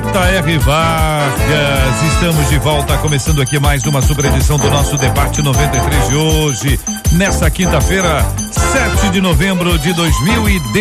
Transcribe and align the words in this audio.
J.R. 0.00 0.58
Vargas. 0.58 2.02
Estamos 2.12 2.48
de 2.48 2.58
volta, 2.58 2.96
começando 2.98 3.42
aqui 3.42 3.58
mais 3.58 3.84
uma 3.84 4.00
super 4.00 4.26
edição 4.26 4.56
do 4.56 4.70
nosso 4.70 4.96
debate 4.96 5.42
93 5.42 6.08
de 6.08 6.14
hoje. 6.14 6.80
Nessa 7.18 7.50
quinta-feira, 7.50 8.24
7 8.52 9.10
de 9.10 9.20
novembro 9.20 9.76
de 9.76 9.92
2019. 9.92 10.78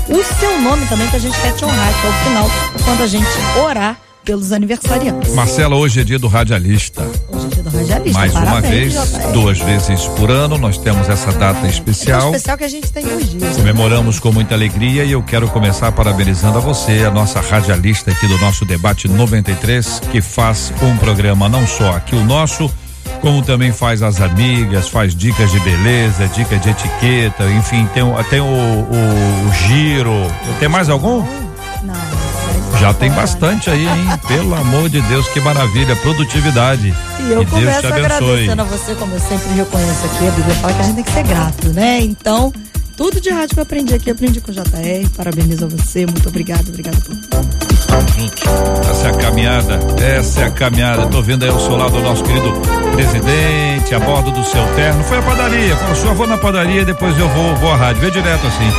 o 0.09 0.23
seu 0.39 0.61
nome 0.61 0.85
também, 0.87 1.07
que 1.09 1.15
a 1.15 1.19
gente 1.19 1.39
quer 1.39 1.53
te 1.53 1.63
honrar, 1.65 1.93
que 2.01 2.07
é 2.07 2.09
o 2.09 2.13
final, 2.13 2.49
quando 2.83 3.03
a 3.03 3.07
gente 3.07 3.27
orar 3.61 3.97
pelos 4.23 4.51
aniversariantes. 4.51 5.33
Marcela, 5.33 5.75
hoje 5.77 6.01
é 6.01 6.03
dia 6.03 6.19
do 6.19 6.27
radialista. 6.27 7.09
Hoje 7.67 7.77
é 7.77 7.83
do 7.85 7.89
radialista. 7.89 8.19
Mais 8.19 8.31
uma 8.33 8.41
Parabéns, 8.45 8.93
vez, 8.93 9.09
JR. 9.11 9.31
duas 9.33 9.59
vezes 9.59 10.05
por 10.17 10.31
ano, 10.31 10.57
nós 10.57 10.77
temos 10.77 11.07
essa 11.09 11.31
data 11.33 11.67
especial. 11.67 12.21
É 12.21 12.25
especial 12.37 12.57
que 12.57 12.63
a 12.63 12.67
gente 12.67 12.91
tem 12.91 13.05
dois 13.05 13.29
dias. 13.29 13.43
né? 13.43 13.53
Comemoramos 13.55 14.19
com 14.19 14.31
muita 14.31 14.55
alegria 14.55 15.03
e 15.03 15.11
eu 15.11 15.21
quero 15.23 15.47
começar 15.49 15.91
parabenizando 15.91 16.57
a 16.57 16.61
você, 16.61 17.03
a 17.05 17.11
nossa 17.11 17.39
radialista 17.41 18.11
aqui 18.11 18.27
do 18.27 18.37
nosso 18.39 18.65
debate 18.65 19.07
93, 19.07 20.01
que 20.11 20.21
faz 20.21 20.71
um 20.81 20.97
programa 20.97 21.47
não 21.49 21.65
só 21.67 21.91
aqui 21.95 22.15
o 22.15 22.23
nosso, 22.23 22.71
como 23.21 23.41
também 23.41 23.71
faz 23.71 24.03
as 24.03 24.21
amigas, 24.21 24.87
faz 24.89 25.15
dicas 25.15 25.51
de 25.51 25.59
beleza, 25.61 26.27
dicas 26.27 26.61
de 26.61 26.69
etiqueta, 26.69 27.43
enfim, 27.51 27.87
tem, 27.93 28.03
tem 28.29 28.39
o, 28.39 28.45
o- 28.45 29.47
o 29.49 29.53
giro. 29.67 30.13
Tem 30.59 30.69
mais 30.69 30.89
algum? 30.89 31.19
Não, 31.83 31.93
Já 32.79 32.93
tem 32.93 33.11
bastante 33.11 33.69
aí, 33.69 33.85
hein? 33.85 34.07
Pelo 34.27 34.53
amor 34.53 34.87
de 34.87 35.01
Deus, 35.01 35.27
que 35.29 35.39
maravilha, 35.39 35.95
produtividade. 35.97 36.93
E 37.19 37.31
eu 37.31 37.39
Deus 37.39 37.49
começo 37.49 37.79
te 37.79 37.85
abençoe. 37.87 38.05
agradecendo 38.05 38.61
a 38.61 38.65
você, 38.65 38.95
como 38.95 39.13
eu 39.13 39.19
sempre 39.19 39.49
reconheço 39.55 40.05
aqui, 40.05 40.27
a 40.27 40.31
Bíblia 40.31 40.55
fala 40.55 40.73
que 40.73 40.79
a 40.79 40.83
gente 40.83 40.95
tem 40.95 41.03
que 41.03 41.11
ser 41.11 41.23
grato, 41.23 41.67
né? 41.73 41.99
Então, 42.01 42.53
tudo 42.95 43.19
de 43.19 43.29
rádio 43.29 43.55
que 43.55 43.59
eu 43.59 43.63
aprendi 43.63 43.93
aqui, 43.93 44.09
eu 44.09 44.13
aprendi 44.13 44.39
com 44.41 44.51
o 44.51 44.53
JR. 44.53 45.09
Parabenizo 45.15 45.65
a 45.65 45.67
você, 45.67 46.05
muito 46.05 46.29
obrigado, 46.29 46.69
obrigado 46.69 47.01
por 47.03 47.15
tudo. 47.15 47.56
Juntos. 48.01 48.43
Essa 48.89 49.07
é 49.07 49.09
a 49.11 49.13
caminhada, 49.13 49.79
essa 50.01 50.41
é 50.41 50.45
a 50.45 50.51
caminhada. 50.51 51.05
Tô 51.07 51.21
vendo 51.21 51.43
aí 51.43 51.49
ao 51.49 51.59
seu 51.59 51.75
lado 51.75 51.97
o 51.97 52.01
nosso 52.01 52.23
querido 52.23 52.51
presidente, 52.93 53.93
a 53.93 53.99
bordo 53.99 54.31
do 54.31 54.43
seu 54.43 54.65
terno. 54.75 55.03
Foi 55.03 55.17
à 55.17 55.21
padaria, 55.21 55.75
falou, 55.75 55.95
senhor, 55.95 56.15
vou 56.15 56.27
na 56.27 56.37
padaria, 56.37 56.83
depois 56.85 57.17
eu 57.17 57.27
vou, 57.29 57.55
vou 57.57 57.71
à 57.71 57.75
rádio. 57.75 58.01
Vê 58.01 58.11
direto 58.11 58.45
assim. 58.47 58.71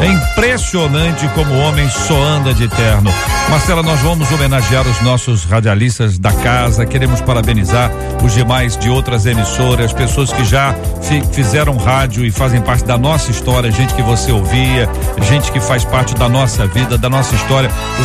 É 0.00 0.06
impressionante 0.06 1.26
como 1.28 1.52
o 1.54 1.58
homem 1.60 1.88
só 1.88 2.20
anda 2.20 2.52
de 2.52 2.66
terno. 2.68 3.12
Marcela, 3.48 3.82
nós 3.82 4.00
vamos 4.00 4.30
homenagear 4.32 4.86
os 4.86 5.00
nossos 5.02 5.44
radialistas 5.44 6.18
da 6.18 6.32
casa, 6.32 6.84
queremos 6.84 7.20
parabenizar 7.20 7.90
os 8.22 8.32
demais 8.34 8.76
de 8.76 8.90
outras 8.90 9.24
emissoras, 9.24 9.92
pessoas 9.92 10.32
que 10.32 10.44
já 10.44 10.74
fi- 11.00 11.22
fizeram 11.32 11.76
rádio 11.76 12.24
e 12.24 12.30
fazem 12.30 12.60
parte 12.60 12.84
da 12.84 12.98
nossa 12.98 13.30
história, 13.30 13.70
gente 13.70 13.94
que 13.94 14.02
você 14.02 14.32
ouvia, 14.32 14.88
gente 15.22 15.52
que 15.52 15.60
faz 15.60 15.84
parte 15.84 16.14
da 16.14 16.28
nossa 16.28 16.66
vida, 16.66 16.98
da 16.98 17.08
nossa 17.08 17.34
história. 17.36 17.70
O 18.00 18.02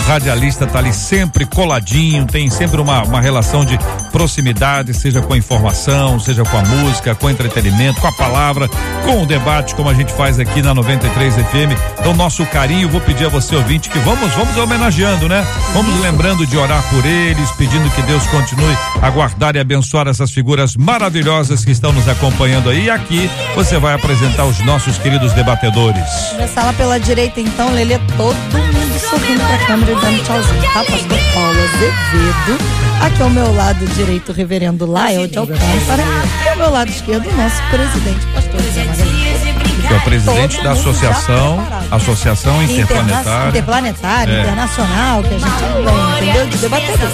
radialista 0.59 0.68
tá 0.68 0.80
ali 0.80 0.94
sempre 0.94 1.46
coladinho, 1.46 2.25
tem 2.25 2.50
sempre 2.50 2.81
uma, 2.81 3.03
uma 3.03 3.22
relação 3.22 3.64
de 3.64 3.78
proximidade, 4.12 4.94
seja 4.94 5.22
com 5.22 5.34
a 5.34 5.38
informação, 5.38 6.20
seja 6.20 6.44
com 6.44 6.58
a 6.58 6.62
música, 6.62 7.16
com 7.16 7.28
o 7.28 7.30
entretenimento, 7.30 8.02
com 8.02 8.08
a 8.08 8.12
palavra, 8.12 8.68
com 9.06 9.24
o 9.24 9.25
debate, 9.25 9.75
como 9.75 9.90
a 9.90 9.94
gente 9.94 10.12
faz 10.14 10.40
aqui 10.40 10.62
na 10.62 10.74
93 10.74 11.36
FM. 11.36 12.00
Então, 12.00 12.14
nosso 12.14 12.46
carinho, 12.48 12.90
vou 12.90 13.02
pedir 13.02 13.25
a 13.25 13.30
você, 13.30 13.56
ouvinte, 13.56 13.90
que 13.90 14.00
vamos, 14.00 14.31
vamos 14.34 14.58
homenageando, 14.58 15.28
né? 15.28 15.46
Vamos 15.74 16.00
lembrando 16.02 16.46
de 16.46 16.58
orar 16.58 16.84
por 16.90 17.06
eles, 17.06 17.52
pedindo 17.52 17.90
que 17.92 18.02
Deus 18.03 18.25
continue 18.28 18.78
a 19.02 19.09
guardar 19.09 19.56
e 19.56 19.59
abençoar 19.59 20.08
essas 20.08 20.31
figuras 20.31 20.75
maravilhosas 20.75 21.64
que 21.64 21.72
estão 21.72 21.92
nos 21.92 22.08
acompanhando 22.08 22.69
aí. 22.69 22.86
E 22.86 22.90
aqui 22.90 23.30
você 23.56 23.78
vai 23.78 23.94
apresentar 23.94 24.46
os 24.46 24.59
nossos 24.62 24.98
queridos 24.98 25.34
debatedores. 25.34 26.03
Começar 26.31 26.64
lá 26.64 26.74
pela 26.74 27.00
direita, 27.00 27.40
então, 27.40 27.74
Lelê, 27.74 28.00
todo 28.18 28.36
mundo 28.53 28.90
sorrindo 29.00 29.44
pra 29.44 29.58
câmera 29.66 29.92
e 29.92 29.96
dando 29.96 30.24
tchauzinho, 30.24 30.49
tá? 30.74 30.84
Pastor 30.84 31.20
Paulo 31.34 31.60
Azevedo. 31.60 32.58
Aqui 33.02 33.22
ao 33.22 33.30
meu 33.30 33.56
lado 33.56 33.86
direito, 33.96 34.32
o 34.32 34.36
reverendo 34.36 34.86
Lael 34.86 35.28
de 35.28 35.38
Alcântara. 35.38 36.04
E 36.46 36.50
ao 36.50 36.58
meu 36.58 36.70
lado 36.70 36.90
esquerdo, 36.90 37.28
o 37.30 37.34
nosso 37.38 37.62
presidente, 37.70 38.26
pastor 38.34 38.62
José 38.62 38.84
Magalhães. 38.86 39.40
Que 39.88 39.94
é 39.94 39.98
o 39.98 40.02
presidente 40.02 40.56
Todo 40.58 40.64
da 40.66 40.72
associação. 40.74 41.68
Associação 41.90 42.62
Interplanetária. 42.62 43.50
Interplanetária, 43.50 44.34
É. 44.34 44.42
internacional, 44.42 45.24
que 45.24 45.34
a 45.34 45.40
gente 45.40 45.50
vem, 45.50 46.28
entendeu? 46.28 46.48
De 46.48 46.58
debatedor. 46.58 47.10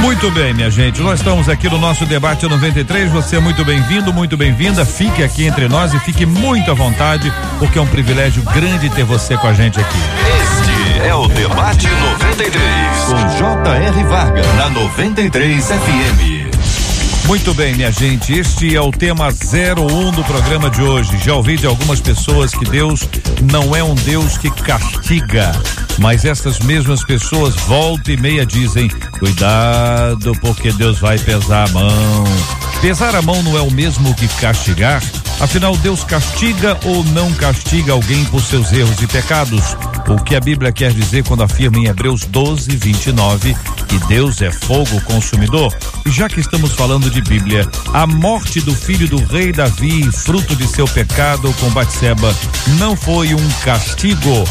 Muito 0.00 0.30
bem, 0.30 0.54
minha 0.54 0.70
gente. 0.70 1.00
Nós 1.00 1.18
estamos 1.18 1.48
aqui 1.48 1.68
no 1.68 1.78
nosso 1.78 2.04
debate 2.06 2.46
93. 2.46 3.10
Você 3.10 3.36
é 3.36 3.40
muito 3.40 3.64
bem-vindo, 3.64 4.12
muito 4.12 4.36
bem-vinda. 4.36 4.84
Fique 4.84 5.22
aqui 5.24 5.46
entre 5.46 5.68
nós 5.68 5.94
e 5.94 5.98
fique 6.00 6.24
muito 6.26 6.70
à 6.70 6.74
vontade, 6.74 7.32
porque 7.58 7.78
é 7.78 7.82
um 7.82 7.86
privilégio 7.86 8.42
grande 8.52 8.88
ter 8.90 9.04
você 9.04 9.36
com 9.36 9.48
a 9.48 9.52
gente 9.54 9.80
aqui. 9.80 9.98
É 11.04 11.14
o 11.14 11.26
Debate 11.26 11.88
93, 11.88 12.60
com 13.08 13.36
J.R. 13.36 14.04
Vargas, 14.04 14.46
na 14.54 14.70
93 14.70 15.66
FM. 15.66 16.52
Muito 17.26 17.52
bem, 17.54 17.74
minha 17.74 17.90
gente. 17.90 18.32
Este 18.32 18.76
é 18.76 18.80
o 18.80 18.92
tema 18.92 19.28
01 19.28 20.12
do 20.12 20.22
programa 20.22 20.70
de 20.70 20.80
hoje. 20.80 21.18
Já 21.18 21.34
ouvi 21.34 21.56
de 21.56 21.66
algumas 21.66 22.00
pessoas 22.00 22.52
que 22.52 22.64
Deus 22.64 23.08
não 23.50 23.74
é 23.74 23.82
um 23.82 23.94
Deus 23.96 24.38
que 24.38 24.48
castiga, 24.50 25.52
mas 25.98 26.24
essas 26.24 26.60
mesmas 26.60 27.04
pessoas 27.04 27.56
volta 27.56 28.12
e 28.12 28.16
meia 28.16 28.46
dizem: 28.46 28.88
cuidado, 29.18 30.32
porque 30.40 30.72
Deus 30.72 31.00
vai 31.00 31.18
pesar 31.18 31.68
a 31.68 31.72
mão. 31.72 32.24
Pesar 32.80 33.14
a 33.16 33.22
mão 33.22 33.42
não 33.42 33.56
é 33.56 33.60
o 33.60 33.70
mesmo 33.70 34.14
que 34.14 34.28
castigar? 34.40 35.02
Afinal, 35.40 35.76
Deus 35.78 36.04
castiga 36.04 36.78
ou 36.84 37.02
não 37.06 37.32
castiga 37.32 37.92
alguém 37.92 38.24
por 38.26 38.40
seus 38.40 38.72
erros 38.72 39.00
e 39.02 39.06
pecados? 39.08 39.76
O 40.08 40.22
que 40.22 40.34
a 40.34 40.40
Bíblia 40.40 40.72
quer 40.72 40.92
dizer 40.92 41.24
quando 41.24 41.42
afirma 41.42 41.78
em 41.78 41.86
Hebreus 41.86 42.24
12, 42.24 42.76
29 42.76 43.56
que 43.88 43.98
Deus 44.06 44.42
é 44.42 44.50
fogo 44.50 45.00
consumidor? 45.02 45.72
E 46.06 46.10
já 46.10 46.28
que 46.28 46.40
estamos 46.40 46.72
falando 46.72 47.10
de 47.10 47.20
Bíblia, 47.20 47.68
a 47.92 48.06
morte 48.06 48.60
do 48.60 48.74
filho 48.74 49.08
do 49.08 49.22
rei 49.24 49.52
Davi, 49.52 50.10
fruto 50.10 50.56
de 50.56 50.66
seu 50.66 50.86
pecado 50.86 51.52
com 51.60 51.70
Batseba, 51.70 52.34
não 52.78 52.96
foi 52.96 53.34
um 53.34 53.48
castigo? 53.64 54.44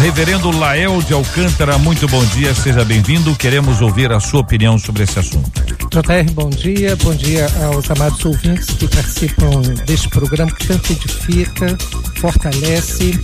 Reverendo 0.00 0.56
Lael 0.56 1.02
de 1.02 1.12
Alcântara, 1.12 1.76
muito 1.76 2.06
bom 2.06 2.24
dia, 2.26 2.54
seja 2.54 2.84
bem-vindo. 2.84 3.34
Queremos 3.34 3.80
ouvir 3.80 4.12
a 4.12 4.20
sua 4.20 4.40
opinião 4.40 4.78
sobre 4.78 5.02
esse 5.02 5.18
assunto. 5.18 5.50
JR, 5.90 6.30
bom 6.34 6.50
dia. 6.50 6.94
Bom 6.96 7.14
dia 7.14 7.48
aos 7.64 7.90
amados 7.90 8.24
ouvintes 8.24 8.66
que 8.76 8.86
participam 8.86 9.60
deste 9.86 10.08
programa 10.08 10.52
que 10.52 10.68
tanto 10.68 10.92
edifica, 10.92 11.76
fortalece 12.20 13.18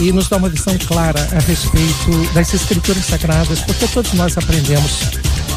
e 0.00 0.12
nos 0.12 0.28
dá 0.28 0.36
uma 0.36 0.48
visão 0.48 0.76
clara 0.86 1.01
a 1.10 1.40
respeito 1.40 2.32
das 2.32 2.54
escrituras 2.54 3.04
sagradas, 3.06 3.60
porque 3.60 3.88
todos 3.88 4.12
nós 4.12 4.38
aprendemos 4.38 5.00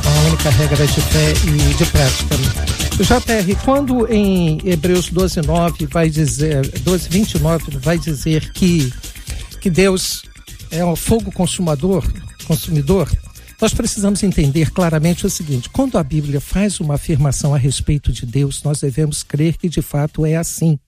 a 0.04 0.28
única 0.28 0.50
regra 0.50 0.88
de 0.88 1.02
fé 1.02 1.34
e 1.46 1.74
de 1.76 1.86
prática. 1.86 2.36
JR, 2.96 3.64
quando 3.64 4.12
em 4.12 4.60
Hebreus 4.66 5.10
12, 5.10 5.42
9 5.42 5.86
vai 5.86 6.10
dizer, 6.10 6.68
12, 6.80 7.10
29 7.10 7.78
vai 7.78 7.98
dizer 8.00 8.52
que, 8.54 8.92
que 9.62 9.70
Deus 9.70 10.24
é 10.72 10.84
um 10.84 10.96
fogo 10.96 11.32
consumador, 11.32 12.04
consumidor, 12.48 13.08
nós 13.62 13.74
precisamos 13.74 14.24
entender 14.24 14.72
claramente 14.72 15.26
o 15.26 15.30
seguinte: 15.30 15.70
quando 15.70 15.98
a 15.98 16.04
Bíblia 16.04 16.42
faz 16.42 16.80
uma 16.80 16.96
afirmação 16.96 17.54
a 17.54 17.58
respeito 17.58 18.12
de 18.12 18.26
Deus, 18.26 18.64
nós 18.64 18.82
devemos 18.82 19.22
crer 19.22 19.58
que 19.58 19.70
de 19.70 19.82
fato 19.82 20.26
é 20.26 20.36
assim 20.36 20.80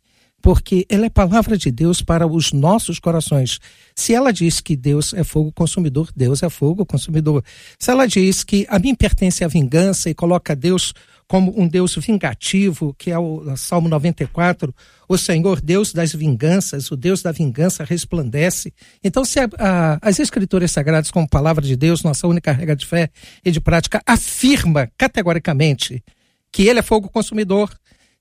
porque 0.42 0.86
ela 0.90 1.06
é 1.06 1.10
palavra 1.10 1.58
de 1.58 1.72
Deus 1.72 2.02
para 2.02 2.26
os 2.26 2.54
nossos 2.54 3.00
corações. 3.00 3.60
Se 3.96 4.14
ela 4.14 4.32
diz 4.32 4.62
que 4.62 4.76
Deus 4.76 5.14
é 5.14 5.24
fogo 5.24 5.52
consumidor, 5.52 6.10
Deus 6.16 6.44
é 6.44 6.50
fogo 6.50 6.86
consumidor. 6.86 7.44
Se 7.80 7.92
ela 7.92 8.08
diz 8.08 8.44
que 8.44 8.66
a 8.70 8.80
mim 8.80 8.96
pertence 8.96 9.44
a 9.44 9.48
vingança 9.48 10.10
e 10.10 10.14
coloca 10.14 10.56
Deus 10.56 10.94
como 11.28 11.54
um 11.60 11.68
Deus 11.68 11.96
vingativo, 11.96 12.96
que 12.98 13.12
é 13.12 13.20
o 13.20 13.56
Salmo 13.58 13.90
94, 13.90 14.74
o 15.10 15.18
Senhor 15.18 15.60
Deus 15.60 15.92
das 15.92 16.14
vinganças, 16.14 16.90
o 16.90 16.96
Deus 16.96 17.22
da 17.22 17.34
vingança 17.34 17.84
resplandece. 17.84 18.74
Então, 19.04 19.26
se 19.26 19.40
a, 19.40 19.50
a, 19.60 20.00
as 20.02 20.20
Escrituras 20.20 20.72
Sagradas, 20.72 21.12
como 21.12 21.28
palavra 21.28 21.66
de 21.66 21.76
Deus, 21.76 22.02
nossa 22.02 22.28
única 22.28 22.54
regra 22.54 22.76
de 22.76 22.86
fé 22.86 23.10
e 23.44 23.52
de 23.52 23.60
prática, 23.60 24.02
afirma 24.06 24.90
categoricamente 24.98 26.02
que 26.50 26.64
ele 26.64 26.80
é 26.80 26.82
fogo 26.82 27.10
consumidor, 27.10 27.70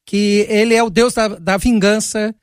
que 0.06 0.46
ele 0.48 0.74
é 0.74 0.82
o 0.82 0.88
Deus 0.88 1.12
da, 1.12 1.28
da 1.28 1.56
vingança 1.56 2.34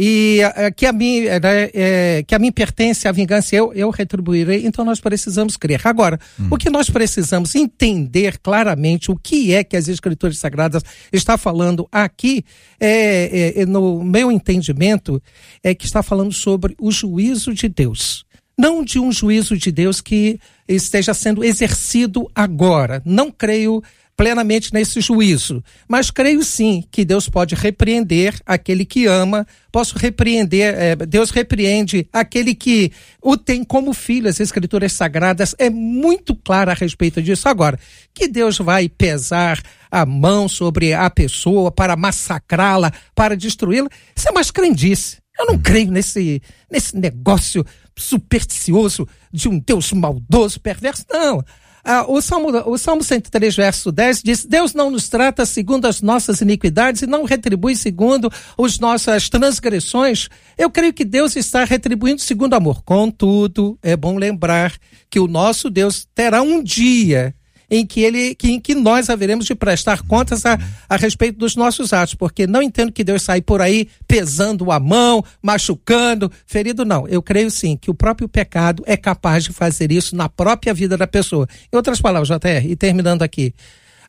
e 0.00 0.38
uh, 0.44 0.72
que, 0.76 0.86
a 0.86 0.92
mim, 0.92 1.22
né, 1.22 1.70
é, 1.74 2.24
que 2.24 2.32
a 2.32 2.38
mim 2.38 2.52
pertence 2.52 3.08
a 3.08 3.12
vingança, 3.12 3.56
eu, 3.56 3.72
eu 3.74 3.90
retribuirei. 3.90 4.64
Então 4.64 4.84
nós 4.84 5.00
precisamos 5.00 5.56
crer. 5.56 5.80
Agora, 5.84 6.20
hum. 6.38 6.46
o 6.52 6.56
que 6.56 6.70
nós 6.70 6.88
precisamos 6.88 7.56
entender 7.56 8.38
claramente 8.38 9.10
o 9.10 9.16
que 9.16 9.52
é 9.52 9.64
que 9.64 9.76
as 9.76 9.88
Escrituras 9.88 10.38
Sagradas 10.38 10.84
está 11.12 11.36
falando 11.36 11.88
aqui, 11.90 12.44
é, 12.78 13.56
é, 13.56 13.62
é 13.62 13.66
no 13.66 14.04
meu 14.04 14.30
entendimento, 14.30 15.20
é 15.64 15.74
que 15.74 15.84
está 15.84 16.00
falando 16.00 16.32
sobre 16.32 16.76
o 16.78 16.92
juízo 16.92 17.52
de 17.52 17.68
Deus 17.68 18.24
não 18.58 18.82
de 18.82 18.98
um 18.98 19.12
juízo 19.12 19.56
de 19.56 19.70
Deus 19.70 20.00
que 20.00 20.40
esteja 20.66 21.14
sendo 21.14 21.44
exercido 21.44 22.28
agora. 22.34 23.00
Não 23.04 23.30
creio 23.30 23.80
plenamente 24.18 24.74
nesse 24.74 25.00
juízo, 25.00 25.62
mas 25.86 26.10
creio 26.10 26.42
sim 26.42 26.82
que 26.90 27.04
Deus 27.04 27.28
pode 27.28 27.54
repreender 27.54 28.34
aquele 28.44 28.84
que 28.84 29.06
ama, 29.06 29.46
posso 29.70 29.96
repreender, 29.96 30.74
é, 30.76 30.96
Deus 30.96 31.30
repreende 31.30 32.04
aquele 32.12 32.52
que 32.52 32.90
o 33.22 33.36
tem 33.36 33.62
como 33.62 33.94
filho, 33.94 34.28
as 34.28 34.40
escrituras 34.40 34.92
sagradas 34.92 35.54
é 35.56 35.70
muito 35.70 36.34
clara 36.34 36.72
a 36.72 36.74
respeito 36.74 37.22
disso. 37.22 37.48
Agora, 37.48 37.78
que 38.12 38.26
Deus 38.26 38.58
vai 38.58 38.88
pesar 38.88 39.62
a 39.88 40.04
mão 40.04 40.48
sobre 40.48 40.92
a 40.92 41.08
pessoa 41.08 41.70
para 41.70 41.94
massacrá-la, 41.94 42.92
para 43.14 43.36
destruí-la, 43.36 43.88
isso 44.16 44.28
é 44.28 44.32
mais 44.32 44.50
crendice. 44.50 45.18
Eu 45.38 45.46
não 45.46 45.56
creio 45.56 45.92
nesse, 45.92 46.42
nesse 46.68 46.96
negócio 46.96 47.64
supersticioso 47.96 49.06
de 49.32 49.48
um 49.48 49.60
Deus 49.60 49.92
maldoso, 49.92 50.58
perverso, 50.58 51.04
não. 51.08 51.44
Ah, 51.90 52.04
o, 52.06 52.20
Salmo, 52.20 52.48
o 52.66 52.76
Salmo 52.76 53.02
103, 53.02 53.56
verso 53.56 53.90
10 53.90 54.22
diz: 54.22 54.44
Deus 54.44 54.74
não 54.74 54.90
nos 54.90 55.08
trata 55.08 55.46
segundo 55.46 55.86
as 55.86 56.02
nossas 56.02 56.42
iniquidades 56.42 57.00
e 57.00 57.06
não 57.06 57.24
retribui 57.24 57.74
segundo 57.74 58.30
as 58.62 58.78
nossas 58.78 59.30
transgressões. 59.30 60.28
Eu 60.58 60.68
creio 60.68 60.92
que 60.92 61.02
Deus 61.02 61.34
está 61.34 61.64
retribuindo 61.64 62.20
segundo 62.20 62.52
amor. 62.52 62.82
Contudo, 62.82 63.78
é 63.82 63.96
bom 63.96 64.18
lembrar 64.18 64.76
que 65.08 65.18
o 65.18 65.26
nosso 65.26 65.70
Deus 65.70 66.06
terá 66.14 66.42
um 66.42 66.62
dia 66.62 67.34
em 67.70 67.84
que 67.84 68.00
ele, 68.00 68.34
que, 68.34 68.50
em 68.50 68.60
que 68.60 68.74
nós 68.74 69.10
haveremos 69.10 69.44
de 69.44 69.54
prestar 69.54 70.02
contas 70.02 70.46
a, 70.46 70.58
a 70.88 70.96
respeito 70.96 71.38
dos 71.38 71.54
nossos 71.54 71.92
atos, 71.92 72.14
porque 72.14 72.46
não 72.46 72.62
entendo 72.62 72.92
que 72.92 73.04
Deus 73.04 73.22
sai 73.22 73.40
por 73.42 73.60
aí 73.60 73.88
pesando 74.06 74.72
a 74.72 74.80
mão, 74.80 75.22
machucando, 75.42 76.30
ferido, 76.46 76.84
não. 76.84 77.06
Eu 77.06 77.22
creio 77.22 77.50
sim 77.50 77.76
que 77.76 77.90
o 77.90 77.94
próprio 77.94 78.28
pecado 78.28 78.82
é 78.86 78.96
capaz 78.96 79.44
de 79.44 79.52
fazer 79.52 79.92
isso 79.92 80.16
na 80.16 80.28
própria 80.28 80.72
vida 80.72 80.96
da 80.96 81.06
pessoa. 81.06 81.46
Em 81.72 81.76
outras 81.76 82.00
palavras, 82.00 82.28
JR, 82.28 82.66
e 82.66 82.74
terminando 82.74 83.22
aqui, 83.22 83.54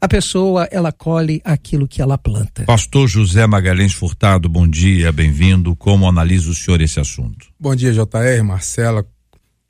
a 0.02 0.08
pessoa 0.08 0.68
ela 0.72 0.94
colhe 0.94 1.42
aquilo 1.44 1.88
que 1.88 2.02
ela 2.02 2.18
planta. 2.18 2.64
Pastor 2.64 3.08
José 3.08 3.46
Magalhães 3.46 3.94
Furtado, 3.94 4.48
bom 4.48 4.66
dia, 4.66 5.12
bem-vindo. 5.12 5.76
Como 5.76 6.08
analisa 6.08 6.50
o 6.50 6.56
senhor 6.56 6.80
esse 6.80 7.00
assunto? 7.02 7.48
Bom 7.60 7.76
dia, 7.76 7.92
JR, 7.92 8.42
Marcela, 8.46 9.06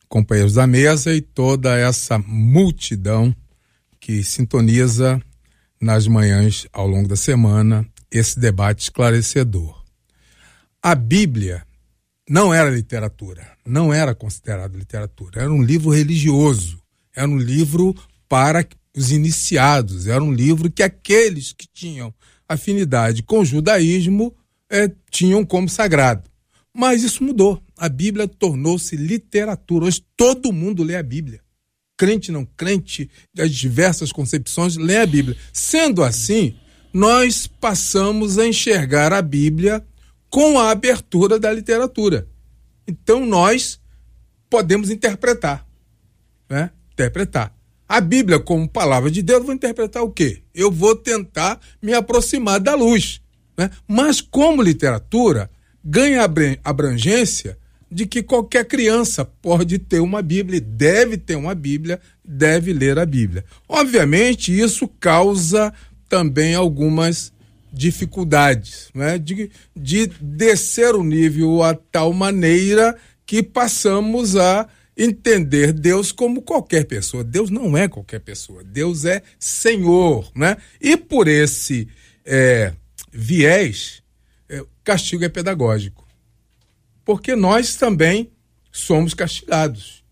companheiros 0.07 0.53
da 0.53 0.67
mesa 0.67 1.15
e 1.15 1.21
toda 1.21 1.75
essa 1.75 2.19
multidão 2.19 3.35
que 3.99 4.23
sintoniza 4.23 5.21
nas 5.79 6.07
manhãs 6.07 6.67
ao 6.73 6.87
longo 6.87 7.07
da 7.07 7.15
semana 7.15 7.87
esse 8.11 8.39
debate 8.39 8.83
esclarecedor. 8.83 9.83
A 10.81 10.95
Bíblia 10.95 11.63
não 12.27 12.53
era 12.53 12.69
literatura, 12.69 13.47
não 13.65 13.93
era 13.93 14.15
considerada 14.15 14.77
literatura, 14.77 15.41
era 15.41 15.51
um 15.51 15.61
livro 15.61 15.89
religioso, 15.89 16.81
era 17.15 17.27
um 17.27 17.37
livro 17.37 17.95
para 18.27 18.67
os 18.95 19.11
iniciados, 19.11 20.07
era 20.07 20.23
um 20.23 20.31
livro 20.31 20.71
que 20.71 20.83
aqueles 20.83 21.53
que 21.53 21.67
tinham 21.67 22.13
afinidade 22.47 23.23
com 23.23 23.39
o 23.39 23.45
judaísmo 23.45 24.33
é, 24.69 24.91
tinham 25.09 25.45
como 25.45 25.67
sagrado. 25.69 26.29
Mas 26.73 27.03
isso 27.03 27.23
mudou. 27.23 27.61
A 27.77 27.89
Bíblia 27.89 28.27
tornou-se 28.27 28.95
literatura. 28.95 29.85
Hoje 29.85 30.03
todo 30.15 30.53
mundo 30.53 30.83
lê 30.83 30.95
a 30.95 31.03
Bíblia 31.03 31.41
crente, 31.99 32.31
não 32.31 32.45
crente, 32.45 33.11
das 33.35 33.51
diversas 33.51 34.13
concepções, 34.13 34.77
lê 34.77 34.95
a 34.95 35.05
Bíblia. 35.05 35.35
Sendo 35.51 36.01
assim, 36.01 36.55
nós 36.93 37.45
passamos 37.45 38.37
a 38.37 38.47
enxergar 38.47 39.11
a 39.11 39.21
Bíblia 39.21 39.85
com 40.29 40.57
a 40.57 40.71
abertura 40.71 41.37
da 41.37 41.51
literatura. 41.51 42.25
Então 42.87 43.25
nós 43.25 43.81
podemos 44.49 44.89
interpretar, 44.89 45.67
né? 46.49 46.71
Interpretar. 46.93 47.53
A 47.85 47.99
Bíblia 47.99 48.39
como 48.39 48.69
palavra 48.69 49.11
de 49.11 49.21
Deus, 49.21 49.39
eu 49.41 49.45
vou 49.47 49.55
interpretar 49.55 50.01
o 50.01 50.09
quê? 50.09 50.41
Eu 50.55 50.71
vou 50.71 50.95
tentar 50.95 51.59
me 51.81 51.93
aproximar 51.93 52.61
da 52.61 52.75
luz, 52.75 53.21
né? 53.57 53.69
Mas 53.85 54.21
como 54.21 54.63
literatura 54.63 55.51
ganha 55.83 56.25
abrangência 56.63 57.58
de 57.91 58.05
que 58.05 58.21
qualquer 58.21 58.65
criança 58.65 59.25
pode 59.25 59.79
ter 59.79 59.99
uma 59.99 60.21
Bíblia, 60.21 60.61
deve 60.61 61.17
ter 61.17 61.35
uma 61.35 61.55
Bíblia, 61.55 61.99
deve 62.23 62.71
ler 62.71 62.99
a 62.99 63.05
Bíblia. 63.05 63.43
Obviamente, 63.67 64.57
isso 64.57 64.87
causa 64.87 65.73
também 66.07 66.53
algumas 66.53 67.31
dificuldades, 67.71 68.89
né? 68.93 69.17
de, 69.17 69.49
de 69.75 70.07
descer 70.19 70.95
o 70.95 71.03
nível 71.03 71.63
a 71.63 71.73
tal 71.73 72.13
maneira 72.13 72.95
que 73.25 73.43
passamos 73.43 74.35
a 74.35 74.67
entender 74.97 75.71
Deus 75.71 76.11
como 76.11 76.41
qualquer 76.41 76.85
pessoa. 76.85 77.23
Deus 77.23 77.49
não 77.49 77.77
é 77.77 77.87
qualquer 77.87 78.19
pessoa, 78.19 78.63
Deus 78.63 79.05
é 79.05 79.21
Senhor. 79.39 80.31
Né? 80.35 80.57
E 80.81 80.97
por 80.97 81.27
esse 81.27 81.87
é, 82.25 82.73
viés, 83.11 84.01
é, 84.47 84.63
castigo 84.83 85.23
é 85.23 85.29
pedagógico 85.29 86.08
porque 87.09 87.35
nós 87.35 87.75
também 87.75 88.29
somos 88.71 89.15
castigados. 89.15 90.03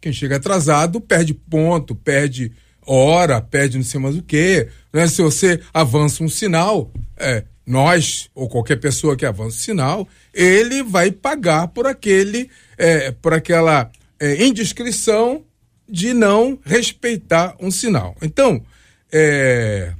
Quem 0.00 0.12
chega 0.12 0.34
atrasado 0.34 1.00
perde 1.00 1.32
ponto, 1.32 1.94
perde 1.94 2.50
hora, 2.84 3.40
perde 3.40 3.76
não 3.76 3.84
sei 3.84 4.00
mais 4.00 4.16
o 4.16 4.22
quê. 4.24 4.68
Né? 4.92 5.06
Se 5.06 5.22
você 5.22 5.60
avança 5.72 6.24
um 6.24 6.28
sinal, 6.28 6.90
é, 7.16 7.44
nós, 7.64 8.28
ou 8.34 8.48
qualquer 8.48 8.80
pessoa 8.80 9.16
que 9.16 9.24
avança 9.24 9.58
um 9.58 9.60
sinal, 9.60 10.08
ele 10.34 10.82
vai 10.82 11.12
pagar 11.12 11.68
por 11.68 11.86
aquele, 11.86 12.50
é, 12.76 13.12
por 13.12 13.32
aquela 13.32 13.88
é, 14.18 14.44
indiscrição 14.44 15.44
de 15.88 16.12
não 16.12 16.58
respeitar 16.64 17.54
um 17.60 17.70
sinal. 17.70 18.16
Então, 18.20 18.60
é, 19.12 19.94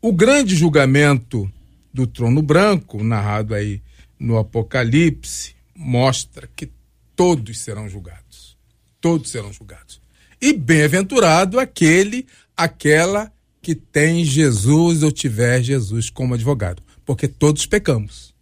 o 0.00 0.10
grande 0.10 0.56
julgamento 0.56 1.52
do 1.92 2.06
trono 2.06 2.40
branco, 2.40 3.04
narrado 3.04 3.54
aí 3.54 3.82
no 4.20 4.36
Apocalipse 4.36 5.54
mostra 5.74 6.46
que 6.54 6.70
todos 7.16 7.58
serão 7.58 7.88
julgados. 7.88 8.56
Todos 9.00 9.30
serão 9.30 9.50
julgados. 9.50 9.98
E 10.40 10.52
bem-aventurado 10.52 11.58
aquele, 11.58 12.26
aquela 12.54 13.32
que 13.62 13.74
tem 13.74 14.22
Jesus 14.24 15.02
ou 15.02 15.10
tiver 15.10 15.62
Jesus 15.62 16.10
como 16.10 16.34
advogado, 16.34 16.82
porque 17.04 17.26
todos 17.26 17.64
pecamos. 17.64 18.34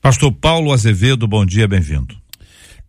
Pastor 0.00 0.32
Paulo 0.32 0.72
Azevedo, 0.72 1.26
bom 1.26 1.46
dia, 1.46 1.66
bem-vindo. 1.66 2.16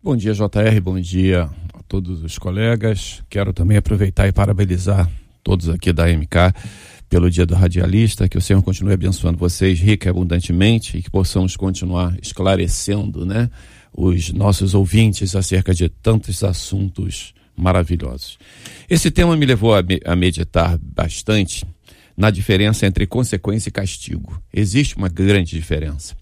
Bom 0.02 0.16
dia, 0.16 0.32
JR, 0.32 0.80
bom 0.82 1.00
dia 1.00 1.48
a 1.72 1.82
todos 1.88 2.22
os 2.22 2.38
colegas. 2.38 3.22
Quero 3.30 3.52
também 3.52 3.76
aproveitar 3.76 4.28
e 4.28 4.32
parabenizar 4.32 5.10
todos 5.42 5.68
aqui 5.68 5.92
da 5.92 6.06
MK 6.08 6.52
pelo 7.08 7.30
Dia 7.30 7.46
do 7.46 7.54
Radialista, 7.54 8.28
que 8.28 8.38
o 8.38 8.40
Senhor 8.40 8.62
continue 8.62 8.94
abençoando 8.94 9.38
vocês 9.38 9.78
rica 9.78 10.08
e 10.08 10.10
abundantemente 10.10 10.98
e 10.98 11.02
que 11.02 11.10
possamos 11.10 11.56
continuar 11.56 12.16
esclarecendo, 12.20 13.24
né? 13.24 13.50
os 13.96 14.32
nossos 14.32 14.74
ouvintes 14.74 15.34
acerca 15.34 15.72
de 15.72 15.88
tantos 15.88 16.44
assuntos 16.44 17.32
maravilhosos. 17.56 18.38
Esse 18.88 19.10
tema 19.10 19.36
me 19.36 19.46
levou 19.46 19.74
a, 19.74 19.82
me, 19.82 19.98
a 20.04 20.14
meditar 20.14 20.78
bastante 20.78 21.64
na 22.16 22.30
diferença 22.30 22.86
entre 22.86 23.06
consequência 23.06 23.70
e 23.70 23.72
castigo. 23.72 24.40
Existe 24.52 24.96
uma 24.96 25.08
grande 25.08 25.56
diferença. 25.56 26.14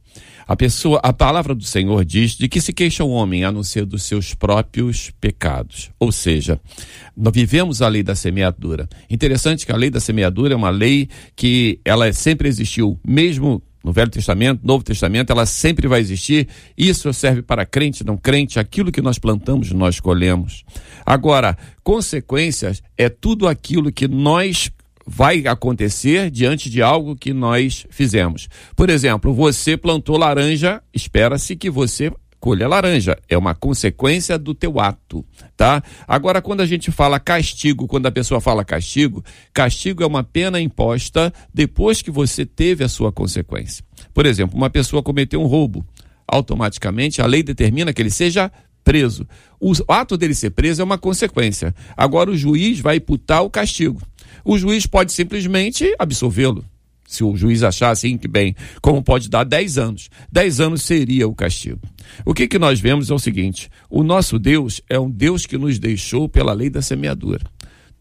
A 0.46 0.54
pessoa, 0.56 1.00
a 1.02 1.12
palavra 1.12 1.54
do 1.54 1.64
Senhor 1.64 2.04
diz 2.04 2.32
de 2.32 2.48
que 2.48 2.60
se 2.60 2.72
queixa 2.72 3.02
o 3.02 3.10
homem 3.10 3.44
a 3.44 3.52
não 3.52 3.62
ser 3.62 3.86
dos 3.86 4.02
seus 4.02 4.34
próprios 4.34 5.10
pecados. 5.20 5.90
Ou 5.98 6.12
seja, 6.12 6.60
nós 7.16 7.32
vivemos 7.32 7.80
a 7.80 7.88
lei 7.88 8.02
da 8.02 8.14
semeadura. 8.14 8.88
Interessante 9.08 9.64
que 9.64 9.72
a 9.72 9.76
lei 9.76 9.90
da 9.90 10.00
semeadura 10.00 10.52
é 10.52 10.56
uma 10.56 10.70
lei 10.70 11.08
que 11.34 11.80
ela 11.84 12.12
sempre 12.12 12.48
existiu, 12.48 12.98
mesmo 13.06 13.62
no 13.84 13.92
Velho 13.92 14.10
Testamento, 14.10 14.62
Novo 14.64 14.82
Testamento, 14.82 15.30
ela 15.30 15.44
sempre 15.44 15.86
vai 15.86 16.00
existir. 16.00 16.48
Isso 16.76 17.12
serve 17.12 17.42
para 17.42 17.66
crente, 17.66 18.02
não 18.02 18.16
crente, 18.16 18.58
aquilo 18.58 18.90
que 18.90 19.02
nós 19.02 19.18
plantamos, 19.18 19.70
nós 19.72 20.00
colhemos. 20.00 20.64
Agora, 21.04 21.56
consequências 21.82 22.82
é 22.96 23.10
tudo 23.10 23.46
aquilo 23.46 23.92
que 23.92 24.08
nós 24.08 24.70
vai 25.06 25.46
acontecer 25.46 26.30
diante 26.30 26.70
de 26.70 26.82
algo 26.82 27.16
que 27.16 27.32
nós 27.32 27.86
fizemos. 27.90 28.48
Por 28.74 28.88
exemplo, 28.88 29.34
você 29.34 29.76
plantou 29.76 30.16
laranja, 30.16 30.82
espera-se 30.92 31.56
que 31.56 31.70
você 31.70 32.10
colha 32.44 32.68
laranja. 32.68 33.16
É 33.26 33.38
uma 33.38 33.54
consequência 33.54 34.38
do 34.38 34.54
teu 34.54 34.78
ato, 34.78 35.24
tá? 35.56 35.82
Agora, 36.06 36.42
quando 36.42 36.60
a 36.60 36.66
gente 36.66 36.90
fala 36.90 37.18
castigo, 37.18 37.86
quando 37.86 38.04
a 38.04 38.12
pessoa 38.12 38.38
fala 38.38 38.62
castigo, 38.62 39.24
castigo 39.52 40.02
é 40.02 40.06
uma 40.06 40.22
pena 40.22 40.60
imposta 40.60 41.32
depois 41.54 42.02
que 42.02 42.10
você 42.10 42.44
teve 42.44 42.84
a 42.84 42.88
sua 42.88 43.10
consequência. 43.10 43.82
Por 44.12 44.26
exemplo, 44.26 44.56
uma 44.56 44.68
pessoa 44.68 45.02
cometeu 45.02 45.40
um 45.40 45.46
roubo. 45.46 45.86
Automaticamente, 46.26 47.22
a 47.22 47.26
lei 47.26 47.42
determina 47.42 47.92
que 47.92 48.02
ele 48.02 48.10
seja 48.10 48.52
preso. 48.82 49.26
O 49.58 49.72
ato 49.88 50.16
dele 50.16 50.34
ser 50.34 50.50
preso 50.50 50.82
é 50.82 50.84
uma 50.84 50.98
consequência. 50.98 51.74
Agora, 51.96 52.30
o 52.30 52.36
juiz 52.36 52.78
vai 52.78 52.96
imputar 52.96 53.42
o 53.42 53.48
castigo 53.48 54.02
o 54.44 54.58
juiz 54.58 54.86
pode 54.86 55.12
simplesmente 55.12 55.94
absolvê-lo. 55.98 56.64
Se 57.06 57.22
o 57.22 57.36
juiz 57.36 57.62
achar 57.62 57.90
assim 57.90 58.16
que 58.16 58.26
bem, 58.26 58.56
como 58.80 59.02
pode 59.02 59.28
dar 59.28 59.44
10 59.44 59.78
anos. 59.78 60.08
10 60.32 60.60
anos 60.60 60.82
seria 60.82 61.28
o 61.28 61.34
castigo. 61.34 61.80
O 62.24 62.32
que, 62.34 62.48
que 62.48 62.58
nós 62.58 62.80
vemos 62.80 63.10
é 63.10 63.14
o 63.14 63.18
seguinte: 63.18 63.70
o 63.90 64.02
nosso 64.02 64.38
Deus 64.38 64.80
é 64.88 64.98
um 64.98 65.10
Deus 65.10 65.46
que 65.46 65.58
nos 65.58 65.78
deixou 65.78 66.28
pela 66.28 66.52
lei 66.52 66.70
da 66.70 66.82
semeadura 66.82 67.53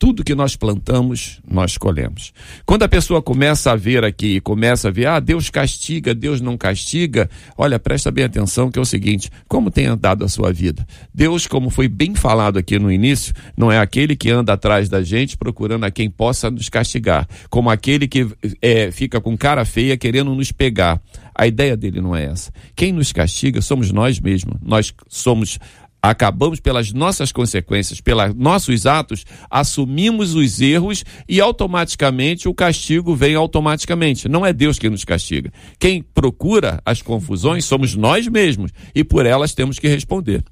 tudo 0.03 0.21
que 0.21 0.35
nós 0.35 0.57
plantamos, 0.57 1.39
nós 1.49 1.77
colhemos. 1.77 2.33
Quando 2.65 2.83
a 2.83 2.89
pessoa 2.89 3.21
começa 3.21 3.71
a 3.71 3.75
ver 3.77 4.03
aqui, 4.03 4.41
começa 4.41 4.89
a 4.89 4.91
ver, 4.91 5.05
ah, 5.05 5.17
Deus 5.17 5.49
castiga, 5.49 6.13
Deus 6.13 6.41
não 6.41 6.57
castiga, 6.57 7.29
olha, 7.57 7.79
presta 7.79 8.11
bem 8.11 8.25
atenção 8.25 8.69
que 8.69 8.77
é 8.77 8.81
o 8.81 8.85
seguinte, 8.85 9.31
como 9.47 9.71
tem 9.71 9.85
andado 9.85 10.25
a 10.25 10.27
sua 10.27 10.51
vida? 10.51 10.85
Deus, 11.13 11.47
como 11.47 11.69
foi 11.69 11.87
bem 11.87 12.15
falado 12.15 12.59
aqui 12.59 12.77
no 12.77 12.91
início, 12.91 13.33
não 13.55 13.71
é 13.71 13.79
aquele 13.79 14.13
que 14.13 14.29
anda 14.29 14.51
atrás 14.51 14.89
da 14.89 15.01
gente 15.01 15.37
procurando 15.37 15.85
a 15.85 15.89
quem 15.89 16.09
possa 16.09 16.51
nos 16.51 16.67
castigar, 16.67 17.25
como 17.49 17.69
aquele 17.69 18.05
que 18.05 18.27
é, 18.61 18.91
fica 18.91 19.21
com 19.21 19.37
cara 19.37 19.63
feia 19.63 19.95
querendo 19.95 20.35
nos 20.35 20.51
pegar. 20.51 20.99
A 21.35 21.47
ideia 21.47 21.75
dele 21.75 21.99
não 21.99 22.15
é 22.15 22.25
essa. 22.25 22.51
Quem 22.75 22.91
nos 22.91 23.11
castiga 23.11 23.61
somos 23.61 23.91
nós 23.91 24.19
mesmos. 24.19 24.55
Nós 24.61 24.93
somos 25.07 25.57
acabamos 26.03 26.59
pelas 26.59 26.91
nossas 26.91 27.31
consequências, 27.31 28.01
pelos 28.01 28.35
nossos 28.35 28.85
atos, 28.85 29.25
assumimos 29.49 30.35
os 30.35 30.59
erros 30.59 31.05
e 31.29 31.39
automaticamente 31.39 32.49
o 32.49 32.53
castigo 32.53 33.15
vem 33.15 33.35
automaticamente. 33.35 34.27
Não 34.27 34.45
é 34.45 34.51
Deus 34.51 34.77
quem 34.77 34.89
nos 34.89 35.05
castiga. 35.05 35.49
Quem 35.79 36.03
procura 36.03 36.81
as 36.85 37.01
confusões 37.01 37.63
somos 37.63 37.95
nós 37.95 38.27
mesmos 38.27 38.71
e 38.93 39.01
por 39.01 39.25
elas 39.25 39.53
temos 39.53 39.79
que 39.79 39.87
responder. 39.87 40.43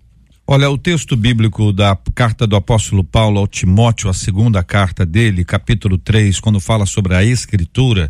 Olha, 0.48 0.70
o 0.70 0.78
texto 0.78 1.18
bíblico 1.18 1.74
da 1.74 1.98
carta 2.16 2.48
do 2.48 2.56
apóstolo 2.56 3.04
Paulo 3.04 3.40
ao 3.40 3.48
Timóteo, 3.48 4.10
a 4.10 4.14
segunda 4.14 4.64
carta 4.64 5.06
dele, 5.06 5.44
capítulo 5.44 5.98
3, 5.98 6.40
quando 6.40 6.60
fala 6.60 6.86
sobre 6.86 7.14
a 7.14 7.24
escritura, 7.24 8.10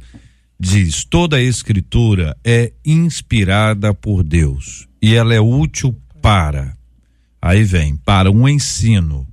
diz: 0.60 1.04
toda 1.04 1.38
a 1.38 1.42
escritura 1.42 2.38
é 2.44 2.72
inspirada 2.86 3.94
por 3.94 4.24
Deus 4.24 4.88
e 5.02 5.14
ela 5.14 5.34
é 5.34 5.42
útil 5.42 5.96
para 6.22 6.81
Aí 7.42 7.64
vem 7.64 7.96
para 7.96 8.30
um 8.30 8.48
ensino, 8.48 9.28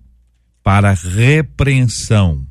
para 0.63 0.95
repreensão, 0.95 2.47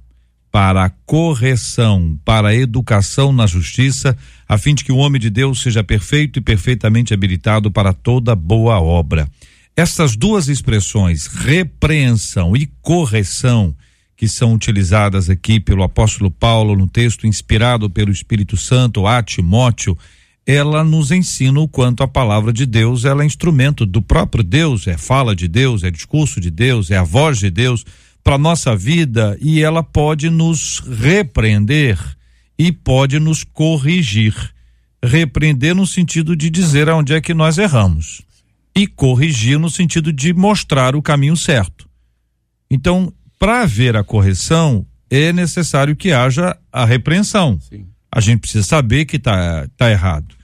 para 0.51 0.89
correção, 1.05 2.19
para 2.23 2.55
educação 2.55 3.31
na 3.31 3.47
justiça, 3.47 4.15
a 4.47 4.57
fim 4.57 4.75
de 4.75 4.83
que 4.83 4.91
o 4.91 4.97
homem 4.97 5.19
de 5.19 5.29
Deus 5.29 5.61
seja 5.61 5.83
perfeito 5.83 6.39
e 6.39 6.41
perfeitamente 6.41 7.13
habilitado 7.13 7.71
para 7.71 7.91
toda 7.91 8.35
boa 8.35 8.79
obra. 8.79 9.27
Essas 9.75 10.15
duas 10.15 10.47
expressões, 10.47 11.27
repreensão 11.27 12.55
e 12.55 12.67
correção, 12.81 13.75
que 14.15 14.27
são 14.27 14.53
utilizadas 14.53 15.29
aqui 15.29 15.59
pelo 15.59 15.83
apóstolo 15.83 16.31
Paulo 16.31 16.75
no 16.75 16.87
texto 16.87 17.27
inspirado 17.27 17.87
pelo 17.89 18.11
Espírito 18.11 18.57
Santo 18.57 19.05
a 19.05 19.21
Timóteo, 19.21 19.95
ela 20.47 20.81
nos 20.81 21.11
ensina 21.11 21.59
o 21.59 21.67
quanto 21.67 22.01
a 22.01 22.07
palavra 22.07 22.53
de 22.53 22.65
Deus 22.65 23.03
ela 23.03 23.21
é 23.21 23.25
instrumento 23.25 23.85
do 23.85 24.01
próprio 24.01 24.41
Deus, 24.41 24.87
é 24.87 24.97
fala 24.97 25.35
de 25.35 25.45
Deus, 25.45 25.83
é 25.83 25.91
discurso 25.91 26.39
de 26.39 26.49
Deus, 26.49 26.89
é 26.89 26.95
a 26.95 27.03
voz 27.03 27.39
de 27.39 27.51
Deus 27.51 27.83
para 28.23 28.37
nossa 28.37 28.73
vida 28.73 29.37
e 29.41 29.61
ela 29.61 29.83
pode 29.83 30.29
nos 30.29 30.79
repreender 30.79 31.99
e 32.57 32.71
pode 32.71 33.19
nos 33.19 33.43
corrigir. 33.43 34.33
Repreender 35.03 35.75
no 35.75 35.85
sentido 35.85 36.35
de 36.35 36.49
dizer 36.49 36.89
aonde 36.89 37.13
é 37.13 37.19
que 37.19 37.33
nós 37.33 37.57
erramos 37.57 38.21
e 38.73 38.87
corrigir 38.87 39.59
no 39.59 39.69
sentido 39.69 40.13
de 40.13 40.33
mostrar 40.33 40.95
o 40.95 41.01
caminho 41.01 41.35
certo. 41.35 41.89
Então, 42.71 43.13
para 43.37 43.63
haver 43.63 43.97
a 43.97 44.03
correção, 44.03 44.85
é 45.09 45.33
necessário 45.33 45.95
que 45.95 46.11
haja 46.11 46.57
a 46.71 46.85
repreensão. 46.85 47.59
Sim. 47.59 47.85
A 48.11 48.21
gente 48.21 48.39
precisa 48.39 48.65
saber 48.65 49.05
que 49.05 49.17
está 49.17 49.67
tá 49.75 49.91
errado. 49.91 50.36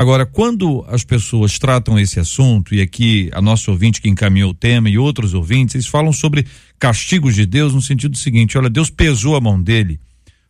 Agora, 0.00 0.24
quando 0.24 0.82
as 0.88 1.04
pessoas 1.04 1.58
tratam 1.58 1.98
esse 1.98 2.18
assunto, 2.18 2.74
e 2.74 2.80
aqui 2.80 3.28
a 3.34 3.42
nossa 3.42 3.70
ouvinte 3.70 4.00
que 4.00 4.08
encaminhou 4.08 4.52
o 4.52 4.54
tema 4.54 4.88
e 4.88 4.96
outros 4.96 5.34
ouvintes, 5.34 5.74
eles 5.74 5.86
falam 5.86 6.10
sobre 6.10 6.46
castigos 6.78 7.34
de 7.34 7.44
Deus 7.44 7.74
no 7.74 7.82
sentido 7.82 8.16
seguinte: 8.16 8.56
olha, 8.56 8.70
Deus 8.70 8.88
pesou 8.88 9.36
a 9.36 9.42
mão 9.42 9.62
dele, 9.62 10.00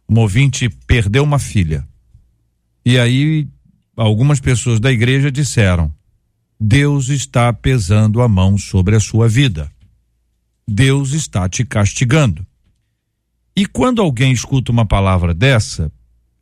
um 0.09 0.21
ouvinte 0.21 0.69
perdeu 0.87 1.25
uma 1.25 1.41
filha. 1.41 1.85
E 2.87 2.97
aí, 2.97 3.49
algumas 3.97 4.39
pessoas 4.39 4.79
da 4.79 4.93
igreja 4.93 5.33
disseram: 5.33 5.93
Deus 6.61 7.09
está 7.09 7.53
pesando 7.53 8.23
a 8.23 8.29
mão 8.29 8.57
sobre 8.57 8.95
a 8.95 9.01
sua 9.01 9.29
vida. 9.29 9.69
Deus 10.65 11.13
está 11.13 11.49
te 11.49 11.65
castigando. 11.65 12.47
E 13.57 13.67
quando 13.67 14.01
alguém 14.01 14.31
escuta 14.31 14.71
uma 14.71 14.87
palavra 14.87 15.35
dessa, 15.35 15.91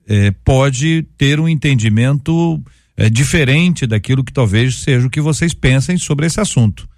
eh, 0.07 0.31
pode 0.45 1.07
ter 1.17 1.41
um 1.41 1.49
entendimento 1.49 2.63
é, 2.99 3.09
diferente 3.09 3.87
daquilo 3.87 4.25
que 4.25 4.33
talvez 4.33 4.75
seja 4.81 5.07
o 5.07 5.11
que 5.11 5.21
vocês 5.21 5.55
pensem 5.55 5.97
sobre 5.97 6.27
esse 6.27 6.41
assunto. 6.41 6.89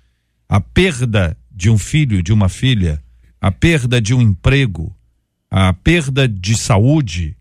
A 0.49 0.59
perda 0.59 1.37
de 1.51 1.69
um 1.69 1.77
filho, 1.77 2.23
de 2.23 2.33
uma 2.33 2.49
filha, 2.49 3.03
a 3.39 3.53
perda 3.53 4.01
de 4.01 4.15
um 4.15 4.23
emprego, 4.23 4.97
a 5.51 5.75
perda 5.75 6.27
de 6.27 6.57
saúde, 6.57 7.37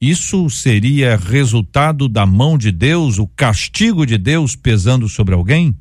isso 0.00 0.50
seria 0.50 1.16
resultado 1.16 2.08
da 2.08 2.26
mão 2.26 2.58
de 2.58 2.72
Deus, 2.72 3.18
o 3.18 3.28
castigo 3.28 4.04
de 4.04 4.18
Deus 4.18 4.56
pesando 4.56 5.08
sobre 5.08 5.36
alguém? 5.36 5.72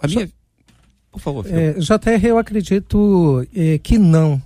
A 0.00 0.08
minha... 0.08 0.30
Por 1.10 1.20
favor. 1.20 1.46
É, 1.46 1.74
JR, 1.74 2.24
eu 2.24 2.38
acredito 2.38 3.46
é, 3.54 3.76
que 3.76 3.98
não. 3.98 4.40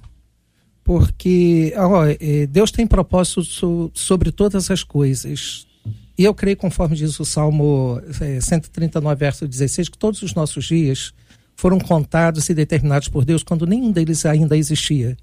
Porque 0.83 1.73
ó, 1.77 2.05
é, 2.05 2.47
Deus 2.49 2.73
tem 2.73 2.85
propósito 2.85 3.45
so, 3.45 3.91
sobre 3.95 4.33
todas 4.33 4.69
as 4.73 4.83
coisas. 4.83 5.66
E 6.19 6.25
eu 6.25 6.35
creio, 6.35 6.57
conforme 6.57 6.97
diz 6.97 7.19
o 7.21 7.25
Salmo 7.25 8.01
é, 8.21 8.41
139, 8.41 9.19
verso 9.19 9.47
16, 9.47 9.91
que 9.91 9.99
todos 9.99 10.23
os 10.23 10.35
nossos 10.35 10.65
dias 10.65 11.13
foram 11.55 11.79
contados 11.79 12.49
e 12.49 12.55
determinados 12.55 13.09
por 13.09 13.25
Deus 13.25 13.43
quando 13.43 13.67
nenhum 13.67 13.93
deles 13.93 14.25
ainda 14.25 14.57
existia. 14.57 15.17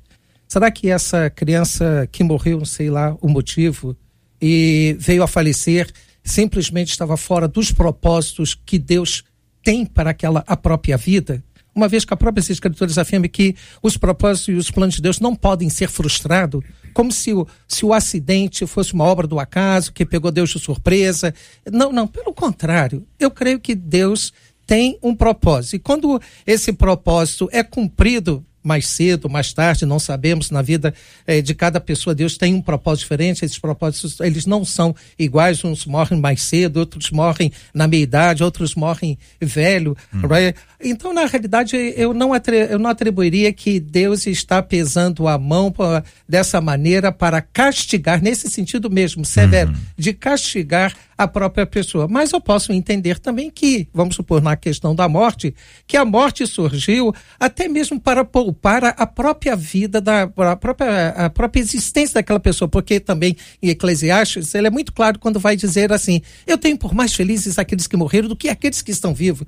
Será 0.48 0.70
que 0.70 0.90
essa 0.90 1.30
criança 1.30 2.08
que 2.12 2.24
morreu, 2.24 2.60
não 2.60 2.66
sei 2.66 2.90
lá 2.90 3.18
o 3.22 3.28
motivo, 3.28 3.96
e 4.40 4.96
veio 5.00 5.24
a 5.24 5.28
falecer, 5.28 5.92
simplesmente 6.24 6.92
estava 6.92 7.18
fora 7.18 7.48
dos 7.48 7.72
propósitos 7.72 8.54
que 8.54 8.78
Deus 8.78 9.24
tem 9.64 9.86
para 9.86 10.12
aquela 10.12 10.44
a 10.46 10.56
própria 10.56 10.98
vida? 10.98 11.44
Uma 11.76 11.88
vez 11.88 12.06
que 12.06 12.14
a 12.14 12.18
própria 12.18 12.42
Escrituras 12.42 12.98
afirma 12.98 13.28
que 13.28 13.56
os 13.82 13.98
propósitos 13.98 14.48
e 14.50 14.58
os 14.58 14.72
planos 14.72 14.96
de 14.96 15.02
Deus 15.02 15.20
não 15.20 15.36
podem 15.36 15.70
ser 15.70 15.90
frustrados, 15.90 16.64
como 16.94 17.12
se 17.12 17.34
o, 17.34 17.48
se 17.68 17.86
o 17.86 17.94
acidente 17.94 18.66
fosse 18.68 18.94
uma 18.94 19.06
obra 19.06 19.26
do 19.26 19.40
acaso, 19.40 19.92
que 19.92 20.06
pegou 20.06 20.32
Deus 20.32 20.52
de 20.52 20.60
surpresa. 20.60 21.34
Não, 21.72 21.92
não, 21.92 22.08
pelo 22.08 22.34
contrário. 22.34 23.06
Eu 23.20 23.32
creio 23.32 23.60
que 23.60 23.74
Deus 23.74 24.32
tem 24.66 24.98
um 25.02 25.16
propósito. 25.16 25.76
E 25.76 25.80
quando 25.80 26.22
esse 26.46 26.72
propósito 26.72 27.50
é 27.52 27.64
cumprido 27.64 28.46
mais 28.64 28.88
cedo, 28.88 29.30
mais 29.30 29.52
tarde, 29.52 29.86
não 29.86 30.00
sabemos. 30.00 30.50
Na 30.50 30.62
vida 30.62 30.94
eh, 31.28 31.42
de 31.42 31.54
cada 31.54 31.82
pessoa, 31.82 32.16
Deus 32.16 32.38
tem 32.38 32.54
um 32.54 32.62
propósito 32.62 33.04
diferente. 33.04 33.44
Esses 33.44 33.60
propósitos, 33.60 34.20
eles 34.22 34.46
não 34.46 34.64
são 34.64 34.96
iguais. 35.20 35.64
Uns 35.64 35.86
morrem 35.86 36.20
mais 36.20 36.42
cedo, 36.42 36.78
outros 36.78 37.12
morrem 37.12 37.52
na 37.74 37.88
meia 37.88 38.02
idade, 38.02 38.44
outros 38.44 38.74
morrem 38.74 39.18
velho. 39.42 39.98
Hum. 40.14 40.22
Então, 40.84 41.14
na 41.14 41.26
realidade, 41.26 41.76
eu 41.96 42.14
não, 42.14 42.32
eu 42.70 42.80
não 42.80 42.90
atribuiria 42.90 43.52
que 43.54 43.80
Deus 43.80 44.28
está 44.28 44.62
pesando 44.62 45.28
a 45.28 45.38
mão 45.38 45.74
dessa 46.28 46.60
maneira 46.60 47.12
para 47.12 47.42
castigar, 47.42 48.22
nesse 48.22 48.50
sentido 48.50 48.90
mesmo, 48.90 49.24
severo, 49.26 49.72
uhum. 49.72 49.78
de 49.98 50.14
castigar 50.14 50.94
a 51.18 51.28
própria 51.28 51.66
pessoa. 51.66 52.08
Mas 52.08 52.32
eu 52.32 52.42
posso 52.42 52.72
entender 52.74 53.20
também 53.20 53.50
que, 53.50 53.88
vamos 53.94 54.16
supor, 54.16 54.42
na 54.42 54.56
questão 54.56 54.94
da 54.94 55.08
morte, 55.08 55.56
que 55.88 55.96
a 55.96 56.04
morte 56.04 56.46
surgiu 56.46 57.14
até 57.40 57.68
mesmo 57.68 58.00
para 58.00 58.26
poupar 58.26 58.84
a, 58.84 59.08
própria 59.08 59.56
vida, 59.56 60.02
da, 60.02 60.24
a, 60.24 60.56
própria, 60.56 61.10
a 61.10 61.30
própria 61.30 61.62
existência 61.62 62.16
daquela 62.16 62.40
pessoa, 62.40 62.68
porque 62.68 63.00
também 63.00 63.36
em 63.62 63.70
Eclesiastes 63.70 64.54
ele 64.54 64.68
é 64.68 64.72
muito 64.72 64.92
claro 64.94 65.20
quando 65.20 65.40
vai 65.40 65.56
dizer 65.56 65.92
assim: 65.94 66.22
eu 66.46 66.58
tenho 66.58 66.78
por 66.78 66.94
mais 66.94 67.14
felizes 67.14 67.58
aqueles 67.58 67.88
que 67.88 67.98
morreram 67.98 68.28
do 68.28 68.36
que 68.36 68.50
aqueles 68.50 68.82
que 68.82 68.92
estão 68.92 69.14
vivos. 69.14 69.48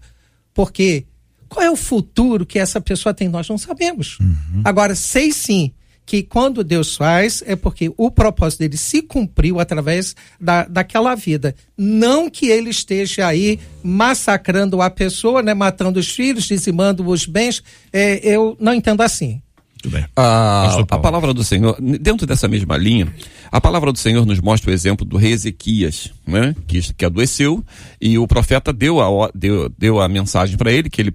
Porque 0.54 1.06
qual 1.50 1.66
é 1.66 1.72
o 1.72 1.76
futuro 1.76 2.46
que 2.46 2.60
essa 2.60 2.82
pessoa 2.82 3.14
tem? 3.14 3.28
Nós 3.28 3.48
não 3.48 3.58
sabemos. 3.58 4.20
Uhum. 4.20 4.62
Agora, 4.64 4.96
sei 4.96 5.32
sim 5.32 5.72
que 6.06 6.22
quando 6.22 6.64
Deus 6.64 6.96
faz 6.96 7.44
é 7.46 7.56
porque 7.56 7.92
o 7.98 8.12
propósito 8.12 8.60
dele 8.60 8.78
se 8.78 9.02
cumpriu 9.02 9.60
através 9.60 10.16
da, 10.40 10.66
daquela 10.66 11.16
vida. 11.16 11.56
Não 11.76 12.30
que 12.30 12.48
ele 12.48 12.70
esteja 12.70 13.28
aí 13.28 13.60
massacrando 13.84 14.82
a 14.82 14.90
pessoa, 14.90 15.42
né, 15.42 15.54
matando 15.54 16.00
os 16.00 16.10
filhos, 16.12 16.46
dizimando 16.46 17.08
os 17.08 17.26
bens. 17.26 17.64
É, 17.92 18.20
eu 18.24 18.56
não 18.60 18.74
entendo 18.74 19.02
assim. 19.02 19.42
Bem. 19.90 20.06
A, 20.16 20.80
a 20.90 20.98
palavra 21.00 21.34
do 21.34 21.44
Senhor, 21.44 21.78
dentro 21.80 22.26
dessa 22.26 22.48
mesma 22.48 22.78
linha, 22.78 23.14
a 23.52 23.62
palavra 23.62 23.92
do 23.92 24.00
Senhor 24.00 24.26
nos 24.26 24.40
mostra 24.40 24.72
o 24.72 24.74
exemplo 24.74 25.06
do 25.06 25.18
rei 25.18 25.32
Ezequias, 25.32 26.12
né? 26.26 26.56
que, 26.68 26.94
que 26.94 27.06
adoeceu 27.06 27.64
e 28.02 28.18
o 28.18 28.28
profeta 28.28 28.74
deu 28.74 29.00
a, 29.00 29.30
deu, 29.34 29.70
deu 29.78 30.02
a 30.02 30.08
mensagem 30.08 30.58
para 30.58 30.72
ele 30.72 30.90
que 30.90 31.02
ele 31.02 31.12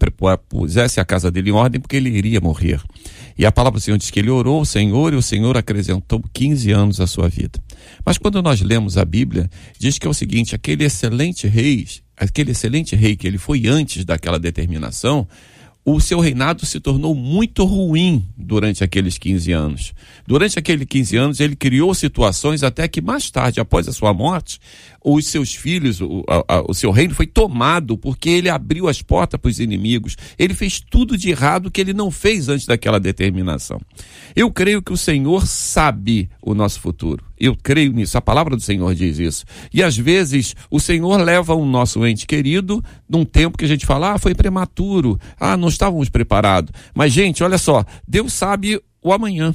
pusesse 0.49 1.00
a 1.00 1.05
casa 1.05 1.31
dele 1.31 1.50
em 1.50 1.53
ordem 1.53 1.81
porque 1.81 1.97
ele 1.97 2.11
iria 2.11 2.41
morrer. 2.41 2.81
E 3.37 3.47
a 3.47 3.53
palavra 3.53 3.79
do 3.79 3.83
Senhor 3.83 3.97
diz 3.97 4.11
que 4.11 4.19
ele 4.19 4.31
orou 4.31 4.59
ao 4.59 4.65
Senhor 4.65 5.12
e 5.12 5.17
o 5.17 5.23
Senhor 5.23 5.57
acrescentou 5.57 6.23
15 6.33 6.71
anos 6.73 7.00
à 7.00 7.07
sua 7.07 7.29
vida. 7.29 7.59
Mas 8.05 8.19
quando 8.19 8.43
nós 8.43 8.61
lemos 8.61 8.99
a 8.99 9.05
Bíblia, 9.05 9.49
diz 9.79 9.99
que 9.99 10.07
é 10.07 10.11
o 10.11 10.15
seguinte: 10.15 10.55
aquele 10.55 10.85
excelente 10.85 11.47
rei, 11.47 11.87
aquele 12.17 12.50
excelente 12.50 12.95
rei 12.95 13.17
que 13.17 13.27
ele 13.27 13.39
foi 13.39 13.67
antes 13.67 14.05
daquela 14.05 14.39
determinação, 14.39 15.27
o 15.85 15.99
seu 15.99 16.21
reinado 16.21 16.67
se 16.67 16.79
tornou 16.79 17.15
muito 17.15 17.65
ruim 17.65 18.25
durante 18.37 18.85
aqueles 18.85 19.17
15 19.17 19.53
anos. 19.53 19.95
Durante 20.27 20.59
aqueles 20.59 20.87
15 20.87 21.17
anos, 21.17 21.41
ele 21.41 21.57
criou 21.57 21.95
situações 21.95 22.63
até 22.63 22.87
que 22.87 23.01
mais 23.01 23.31
tarde, 23.31 23.61
após 23.61 23.89
a 23.89 23.93
sua 23.93 24.13
morte, 24.13 24.61
os 25.04 25.26
seus 25.26 25.54
filhos, 25.54 26.00
o, 26.00 26.25
a, 26.28 26.62
o 26.69 26.75
seu 26.75 26.90
reino 26.90 27.14
foi 27.14 27.26
tomado 27.26 27.97
porque 27.97 28.28
ele 28.28 28.49
abriu 28.49 28.88
as 28.88 29.00
portas 29.00 29.40
para 29.40 29.49
os 29.49 29.59
inimigos. 29.59 30.16
Ele 30.38 30.54
fez 30.54 30.80
tudo 30.80 31.16
de 31.16 31.30
errado 31.30 31.71
que 31.71 31.80
ele 31.80 31.92
não 31.92 32.11
fez 32.11 32.49
antes 32.49 32.66
daquela 32.66 33.00
determinação. 33.00 33.80
Eu 34.37 34.50
creio 34.50 34.83
que 34.83 34.92
o 34.92 34.97
Senhor 34.97 35.47
sabe 35.47 36.28
o 36.42 36.54
nosso 36.54 36.80
futuro. 36.80 37.25
Eu 37.38 37.57
creio 37.57 37.92
nisso. 37.92 38.19
A 38.19 38.21
palavra 38.21 38.54
do 38.54 38.62
Senhor 38.62 38.95
diz 38.95 39.19
isso. 39.19 39.45
E 39.73 39.83
às 39.83 39.97
vezes 39.97 40.54
o 40.71 40.78
Senhor 40.78 41.16
leva 41.23 41.54
o 41.54 41.64
nosso 41.64 42.07
ente 42.07 42.26
querido 42.26 42.85
num 43.09 43.25
tempo 43.25 43.57
que 43.57 43.64
a 43.64 43.69
gente 43.69 43.87
fala, 43.87 44.12
ah, 44.12 44.19
foi 44.19 44.35
prematuro, 44.35 45.19
ah, 45.38 45.57
não 45.57 45.69
estávamos 45.69 46.11
preparados. 46.11 46.73
Mas, 46.95 47.12
gente, 47.12 47.42
olha 47.42 47.59
só, 47.59 47.85
Deus 48.07 48.33
sabe 48.35 48.81
o 49.03 49.12
amanhã. 49.12 49.55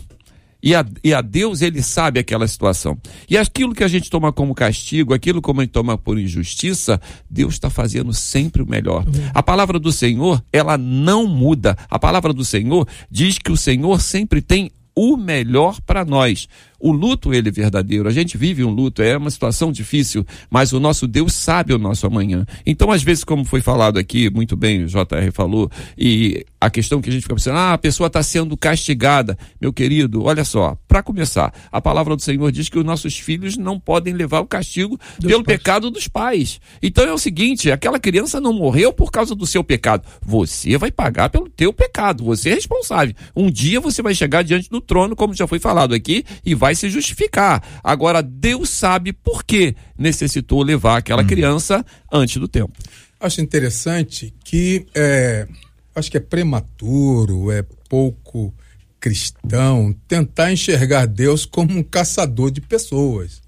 E 0.65 0.73
a, 0.73 0.83
e 1.03 1.13
a 1.13 1.21
Deus, 1.21 1.61
ele 1.61 1.83
sabe 1.83 2.19
aquela 2.19 2.47
situação. 2.47 2.97
E 3.29 3.37
aquilo 3.37 3.75
que 3.75 3.83
a 3.83 3.87
gente 3.87 4.09
toma 4.09 4.33
como 4.33 4.55
castigo, 4.55 5.13
aquilo 5.13 5.39
como 5.39 5.61
a 5.61 5.63
gente 5.63 5.71
toma 5.71 5.95
por 5.95 6.17
injustiça, 6.17 6.99
Deus 7.29 7.53
está 7.53 7.69
fazendo 7.69 8.11
sempre 8.11 8.63
o 8.63 8.67
melhor. 8.67 9.05
A 9.31 9.43
palavra 9.43 9.77
do 9.77 9.91
Senhor, 9.91 10.43
ela 10.51 10.75
não 10.75 11.27
muda. 11.27 11.77
A 11.87 11.99
palavra 11.99 12.33
do 12.33 12.43
Senhor 12.43 12.87
diz 13.11 13.37
que 13.37 13.51
o 13.51 13.57
Senhor 13.57 14.01
sempre 14.01 14.41
tem 14.41 14.71
o 14.95 15.15
melhor 15.15 15.79
para 15.81 16.03
nós. 16.03 16.47
O 16.79 16.91
luto, 16.91 17.33
ele 17.33 17.49
é 17.49 17.51
verdadeiro. 17.51 18.07
A 18.07 18.11
gente 18.11 18.37
vive 18.37 18.63
um 18.63 18.69
luto, 18.69 19.01
é 19.01 19.17
uma 19.17 19.29
situação 19.29 19.71
difícil, 19.71 20.25
mas 20.49 20.73
o 20.73 20.79
nosso 20.79 21.07
Deus 21.07 21.33
sabe 21.33 21.73
o 21.73 21.77
nosso 21.77 22.05
amanhã. 22.05 22.45
Então, 22.65 22.91
às 22.91 23.03
vezes, 23.03 23.23
como 23.23 23.45
foi 23.45 23.61
falado 23.61 23.97
aqui, 23.97 24.29
muito 24.29 24.55
bem, 24.55 24.83
o 24.83 24.87
JR 24.87 25.31
falou, 25.33 25.69
e 25.97 26.45
a 26.59 26.69
questão 26.69 26.99
que 26.99 27.09
a 27.09 27.11
gente 27.13 27.21
fica 27.21 27.35
pensando, 27.35 27.57
ah, 27.57 27.73
a 27.73 27.77
pessoa 27.77 28.07
está 28.07 28.23
sendo 28.23 28.57
castigada. 28.57 29.37
Meu 29.61 29.71
querido, 29.71 30.23
olha 30.23 30.43
só, 30.43 30.75
para 30.87 31.03
começar, 31.03 31.53
a 31.71 31.79
palavra 31.79 32.15
do 32.15 32.21
Senhor 32.21 32.51
diz 32.51 32.69
que 32.69 32.79
os 32.79 32.83
nossos 32.83 33.19
filhos 33.19 33.55
não 33.55 33.79
podem 33.79 34.13
levar 34.13 34.39
o 34.39 34.47
castigo 34.47 34.99
dos 35.19 35.29
pelo 35.29 35.43
pais. 35.43 35.57
pecado 35.57 35.91
dos 35.91 36.07
pais. 36.07 36.59
Então 36.81 37.05
é 37.05 37.13
o 37.13 37.19
seguinte, 37.19 37.71
aquela 37.71 37.99
criança 37.99 38.41
não 38.41 38.51
morreu 38.51 38.91
por 38.91 39.11
causa 39.11 39.35
do 39.35 39.45
seu 39.45 39.63
pecado. 39.63 40.07
Você 40.25 40.75
vai 40.75 40.91
pagar 40.91 41.29
pelo 41.29 41.47
teu 41.47 41.71
pecado, 41.71 42.23
você 42.23 42.49
é 42.49 42.55
responsável. 42.55 43.13
Um 43.35 43.51
dia 43.51 43.79
você 43.79 44.01
vai 44.01 44.15
chegar 44.15 44.43
diante 44.43 44.67
do 44.67 44.81
trono, 44.81 45.15
como 45.15 45.35
já 45.35 45.45
foi 45.45 45.59
falado 45.59 45.93
aqui, 45.93 46.25
e 46.43 46.55
vai 46.55 46.64
vai 46.65 46.73
se 46.73 46.89
justificar. 46.89 47.61
Agora, 47.83 48.23
Deus 48.23 48.71
sabe 48.71 49.13
por 49.13 49.43
que 49.43 49.75
necessitou 49.95 50.63
levar 50.63 50.97
aquela 50.97 51.21
hum. 51.21 51.27
criança 51.27 51.85
antes 52.11 52.37
do 52.37 52.47
tempo. 52.47 52.73
Acho 53.19 53.39
interessante 53.39 54.33
que 54.43 54.87
é, 54.95 55.47
acho 55.95 56.09
que 56.09 56.17
é 56.17 56.19
prematuro, 56.19 57.51
é 57.51 57.63
pouco 57.87 58.51
cristão 58.99 59.95
tentar 60.07 60.51
enxergar 60.51 61.05
Deus 61.05 61.45
como 61.45 61.77
um 61.77 61.83
caçador 61.83 62.49
de 62.49 62.61
pessoas. 62.61 63.43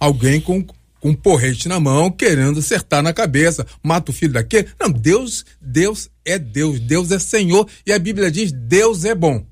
Alguém 0.00 0.40
com, 0.40 0.60
com 0.64 1.10
um 1.10 1.14
porrete 1.14 1.68
na 1.68 1.78
mão 1.78 2.10
querendo 2.10 2.58
acertar 2.58 3.04
na 3.04 3.12
cabeça, 3.12 3.64
mata 3.80 4.10
o 4.10 4.14
filho 4.14 4.32
daquele. 4.32 4.66
Não, 4.80 4.90
Deus, 4.90 5.46
Deus 5.60 6.10
é 6.24 6.36
Deus, 6.40 6.80
Deus 6.80 7.12
é 7.12 7.20
Senhor 7.20 7.68
e 7.86 7.92
a 7.92 7.98
Bíblia 8.00 8.32
diz: 8.32 8.50
Deus 8.50 9.04
é 9.04 9.14
bom 9.14 9.46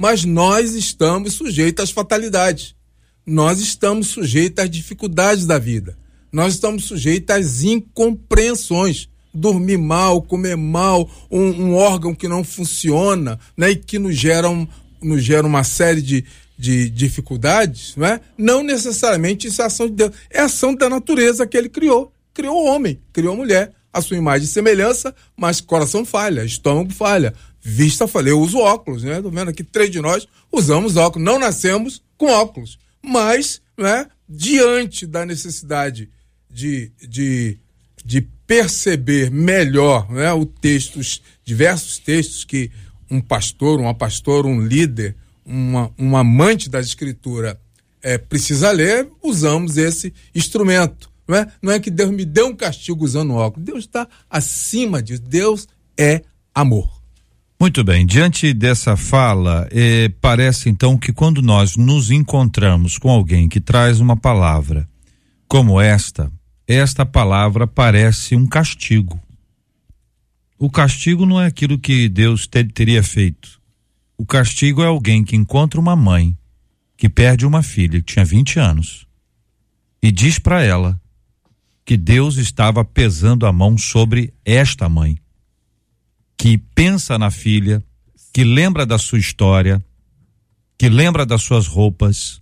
mas 0.00 0.24
nós 0.24 0.74
estamos 0.74 1.34
sujeitos 1.34 1.84
às 1.84 1.90
fatalidades. 1.90 2.74
Nós 3.26 3.60
estamos 3.60 4.06
sujeitos 4.06 4.64
às 4.64 4.70
dificuldades 4.70 5.44
da 5.44 5.58
vida. 5.58 5.94
Nós 6.32 6.54
estamos 6.54 6.86
sujeitos 6.86 7.36
às 7.36 7.62
incompreensões. 7.62 9.10
Dormir 9.32 9.76
mal, 9.76 10.22
comer 10.22 10.56
mal, 10.56 11.08
um, 11.30 11.50
um 11.50 11.74
órgão 11.74 12.14
que 12.14 12.26
não 12.26 12.42
funciona, 12.42 13.38
né, 13.54 13.72
e 13.72 13.76
que 13.76 13.98
nos 13.98 14.16
gera, 14.16 14.48
um, 14.48 14.66
nos 15.02 15.22
gera 15.22 15.46
uma 15.46 15.64
série 15.64 16.00
de, 16.00 16.24
de 16.58 16.88
dificuldades, 16.88 17.94
não 17.94 18.06
é? 18.06 18.20
Não 18.38 18.62
necessariamente 18.62 19.48
isso 19.48 19.60
é 19.60 19.66
ação 19.66 19.86
de 19.86 19.92
Deus, 19.92 20.12
é 20.30 20.40
ação 20.40 20.74
da 20.74 20.88
natureza 20.88 21.46
que 21.46 21.58
ele 21.58 21.68
criou. 21.68 22.10
Criou 22.32 22.56
o 22.56 22.66
homem, 22.66 22.98
criou 23.12 23.34
a 23.34 23.36
mulher, 23.36 23.72
a 23.92 24.00
sua 24.00 24.16
imagem 24.16 24.46
e 24.46 24.50
semelhança, 24.50 25.14
mas 25.36 25.60
coração 25.60 26.04
falha, 26.04 26.44
estômago 26.44 26.92
falha, 26.92 27.34
Vista, 27.62 28.08
falei, 28.08 28.32
eu 28.32 28.40
uso 28.40 28.58
óculos, 28.58 29.02
né? 29.02 29.20
Tô 29.20 29.30
vendo 29.30 29.50
aqui, 29.50 29.62
três 29.62 29.90
de 29.90 30.00
nós 30.00 30.26
usamos 30.50 30.96
óculos. 30.96 31.24
Não 31.24 31.38
nascemos 31.38 32.02
com 32.16 32.26
óculos. 32.26 32.78
Mas, 33.02 33.60
né, 33.76 34.06
diante 34.28 35.06
da 35.06 35.26
necessidade 35.26 36.08
de, 36.50 36.92
de, 37.00 37.58
de 38.04 38.22
perceber 38.46 39.30
melhor 39.30 40.10
né, 40.10 40.32
o 40.32 40.44
texto, 40.44 40.98
os 40.98 41.22
diversos 41.44 41.98
textos 41.98 42.44
que 42.44 42.70
um 43.10 43.20
pastor, 43.20 43.80
uma 43.80 43.94
pastora, 43.94 44.46
um 44.46 44.60
líder, 44.60 45.16
uma, 45.44 45.92
um 45.98 46.16
amante 46.16 46.68
da 46.68 46.80
escritura 46.80 47.60
é, 48.02 48.16
precisa 48.18 48.70
ler, 48.70 49.08
usamos 49.22 49.76
esse 49.76 50.12
instrumento. 50.34 51.10
Não 51.26 51.36
é? 51.36 51.52
não 51.62 51.72
é 51.72 51.80
que 51.80 51.90
Deus 51.90 52.10
me 52.10 52.24
deu 52.24 52.48
um 52.48 52.56
castigo 52.56 53.04
usando 53.04 53.34
óculos. 53.34 53.64
Deus 53.64 53.80
está 53.80 54.08
acima 54.28 55.02
disso. 55.02 55.22
Deus 55.22 55.68
é 55.96 56.22
amor. 56.54 56.99
Muito 57.60 57.84
bem, 57.84 58.06
diante 58.06 58.54
dessa 58.54 58.96
fala, 58.96 59.68
eh, 59.70 60.10
parece 60.18 60.70
então 60.70 60.96
que 60.96 61.12
quando 61.12 61.42
nós 61.42 61.76
nos 61.76 62.10
encontramos 62.10 62.96
com 62.96 63.10
alguém 63.10 63.50
que 63.50 63.60
traz 63.60 64.00
uma 64.00 64.16
palavra 64.16 64.88
como 65.46 65.78
esta, 65.78 66.32
esta 66.66 67.04
palavra 67.04 67.66
parece 67.66 68.34
um 68.34 68.46
castigo. 68.46 69.20
O 70.58 70.70
castigo 70.70 71.26
não 71.26 71.38
é 71.38 71.48
aquilo 71.48 71.78
que 71.78 72.08
Deus 72.08 72.46
ter, 72.46 72.72
teria 72.72 73.02
feito. 73.02 73.60
O 74.16 74.24
castigo 74.24 74.82
é 74.82 74.86
alguém 74.86 75.22
que 75.22 75.36
encontra 75.36 75.78
uma 75.78 75.94
mãe 75.94 76.34
que 76.96 77.10
perde 77.10 77.44
uma 77.44 77.62
filha 77.62 78.00
que 78.00 78.14
tinha 78.14 78.24
20 78.24 78.58
anos 78.58 79.06
e 80.02 80.10
diz 80.10 80.38
para 80.38 80.62
ela 80.62 80.98
que 81.84 81.98
Deus 81.98 82.38
estava 82.38 82.82
pesando 82.86 83.44
a 83.44 83.52
mão 83.52 83.76
sobre 83.76 84.32
esta 84.46 84.88
mãe 84.88 85.18
que 86.40 86.56
pensa 86.56 87.18
na 87.18 87.30
filha, 87.30 87.84
que 88.32 88.44
lembra 88.44 88.86
da 88.86 88.96
sua 88.96 89.18
história, 89.18 89.84
que 90.78 90.88
lembra 90.88 91.26
das 91.26 91.42
suas 91.42 91.66
roupas, 91.66 92.40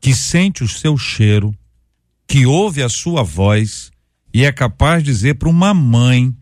que 0.00 0.14
sente 0.14 0.64
o 0.64 0.68
seu 0.68 0.96
cheiro, 0.96 1.54
que 2.26 2.46
ouve 2.46 2.82
a 2.82 2.88
sua 2.88 3.22
voz 3.22 3.90
e 4.32 4.46
é 4.46 4.50
capaz 4.50 5.02
de 5.02 5.10
dizer 5.10 5.34
para 5.34 5.50
uma 5.50 5.74
mãe, 5.74 6.34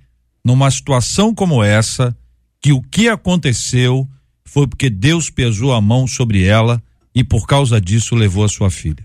numa 0.45 0.71
situação 0.71 1.35
como 1.35 1.61
essa, 1.61 2.17
que 2.61 2.73
o 2.73 2.81
que 2.81 3.09
aconteceu 3.09 4.09
foi 4.45 4.69
porque 4.69 4.89
Deus 4.89 5.29
pesou 5.29 5.75
a 5.75 5.81
mão 5.81 6.07
sobre 6.07 6.45
ela 6.45 6.81
e 7.13 7.25
por 7.25 7.49
causa 7.49 7.81
disso 7.81 8.15
levou 8.15 8.45
a 8.45 8.49
sua 8.49 8.71
filha. 8.71 9.05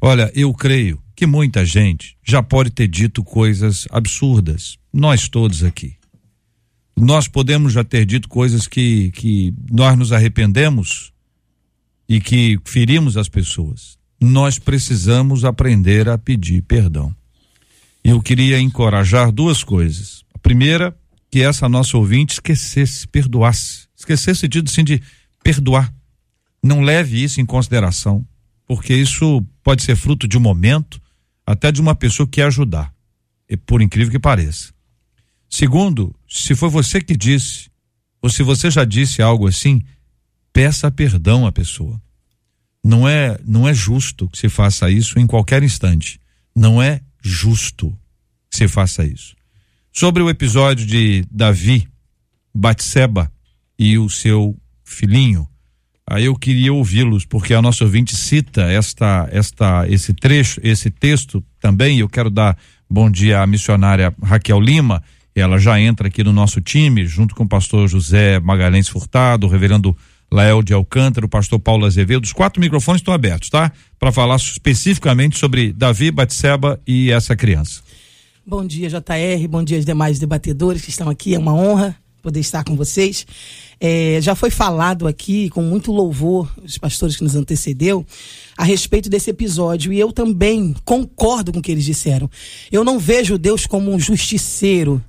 Olha, 0.00 0.30
eu 0.36 0.54
creio 0.54 1.02
que 1.16 1.26
muita 1.26 1.64
gente 1.66 2.16
já 2.22 2.44
pode 2.44 2.70
ter 2.70 2.86
dito 2.86 3.24
coisas 3.24 3.88
absurdas, 3.90 4.78
nós 4.92 5.28
todos 5.28 5.64
aqui. 5.64 6.00
Nós 7.02 7.26
podemos 7.26 7.72
já 7.72 7.82
ter 7.82 8.06
dito 8.06 8.28
coisas 8.28 8.68
que, 8.68 9.10
que 9.10 9.52
nós 9.72 9.98
nos 9.98 10.12
arrependemos 10.12 11.12
e 12.08 12.20
que 12.20 12.60
ferimos 12.64 13.16
as 13.16 13.28
pessoas. 13.28 13.98
Nós 14.20 14.56
precisamos 14.56 15.44
aprender 15.44 16.08
a 16.08 16.16
pedir 16.16 16.62
perdão. 16.62 17.12
Eu 18.04 18.22
queria 18.22 18.60
encorajar 18.60 19.32
duas 19.32 19.64
coisas. 19.64 20.22
A 20.32 20.38
primeira, 20.38 20.96
que 21.28 21.42
essa 21.42 21.68
nossa 21.68 21.98
ouvinte 21.98 22.34
esquecesse, 22.34 23.08
perdoasse. 23.08 23.88
Esquecesse 23.96 24.38
sentido 24.38 24.70
assim 24.70 24.84
de 24.84 25.02
perdoar. 25.42 25.92
Não 26.62 26.82
leve 26.82 27.20
isso 27.20 27.40
em 27.40 27.44
consideração, 27.44 28.24
porque 28.64 28.94
isso 28.94 29.44
pode 29.64 29.82
ser 29.82 29.96
fruto 29.96 30.28
de 30.28 30.38
um 30.38 30.40
momento, 30.40 31.02
até 31.44 31.72
de 31.72 31.80
uma 31.80 31.96
pessoa 31.96 32.28
que 32.28 32.40
ajudar, 32.40 32.94
por 33.66 33.82
incrível 33.82 34.12
que 34.12 34.20
pareça. 34.20 34.72
Segundo, 35.52 36.14
se 36.32 36.54
foi 36.54 36.70
você 36.70 36.98
que 36.98 37.14
disse, 37.14 37.70
ou 38.22 38.30
se 38.30 38.42
você 38.42 38.70
já 38.70 38.86
disse 38.86 39.20
algo 39.20 39.46
assim, 39.46 39.82
peça 40.50 40.90
perdão 40.90 41.46
à 41.46 41.52
pessoa. 41.52 42.00
Não 42.82 43.06
é, 43.06 43.38
não 43.44 43.68
é 43.68 43.74
justo 43.74 44.26
que 44.28 44.38
se 44.38 44.48
faça 44.48 44.90
isso 44.90 45.18
em 45.18 45.26
qualquer 45.26 45.62
instante. 45.62 46.18
Não 46.56 46.82
é 46.82 47.02
justo 47.22 47.90
que 48.50 48.56
se 48.56 48.66
faça 48.66 49.04
isso. 49.04 49.36
Sobre 49.92 50.22
o 50.22 50.30
episódio 50.30 50.86
de 50.86 51.22
Davi, 51.30 51.86
Batseba 52.54 53.30
e 53.78 53.98
o 53.98 54.08
seu 54.08 54.56
filhinho, 54.82 55.46
aí 56.06 56.24
eu 56.24 56.34
queria 56.34 56.72
ouvi-los, 56.72 57.26
porque 57.26 57.52
a 57.52 57.60
nossa 57.60 57.84
ouvinte 57.84 58.16
cita 58.16 58.62
esta, 58.62 59.28
esta, 59.30 59.86
esse 59.86 60.14
trecho, 60.14 60.60
esse 60.64 60.90
texto 60.90 61.44
também. 61.60 61.98
Eu 61.98 62.08
quero 62.08 62.30
dar 62.30 62.56
bom 62.88 63.10
dia 63.10 63.42
à 63.42 63.46
missionária 63.46 64.14
Raquel 64.22 64.60
Lima. 64.60 65.02
Ela 65.34 65.58
já 65.58 65.80
entra 65.80 66.08
aqui 66.08 66.22
no 66.22 66.32
nosso 66.32 66.60
time, 66.60 67.06
junto 67.06 67.34
com 67.34 67.44
o 67.44 67.48
pastor 67.48 67.88
José 67.88 68.38
Magalhães 68.40 68.88
Furtado, 68.88 69.46
o 69.46 69.50
reverendo 69.50 69.96
Lael 70.30 70.62
de 70.62 70.74
Alcântara, 70.74 71.24
o 71.24 71.28
pastor 71.28 71.58
Paulo 71.58 71.86
Azevedo. 71.86 72.24
Os 72.24 72.32
quatro 72.32 72.60
microfones 72.60 73.00
estão 73.00 73.14
abertos, 73.14 73.50
tá? 73.50 73.72
Para 73.98 74.12
falar 74.12 74.36
especificamente 74.36 75.38
sobre 75.38 75.72
Davi, 75.72 76.10
Batseba 76.10 76.80
e 76.86 77.10
essa 77.10 77.34
criança. 77.36 77.82
Bom 78.44 78.66
dia, 78.66 78.88
JR. 78.88 79.48
Bom 79.48 79.62
dia 79.62 79.76
aos 79.76 79.86
demais 79.86 80.18
debatedores 80.18 80.82
que 80.82 80.90
estão 80.90 81.08
aqui. 81.08 81.34
É 81.34 81.38
uma 81.38 81.54
honra 81.54 81.96
poder 82.22 82.40
estar 82.40 82.64
com 82.64 82.76
vocês. 82.76 83.26
É, 83.80 84.18
já 84.22 84.34
foi 84.34 84.48
falado 84.48 85.08
aqui 85.08 85.50
com 85.50 85.62
muito 85.62 85.90
louvor, 85.90 86.50
os 86.64 86.78
pastores 86.78 87.16
que 87.16 87.24
nos 87.24 87.34
antecedeu, 87.34 88.06
a 88.56 88.64
respeito 88.64 89.10
desse 89.10 89.30
episódio. 89.30 89.92
E 89.92 89.98
eu 89.98 90.12
também 90.12 90.74
concordo 90.84 91.52
com 91.52 91.58
o 91.58 91.62
que 91.62 91.72
eles 91.72 91.84
disseram. 91.84 92.30
Eu 92.70 92.84
não 92.84 92.98
vejo 92.98 93.36
Deus 93.36 93.66
como 93.66 93.92
um 93.92 93.98
justiceiro, 93.98 95.02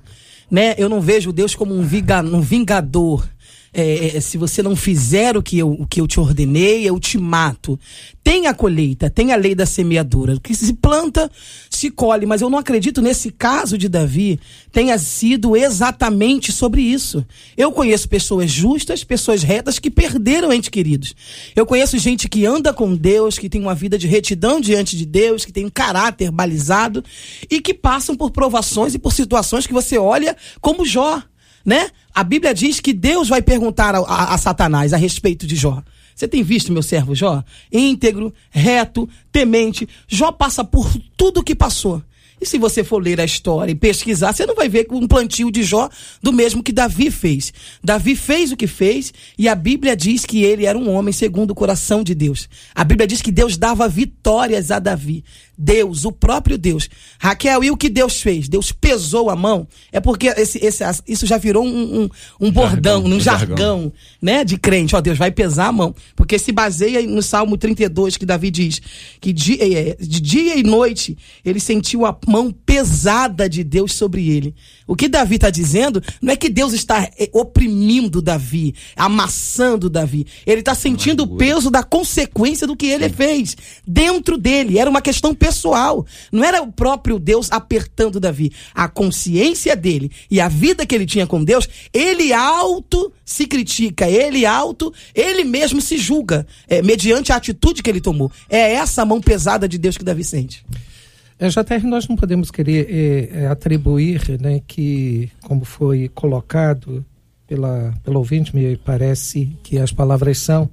né? 0.54 0.72
Eu 0.78 0.88
não 0.88 1.00
vejo 1.00 1.32
Deus 1.32 1.56
como 1.56 1.74
um, 1.74 1.80
um 1.80 2.40
vingador 2.40 3.28
é, 3.74 4.16
é, 4.16 4.20
se 4.20 4.38
você 4.38 4.62
não 4.62 4.76
fizer 4.76 5.36
o 5.36 5.42
que, 5.42 5.58
eu, 5.58 5.72
o 5.72 5.86
que 5.86 6.00
eu 6.00 6.06
te 6.06 6.20
ordenei, 6.20 6.88
eu 6.88 6.98
te 7.00 7.18
mato. 7.18 7.78
Tem 8.22 8.46
a 8.46 8.54
colheita, 8.54 9.10
tem 9.10 9.32
a 9.32 9.36
lei 9.36 9.54
da 9.54 9.66
semeadura. 9.66 10.34
O 10.34 10.40
que 10.40 10.54
se 10.54 10.72
planta, 10.74 11.30
se 11.68 11.90
colhe. 11.90 12.24
Mas 12.24 12.40
eu 12.40 12.48
não 12.48 12.58
acredito 12.58 13.02
nesse 13.02 13.30
caso 13.30 13.76
de 13.76 13.88
Davi 13.88 14.38
tenha 14.70 14.98
sido 14.98 15.56
exatamente 15.56 16.50
sobre 16.50 16.82
isso. 16.82 17.24
Eu 17.56 17.70
conheço 17.70 18.08
pessoas 18.08 18.50
justas, 18.50 19.04
pessoas 19.04 19.42
retas 19.42 19.78
que 19.78 19.90
perderam 19.90 20.52
entes 20.52 20.68
queridos. 20.68 21.14
Eu 21.54 21.64
conheço 21.66 21.98
gente 21.98 22.28
que 22.28 22.44
anda 22.46 22.72
com 22.72 22.94
Deus, 22.94 23.38
que 23.38 23.48
tem 23.48 23.60
uma 23.60 23.74
vida 23.74 23.96
de 23.96 24.08
retidão 24.08 24.60
diante 24.60 24.96
de 24.96 25.06
Deus, 25.06 25.44
que 25.44 25.52
tem 25.52 25.64
um 25.64 25.70
caráter 25.70 26.30
balizado 26.30 27.04
e 27.50 27.60
que 27.60 27.72
passam 27.72 28.16
por 28.16 28.30
provações 28.30 28.94
e 28.94 28.98
por 28.98 29.12
situações 29.12 29.66
que 29.66 29.72
você 29.72 29.96
olha 29.98 30.36
como 30.60 30.84
Jó 30.84 31.22
né? 31.64 31.88
A 32.14 32.22
Bíblia 32.22 32.54
diz 32.54 32.80
que 32.80 32.92
Deus 32.92 33.28
vai 33.28 33.42
perguntar 33.42 33.94
a, 33.94 33.98
a, 33.98 34.34
a 34.34 34.38
Satanás 34.38 34.92
a 34.92 34.96
respeito 34.96 35.46
de 35.46 35.56
Jó. 35.56 35.82
Você 36.14 36.28
tem 36.28 36.42
visto 36.42 36.72
meu 36.72 36.82
servo 36.82 37.14
Jó? 37.14 37.42
Íntegro, 37.72 38.32
reto, 38.50 39.08
temente. 39.32 39.88
Jó 40.06 40.30
passa 40.30 40.62
por 40.62 40.88
tudo 41.16 41.42
que 41.42 41.54
passou. 41.54 42.02
E 42.40 42.46
se 42.46 42.58
você 42.58 42.84
for 42.84 43.02
ler 43.02 43.20
a 43.20 43.24
história 43.24 43.72
e 43.72 43.74
pesquisar, 43.74 44.32
você 44.32 44.44
não 44.44 44.54
vai 44.54 44.68
ver 44.68 44.86
um 44.90 45.06
plantio 45.06 45.50
de 45.50 45.62
Jó 45.62 45.88
do 46.22 46.32
mesmo 46.32 46.62
que 46.62 46.72
Davi 46.72 47.10
fez. 47.10 47.52
Davi 47.82 48.14
fez 48.14 48.52
o 48.52 48.56
que 48.56 48.66
fez 48.66 49.12
e 49.38 49.48
a 49.48 49.54
Bíblia 49.54 49.96
diz 49.96 50.26
que 50.26 50.42
ele 50.42 50.66
era 50.66 50.76
um 50.76 50.90
homem 50.90 51.12
segundo 51.12 51.52
o 51.52 51.54
coração 51.54 52.02
de 52.02 52.14
Deus. 52.14 52.48
A 52.74 52.84
Bíblia 52.84 53.06
diz 53.06 53.22
que 53.22 53.32
Deus 53.32 53.56
dava 53.56 53.88
vitórias 53.88 54.70
a 54.70 54.78
Davi. 54.78 55.24
Deus, 55.56 56.04
o 56.04 56.12
próprio 56.12 56.58
Deus. 56.58 56.88
Raquel, 57.18 57.62
e 57.64 57.70
o 57.70 57.76
que 57.76 57.88
Deus 57.88 58.20
fez? 58.20 58.48
Deus 58.48 58.72
pesou 58.72 59.30
a 59.30 59.36
mão. 59.36 59.66
É 59.92 60.00
porque 60.00 60.28
esse, 60.28 60.58
esse, 60.64 60.84
isso 61.06 61.26
já 61.26 61.38
virou 61.38 61.64
um, 61.64 62.02
um, 62.02 62.10
um 62.40 62.50
bordão, 62.50 63.02
jargão, 63.02 63.16
um 63.16 63.20
jargão, 63.20 63.48
jargão, 63.48 63.92
né? 64.20 64.44
De 64.44 64.58
crente. 64.58 64.96
Ó, 64.96 65.00
Deus 65.00 65.18
vai 65.18 65.30
pesar 65.30 65.68
a 65.68 65.72
mão. 65.72 65.94
Porque 66.16 66.38
se 66.38 66.52
baseia 66.52 67.00
no 67.06 67.22
Salmo 67.22 67.56
32, 67.56 68.16
que 68.16 68.26
Davi 68.26 68.50
diz 68.50 68.80
que 69.20 69.32
de, 69.32 69.60
é, 69.60 69.96
de 70.00 70.20
dia 70.20 70.56
e 70.56 70.62
noite 70.62 71.16
ele 71.44 71.60
sentiu 71.60 72.04
a 72.04 72.16
mão 72.26 72.50
pesada 72.50 73.48
de 73.48 73.62
Deus 73.62 73.92
sobre 73.92 74.28
ele. 74.28 74.54
O 74.86 74.94
que 74.94 75.08
Davi 75.08 75.36
está 75.36 75.48
dizendo 75.48 76.02
não 76.20 76.32
é 76.32 76.36
que 76.36 76.48
Deus 76.48 76.72
está 76.72 77.02
é, 77.18 77.28
oprimindo 77.32 78.20
Davi, 78.20 78.74
amassando 78.96 79.88
Davi. 79.88 80.26
Ele 80.46 80.60
está 80.60 80.74
sentindo 80.74 81.22
o 81.22 81.36
peso 81.36 81.70
da 81.70 81.82
consequência 81.82 82.66
do 82.66 82.76
que 82.76 82.86
ele 82.86 83.08
Sim. 83.08 83.14
fez 83.14 83.56
dentro 83.86 84.36
dele. 84.36 84.78
Era 84.78 84.90
uma 84.90 85.00
questão 85.00 85.34
pessoal. 85.34 86.04
Não 86.30 86.44
era 86.44 86.62
o 86.62 86.70
próprio 86.70 87.18
Deus 87.18 87.50
apertando 87.50 88.20
Davi. 88.20 88.52
A 88.74 88.88
consciência 88.88 89.74
dele 89.74 90.10
e 90.30 90.40
a 90.40 90.48
vida 90.48 90.84
que 90.84 90.94
ele 90.94 91.06
tinha 91.06 91.26
com 91.26 91.42
Deus, 91.42 91.68
ele 91.92 92.32
alto 92.32 93.12
se 93.24 93.46
critica, 93.46 94.08
ele 94.08 94.44
alto, 94.44 94.92
ele 95.14 95.44
mesmo 95.44 95.80
se 95.80 95.96
julga, 95.96 96.46
é, 96.68 96.82
mediante 96.82 97.32
a 97.32 97.36
atitude 97.36 97.82
que 97.82 97.88
ele 97.88 98.00
tomou. 98.00 98.30
É 98.50 98.74
essa 98.74 99.04
mão 99.04 99.20
pesada 99.20 99.66
de 99.66 99.78
Deus 99.78 99.96
que 99.96 100.04
Davi 100.04 100.22
sente. 100.22 100.64
É, 101.44 101.48
JR, 101.48 101.86
nós 101.86 102.08
não 102.08 102.16
podemos 102.16 102.50
querer 102.50 102.88
é, 102.88 103.42
é, 103.42 103.46
atribuir 103.48 104.40
né, 104.40 104.62
que, 104.66 105.30
como 105.42 105.62
foi 105.62 106.08
colocado 106.08 107.04
pela, 107.46 107.92
pelo 108.02 108.20
ouvinte, 108.20 108.56
me 108.56 108.78
parece 108.78 109.54
que 109.62 109.78
as 109.78 109.92
palavras 109.92 110.38
são 110.38 110.70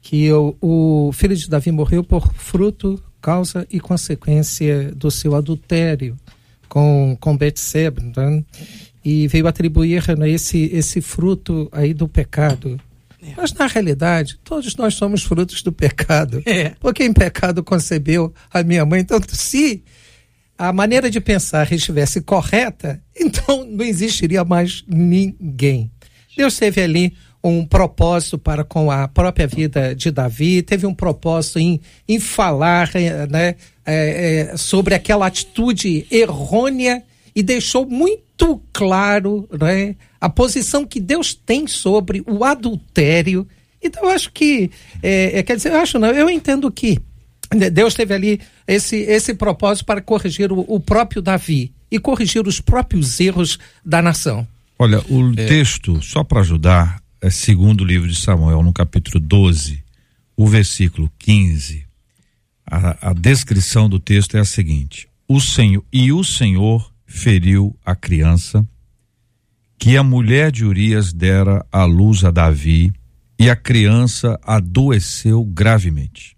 que 0.00 0.32
o, 0.32 0.54
o 0.60 1.10
filho 1.12 1.34
de 1.34 1.50
Davi 1.50 1.72
morreu 1.72 2.04
por 2.04 2.32
fruto 2.34 3.02
causa 3.20 3.66
e 3.68 3.80
consequência 3.80 4.92
do 4.92 5.10
seu 5.10 5.34
adultério 5.34 6.16
com, 6.68 7.16
com 7.18 7.36
Betseba, 7.36 8.00
né? 8.16 8.44
e 9.04 9.26
veio 9.26 9.48
atribuir 9.48 10.16
né, 10.16 10.30
esse, 10.30 10.70
esse 10.72 11.00
fruto 11.00 11.68
aí 11.72 11.92
do 11.92 12.06
pecado. 12.06 12.80
É. 13.20 13.32
Mas 13.36 13.52
na 13.52 13.66
realidade, 13.66 14.38
todos 14.44 14.76
nós 14.76 14.94
somos 14.94 15.24
frutos 15.24 15.60
do 15.60 15.72
pecado. 15.72 16.40
É. 16.46 16.70
Porque 16.78 17.02
em 17.02 17.12
pecado 17.12 17.64
concebeu 17.64 18.32
a 18.52 18.62
minha 18.62 18.86
mãe. 18.86 19.00
Então, 19.00 19.18
se 19.26 19.82
a 20.68 20.72
maneira 20.72 21.10
de 21.10 21.20
pensar 21.20 21.72
estivesse 21.72 22.20
correta, 22.20 23.02
então 23.14 23.64
não 23.64 23.84
existiria 23.84 24.44
mais 24.44 24.84
ninguém. 24.86 25.90
Deus 26.36 26.58
teve 26.58 26.82
ali 26.82 27.14
um 27.42 27.64
propósito 27.66 28.38
para 28.38 28.64
com 28.64 28.90
a 28.90 29.06
própria 29.06 29.46
vida 29.46 29.94
de 29.94 30.10
Davi, 30.10 30.62
teve 30.62 30.86
um 30.86 30.94
propósito 30.94 31.58
em, 31.58 31.78
em 32.08 32.18
falar 32.18 32.90
eh, 32.94 33.26
né, 33.26 33.56
é, 33.84 34.48
é, 34.52 34.56
sobre 34.56 34.94
aquela 34.94 35.26
atitude 35.26 36.06
errônea 36.10 37.02
e 37.36 37.42
deixou 37.42 37.86
muito 37.86 38.62
claro 38.72 39.46
né, 39.60 39.94
a 40.18 40.30
posição 40.30 40.86
que 40.86 40.98
Deus 40.98 41.34
tem 41.34 41.66
sobre 41.66 42.22
o 42.26 42.44
adultério. 42.44 43.46
Então, 43.82 44.04
eu 44.04 44.10
acho 44.10 44.32
que, 44.32 44.70
é, 45.02 45.42
quer 45.42 45.56
dizer, 45.56 45.72
eu 45.72 45.80
acho 45.80 45.98
não, 45.98 46.08
eu 46.08 46.30
entendo 46.30 46.72
que 46.72 46.98
Deus 47.54 47.94
teve 47.94 48.14
ali 48.14 48.40
esse, 48.66 48.96
esse 48.96 49.34
propósito 49.34 49.84
para 49.84 50.00
corrigir 50.00 50.52
o, 50.52 50.64
o 50.68 50.80
próprio 50.80 51.22
Davi 51.22 51.72
e 51.90 51.98
corrigir 51.98 52.46
os 52.46 52.60
próprios 52.60 53.20
erros 53.20 53.58
da 53.84 54.02
nação. 54.02 54.46
Olha, 54.78 55.00
o 55.08 55.32
é. 55.36 55.46
texto, 55.46 56.02
só 56.02 56.24
para 56.24 56.40
ajudar, 56.40 57.02
é 57.20 57.30
segundo 57.30 57.82
o 57.82 57.86
livro 57.86 58.08
de 58.08 58.16
Samuel, 58.16 58.62
no 58.62 58.72
capítulo 58.72 59.20
12, 59.20 59.82
o 60.36 60.46
versículo 60.46 61.10
15, 61.18 61.86
a, 62.66 63.10
a 63.10 63.12
descrição 63.12 63.88
do 63.88 64.00
texto 64.00 64.36
é 64.36 64.40
a 64.40 64.44
seguinte: 64.44 65.08
o 65.28 65.40
Senhor 65.40 65.84
e 65.92 66.12
o 66.12 66.24
Senhor 66.24 66.92
feriu 67.06 67.76
a 67.84 67.94
criança 67.94 68.66
que 69.78 69.96
a 69.96 70.02
mulher 70.02 70.50
de 70.50 70.64
Urias 70.64 71.12
dera 71.12 71.64
à 71.70 71.84
luz 71.84 72.24
a 72.24 72.30
Davi, 72.30 72.92
e 73.38 73.50
a 73.50 73.56
criança 73.56 74.38
adoeceu 74.42 75.44
gravemente. 75.44 76.36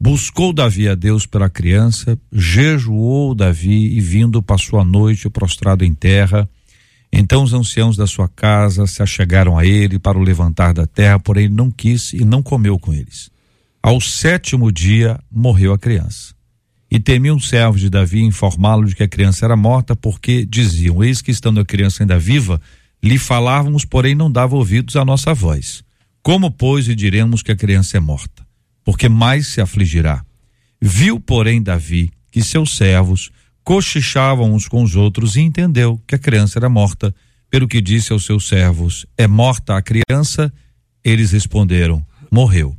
Buscou 0.00 0.52
Davi 0.52 0.88
a 0.88 0.94
Deus 0.94 1.26
pela 1.26 1.50
criança, 1.50 2.16
jejuou 2.32 3.34
Davi 3.34 3.96
e 3.96 4.00
vindo 4.00 4.40
passou 4.40 4.78
a 4.78 4.84
noite 4.84 5.28
prostrado 5.28 5.84
em 5.84 5.92
terra 5.92 6.48
Então 7.12 7.42
os 7.42 7.52
anciãos 7.52 7.96
da 7.96 8.06
sua 8.06 8.28
casa 8.28 8.86
se 8.86 9.02
achegaram 9.02 9.58
a 9.58 9.66
ele 9.66 9.98
para 9.98 10.16
o 10.16 10.22
levantar 10.22 10.72
da 10.72 10.86
terra, 10.86 11.18
porém 11.18 11.48
não 11.48 11.68
quis 11.70 12.12
e 12.12 12.24
não 12.24 12.42
comeu 12.42 12.78
com 12.78 12.92
eles. 12.92 13.28
Ao 13.82 14.00
sétimo 14.00 14.70
dia 14.70 15.18
morreu 15.30 15.72
a 15.72 15.78
criança. 15.78 16.34
E 16.90 17.00
temiam 17.00 17.36
os 17.36 17.48
servos 17.48 17.80
de 17.80 17.90
Davi 17.90 18.22
informá-lo 18.22 18.86
de 18.86 18.94
que 18.94 19.02
a 19.02 19.08
criança 19.08 19.44
era 19.44 19.56
morta, 19.56 19.96
porque 19.96 20.44
diziam: 20.44 21.02
Eis 21.02 21.20
que 21.20 21.30
estando 21.30 21.60
a 21.60 21.64
criança 21.64 22.02
ainda 22.02 22.18
viva, 22.18 22.60
lhe 23.02 23.18
falávamos, 23.18 23.84
porém 23.84 24.14
não 24.14 24.30
dava 24.30 24.56
ouvidos 24.56 24.96
à 24.96 25.04
nossa 25.04 25.34
voz. 25.34 25.82
Como, 26.22 26.50
pois, 26.50 26.86
lhe 26.86 26.94
diremos 26.94 27.42
que 27.42 27.52
a 27.52 27.56
criança 27.56 27.96
é 27.96 28.00
morta? 28.00 28.47
Porque 28.88 29.06
mais 29.06 29.48
se 29.48 29.60
afligirá. 29.60 30.24
Viu, 30.80 31.20
porém, 31.20 31.62
Davi 31.62 32.10
que 32.30 32.42
seus 32.42 32.74
servos 32.74 33.30
cochichavam 33.62 34.54
uns 34.54 34.66
com 34.66 34.82
os 34.82 34.96
outros 34.96 35.36
e 35.36 35.42
entendeu 35.42 36.02
que 36.06 36.14
a 36.14 36.18
criança 36.18 36.58
era 36.58 36.70
morta. 36.70 37.14
Pelo 37.50 37.68
que 37.68 37.82
disse 37.82 38.14
aos 38.14 38.24
seus 38.24 38.48
servos: 38.48 39.04
É 39.14 39.26
morta 39.26 39.76
a 39.76 39.82
criança? 39.82 40.50
Eles 41.04 41.32
responderam: 41.32 42.02
Morreu. 42.30 42.74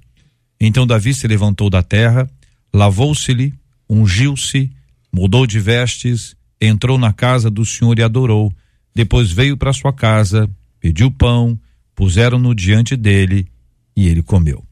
Então 0.59 0.87
Davi 0.87 1.13
se 1.13 1.27
levantou 1.27 1.69
da 1.69 1.83
terra, 1.83 2.27
lavou-se-lhe, 2.73 3.53
ungiu-se, 3.87 4.71
mudou 5.13 5.45
de 5.45 5.59
vestes, 5.59 6.35
entrou 6.59 6.97
na 6.97 7.13
casa 7.13 7.51
do 7.51 7.63
Senhor 7.63 7.99
e 7.99 8.01
adorou. 8.01 8.51
Depois 8.95 9.31
veio 9.31 9.55
para 9.55 9.71
sua 9.73 9.93
casa, 9.93 10.49
pediu 10.79 11.11
pão, 11.11 11.55
puseram-no 11.93 12.55
diante 12.55 12.95
dele 12.95 13.47
e 13.95 14.07
ele 14.07 14.23
comeu. 14.23 14.67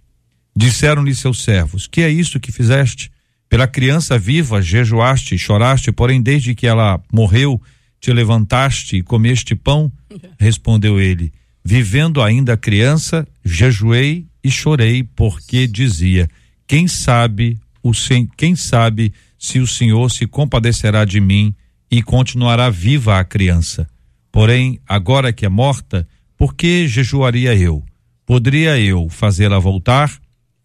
Disseram-lhe 0.58 1.14
seus 1.14 1.44
servos: 1.44 1.86
Que 1.86 2.02
é 2.02 2.10
isto 2.10 2.40
que 2.40 2.52
fizeste? 2.52 3.12
Pela 3.48 3.68
criança 3.68 4.18
viva 4.18 4.60
jejuaste 4.60 5.36
e 5.36 5.38
choraste, 5.38 5.92
porém 5.92 6.20
desde 6.20 6.56
que 6.56 6.66
ela 6.66 7.00
morreu, 7.14 7.62
te 8.02 8.12
levantaste 8.12 8.98
e 8.98 9.04
comeste 9.04 9.54
pão? 9.54 9.92
Respondeu 10.40 11.00
ele: 11.00 11.32
Vivendo 11.64 12.24
ainda 12.24 12.54
a 12.54 12.58
criança, 12.58 13.28
jejuei 13.46 14.26
e 14.44 14.50
chorei, 14.50 15.04
porque 15.04 15.68
dizia: 15.68 16.28
Quem 16.66 16.88
sabe 16.88 17.60
o 17.84 17.92
quem 18.36 18.56
sabe 18.56 19.14
se 19.38 19.60
o 19.60 19.68
Senhor 19.68 20.10
se 20.10 20.26
compadecerá 20.26 21.06
de 21.06 21.22
mim 21.22 21.54
e 21.90 22.02
continuará 22.02 22.72
viva 22.72 23.20
a 23.20 23.24
criança. 23.24 23.88
Porém, 24.32 24.80
agora 24.88 25.32
que 25.32 25.46
é 25.46 25.50
morta, 25.50 26.08
por 26.36 26.56
que 26.56 26.88
jejuaria 26.88 27.56
eu? 27.56 27.84
Poderia 28.26 28.78
eu 28.80 29.08
fazê-la 29.08 29.60
voltar? 29.60 30.12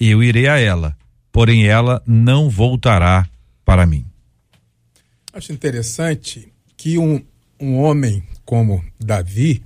Eu 0.04 0.22
irei 0.22 0.48
a 0.48 0.58
ela 0.58 0.96
porém 1.32 1.66
ela 1.66 2.02
não 2.06 2.50
voltará 2.50 3.26
para 3.64 3.86
mim. 3.86 4.04
Acho 5.32 5.52
interessante 5.52 6.52
que 6.76 6.98
um, 6.98 7.24
um 7.58 7.78
homem 7.78 8.22
como 8.44 8.84
Davi, 9.00 9.64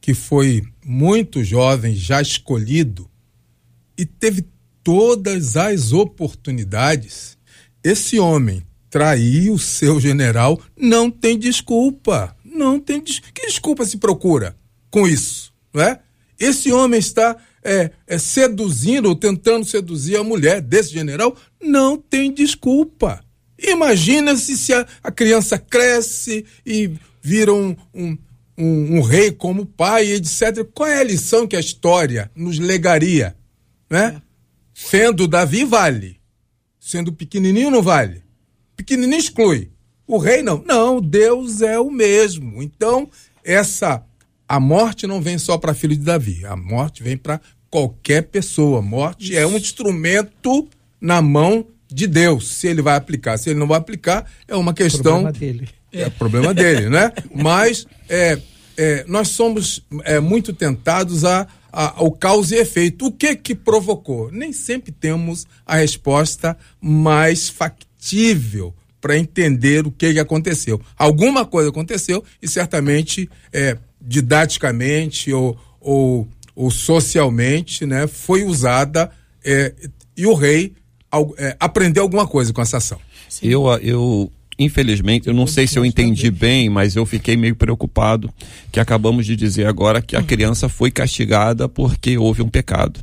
que 0.00 0.14
foi 0.14 0.62
muito 0.84 1.42
jovem, 1.42 1.96
já 1.96 2.22
escolhido, 2.22 3.10
e 3.98 4.06
teve 4.06 4.46
todas 4.84 5.56
as 5.56 5.92
oportunidades, 5.92 7.36
esse 7.82 8.18
homem 8.20 8.62
trair 8.88 9.50
o 9.50 9.58
seu 9.58 10.00
general 10.00 10.60
não 10.76 11.10
tem 11.10 11.36
desculpa. 11.36 12.36
Não 12.44 12.78
tem 12.78 13.02
des... 13.02 13.18
que 13.18 13.46
desculpa 13.46 13.84
se 13.84 13.96
procura 13.96 14.56
com 14.90 15.08
isso, 15.08 15.52
não 15.72 15.82
é? 15.82 15.98
Esse 16.38 16.70
homem 16.72 17.00
está 17.00 17.36
é, 17.64 17.90
é, 18.06 18.18
seduzindo 18.18 19.08
ou 19.08 19.16
tentando 19.16 19.64
seduzir 19.64 20.16
a 20.16 20.22
mulher 20.22 20.60
desse 20.60 20.92
general, 20.92 21.34
não 21.60 21.96
tem 21.96 22.30
desculpa. 22.30 23.24
Imagina-se 23.58 24.56
se 24.58 24.74
a, 24.74 24.86
a, 25.02 25.10
criança 25.10 25.58
cresce 25.58 26.44
e 26.66 26.90
vira 27.22 27.54
um, 27.54 27.74
um, 27.94 28.18
um, 28.58 28.96
um, 28.98 29.00
rei 29.00 29.32
como 29.32 29.64
pai, 29.64 30.12
etc. 30.12 30.64
Qual 30.74 30.88
é 30.88 31.00
a 31.00 31.04
lição 31.04 31.46
que 31.46 31.56
a 31.56 31.60
história 31.60 32.30
nos 32.36 32.58
legaria? 32.58 33.34
Né? 33.88 34.20
Sendo 34.74 35.26
Davi, 35.26 35.64
vale. 35.64 36.20
Sendo 36.78 37.12
pequenininho, 37.12 37.70
não 37.70 37.80
vale. 37.80 38.22
Pequenininho 38.76 39.18
exclui. 39.18 39.70
O 40.06 40.18
rei 40.18 40.42
não. 40.42 40.62
Não, 40.66 41.00
Deus 41.00 41.62
é 41.62 41.78
o 41.78 41.90
mesmo. 41.90 42.62
Então, 42.62 43.08
essa 43.42 44.04
a 44.48 44.60
morte 44.60 45.06
não 45.06 45.20
vem 45.20 45.38
só 45.38 45.56
para 45.56 45.74
filho 45.74 45.96
de 45.96 46.02
Davi, 46.02 46.44
a 46.44 46.54
morte 46.54 47.02
vem 47.02 47.16
para 47.16 47.40
qualquer 47.74 48.22
pessoa. 48.22 48.80
Morte 48.80 49.32
Isso. 49.32 49.40
é 49.40 49.44
um 49.44 49.56
instrumento 49.56 50.68
na 51.00 51.20
mão 51.20 51.66
de 51.92 52.06
Deus. 52.06 52.46
Se 52.46 52.68
ele 52.68 52.80
vai 52.80 52.94
aplicar, 52.94 53.36
se 53.36 53.50
ele 53.50 53.58
não 53.58 53.66
vai 53.66 53.78
aplicar, 53.78 54.30
é 54.46 54.54
uma 54.54 54.72
questão. 54.72 55.24
Problema 55.24 55.32
dele. 55.32 55.68
É 55.90 56.08
problema 56.08 56.54
dele, 56.54 56.88
né? 56.88 57.12
Mas 57.34 57.84
é, 58.08 58.38
é, 58.76 59.04
nós 59.08 59.30
somos 59.30 59.84
é, 60.04 60.20
muito 60.20 60.52
tentados 60.52 61.24
a, 61.24 61.48
a, 61.72 61.98
ao 61.98 62.12
causa 62.12 62.54
e 62.54 62.60
efeito. 62.60 63.06
O 63.06 63.12
que 63.12 63.34
que 63.34 63.56
provocou? 63.56 64.30
Nem 64.30 64.52
sempre 64.52 64.92
temos 64.92 65.44
a 65.66 65.74
resposta 65.74 66.56
mais 66.80 67.48
factível 67.48 68.72
para 69.00 69.18
entender 69.18 69.84
o 69.84 69.90
que, 69.90 70.12
que 70.12 70.20
aconteceu. 70.20 70.80
Alguma 70.96 71.44
coisa 71.44 71.70
aconteceu 71.70 72.22
e 72.40 72.46
certamente 72.46 73.28
é, 73.52 73.76
didaticamente 74.00 75.32
ou, 75.32 75.58
ou 75.80 76.28
ou 76.54 76.70
socialmente, 76.70 77.84
né, 77.84 78.06
foi 78.06 78.44
usada 78.44 79.10
é, 79.44 79.74
e 80.16 80.26
o 80.26 80.34
rei 80.34 80.74
é, 81.36 81.56
aprendeu 81.58 82.02
alguma 82.02 82.26
coisa 82.26 82.52
com 82.52 82.62
essa 82.62 82.78
ação. 82.78 82.98
Sim. 83.28 83.48
Eu, 83.48 83.66
eu 83.82 84.32
infelizmente, 84.58 85.26
eu 85.26 85.34
não 85.34 85.46
sei 85.46 85.66
se 85.66 85.78
eu 85.78 85.84
entendi 85.84 86.30
bem, 86.30 86.68
mas 86.68 86.96
eu 86.96 87.04
fiquei 87.04 87.36
meio 87.36 87.56
preocupado 87.56 88.32
que 88.70 88.78
acabamos 88.78 89.26
de 89.26 89.36
dizer 89.36 89.66
agora 89.66 90.00
que 90.00 90.16
a 90.16 90.20
hum. 90.20 90.24
criança 90.24 90.68
foi 90.68 90.90
castigada 90.90 91.68
porque 91.68 92.16
houve 92.16 92.42
um 92.42 92.48
pecado. 92.48 93.00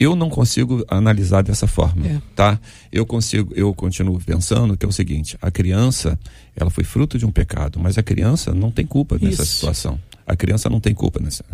Eu 0.00 0.14
não 0.14 0.30
consigo 0.30 0.84
analisar 0.88 1.42
dessa 1.42 1.66
forma, 1.66 2.06
é. 2.06 2.22
tá? 2.34 2.58
Eu 2.92 3.04
consigo, 3.04 3.52
eu 3.56 3.74
continuo 3.74 4.20
pensando 4.20 4.76
que 4.76 4.86
é 4.86 4.88
o 4.88 4.92
seguinte: 4.92 5.36
a 5.42 5.50
criança, 5.50 6.16
ela 6.54 6.70
foi 6.70 6.84
fruto 6.84 7.18
de 7.18 7.26
um 7.26 7.32
pecado, 7.32 7.80
mas 7.80 7.98
a 7.98 8.02
criança 8.02 8.54
não 8.54 8.70
tem 8.70 8.86
culpa 8.86 9.18
nessa 9.20 9.42
Isso. 9.42 9.54
situação. 9.56 9.98
A 10.24 10.36
criança 10.36 10.70
não 10.70 10.78
tem 10.78 10.94
culpa 10.94 11.18
nessa. 11.20 11.44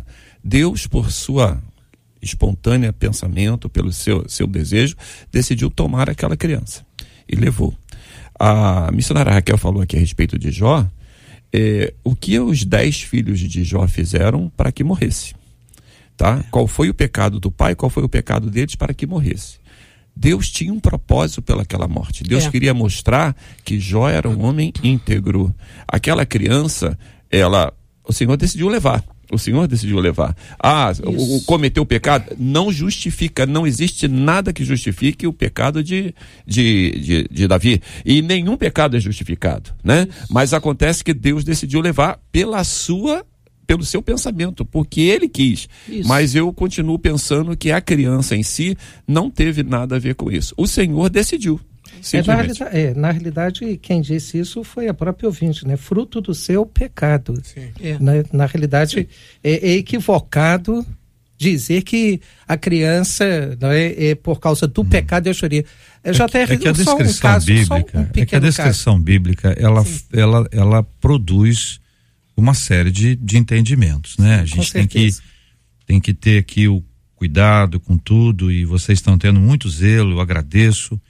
Deus, 0.44 0.86
por 0.86 1.10
sua 1.10 1.62
espontânea 2.20 2.92
pensamento, 2.92 3.68
pelo 3.68 3.92
seu, 3.92 4.28
seu 4.28 4.46
desejo, 4.46 4.96
decidiu 5.32 5.70
tomar 5.70 6.10
aquela 6.10 6.36
criança 6.36 6.84
e 7.28 7.34
levou. 7.34 7.74
A 8.38 8.90
missionária 8.92 9.32
Raquel 9.32 9.56
falou 9.56 9.82
aqui 9.82 9.96
a 9.96 10.00
respeito 10.00 10.38
de 10.38 10.50
Jó, 10.50 10.86
é, 11.52 11.94
o 12.02 12.14
que 12.16 12.38
os 12.38 12.64
dez 12.64 13.00
filhos 13.00 13.38
de 13.38 13.62
Jó 13.64 13.86
fizeram 13.86 14.50
para 14.56 14.72
que 14.72 14.82
morresse. 14.82 15.34
Tá? 16.16 16.44
Qual 16.50 16.66
foi 16.66 16.90
o 16.90 16.94
pecado 16.94 17.40
do 17.40 17.50
pai, 17.50 17.74
qual 17.74 17.90
foi 17.90 18.04
o 18.04 18.08
pecado 18.08 18.50
deles 18.50 18.74
para 18.74 18.92
que 18.92 19.06
morresse. 19.06 19.58
Deus 20.16 20.50
tinha 20.50 20.72
um 20.72 20.78
propósito 20.78 21.42
pelaquela 21.42 21.88
morte. 21.88 22.22
Deus 22.22 22.44
é. 22.44 22.50
queria 22.50 22.72
mostrar 22.72 23.34
que 23.64 23.80
Jó 23.80 24.08
era 24.08 24.28
um 24.28 24.44
homem 24.44 24.72
íntegro. 24.82 25.52
Aquela 25.88 26.24
criança, 26.24 26.96
ela, 27.30 27.72
o 28.06 28.12
Senhor 28.12 28.36
decidiu 28.36 28.68
levar. 28.68 29.04
O 29.32 29.38
Senhor 29.38 29.66
decidiu 29.66 29.98
levar. 29.98 30.36
Ah, 30.62 30.92
o, 31.04 31.36
o, 31.36 31.42
cometeu 31.42 31.82
o 31.82 31.86
pecado? 31.86 32.34
Não 32.38 32.72
justifica. 32.72 33.46
Não 33.46 33.66
existe 33.66 34.06
nada 34.08 34.52
que 34.52 34.64
justifique 34.64 35.26
o 35.26 35.32
pecado 35.32 35.82
de, 35.82 36.14
de, 36.46 36.90
de, 37.00 37.28
de 37.30 37.48
Davi. 37.48 37.80
E 38.04 38.22
nenhum 38.22 38.56
pecado 38.56 38.96
é 38.96 39.00
justificado, 39.00 39.70
né? 39.82 40.06
Mas 40.30 40.52
acontece 40.52 41.02
que 41.02 41.14
Deus 41.14 41.44
decidiu 41.44 41.80
levar 41.80 42.20
pela 42.30 42.62
sua 42.64 43.24
pelo 43.66 43.82
seu 43.82 44.02
pensamento, 44.02 44.64
porque 44.64 45.00
ele 45.00 45.28
quis. 45.28 45.68
Isso. 45.88 46.06
Mas 46.06 46.34
eu 46.34 46.52
continuo 46.52 46.98
pensando 46.98 47.56
que 47.56 47.72
a 47.72 47.80
criança 47.80 48.36
em 48.36 48.42
si 48.42 48.76
não 49.08 49.30
teve 49.30 49.62
nada 49.62 49.96
a 49.96 49.98
ver 49.98 50.14
com 50.14 50.30
isso. 50.30 50.54
O 50.56 50.66
Senhor 50.66 51.08
decidiu. 51.08 51.58
É, 52.12 52.22
na, 52.22 52.34
realidade, 52.34 52.76
é, 52.76 52.94
na 52.94 53.10
realidade, 53.10 53.78
quem 53.78 54.00
disse 54.00 54.38
isso 54.38 54.62
foi 54.62 54.88
a 54.88 54.94
própria 54.94 55.26
ouvinte, 55.26 55.66
né? 55.66 55.76
Fruto 55.76 56.20
do 56.20 56.34
seu 56.34 56.66
pecado. 56.66 57.40
É. 57.80 57.98
Na, 57.98 58.12
na 58.32 58.46
realidade, 58.46 59.08
é, 59.42 59.70
é, 59.70 59.72
equivocado 59.74 60.86
dizer 61.36 61.82
que 61.82 62.20
a 62.46 62.56
criança 62.56 63.56
não 63.60 63.70
é, 63.70 64.10
é 64.10 64.14
por 64.14 64.38
causa 64.38 64.66
do 64.66 64.82
hum. 64.82 64.84
pecado 64.84 65.26
eu 65.26 65.34
choraria. 65.34 65.64
É, 66.02 66.12
já 66.12 66.24
até, 66.24 66.42
é 66.42 66.56
que 66.56 66.68
a 66.68 66.72
descrição 66.72 66.96
um 66.96 67.32
caso, 67.32 67.46
bíblica, 67.46 67.98
um 67.98 68.20
é 68.20 68.26
que 68.26 68.36
a 68.36 68.38
descrição 68.38 68.94
caso. 68.94 69.04
bíblica 69.04 69.54
ela, 69.58 69.84
ela, 70.12 70.48
ela 70.52 70.82
produz 71.00 71.80
uma 72.36 72.54
série 72.54 72.90
de, 72.90 73.16
de 73.16 73.38
entendimentos, 73.38 74.16
né? 74.18 74.40
A 74.40 74.44
gente 74.44 74.72
tem 74.72 74.86
que 74.86 75.10
tem 75.86 76.00
que 76.00 76.14
ter 76.14 76.38
aqui 76.38 76.66
o 76.66 76.82
cuidado 77.14 77.78
com 77.78 77.96
tudo 77.96 78.50
e 78.50 78.64
vocês 78.64 78.98
estão 78.98 79.18
tendo 79.18 79.38
muito 79.38 79.68
zelo, 79.68 80.12
eu 80.12 80.20
agradeço. 80.20 81.00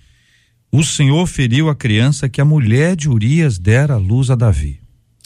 O 0.76 0.82
Senhor 0.82 1.24
feriu 1.28 1.68
a 1.68 1.74
criança 1.76 2.28
que 2.28 2.40
a 2.40 2.44
mulher 2.44 2.96
de 2.96 3.08
Urias 3.08 3.60
dera 3.60 3.94
à 3.94 3.96
luz 3.96 4.28
a 4.28 4.34
Davi. 4.34 4.80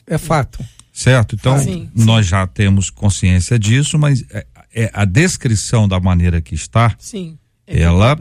É 0.07 0.19
fato. 0.19 0.63
Certo? 0.93 1.37
Então, 1.37 1.59
sim, 1.59 1.89
nós 1.97 2.27
sim. 2.27 2.33
já 2.33 2.47
temos 2.47 2.91
consciência 2.91 3.59
disso, 3.59 3.99
mas 3.99 4.23
é, 4.31 4.47
é, 4.75 4.91
a 4.93 5.07
descrição 5.07 5.89
da 5.89 5.99
maneira 5.99 6.43
que 6.43 6.55
está, 6.55 6.95
sim, 6.99 7.39
é 7.67 7.81
ela 7.81 8.15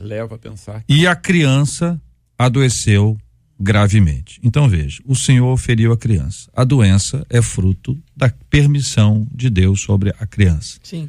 leva 0.00 0.34
a 0.34 0.38
pensar. 0.38 0.82
E 0.88 1.06
a 1.06 1.14
criança 1.14 2.02
adoeceu 2.36 3.16
gravemente. 3.60 4.40
Então 4.42 4.68
veja, 4.68 5.00
o 5.06 5.14
Senhor 5.14 5.56
feriu 5.58 5.92
a 5.92 5.96
criança. 5.96 6.50
A 6.52 6.64
doença 6.64 7.24
é 7.30 7.40
fruto 7.40 7.96
da 8.16 8.28
permissão 8.50 9.24
de 9.32 9.48
Deus 9.48 9.82
sobre 9.82 10.12
a 10.18 10.26
criança. 10.26 10.80
Sim. 10.82 11.08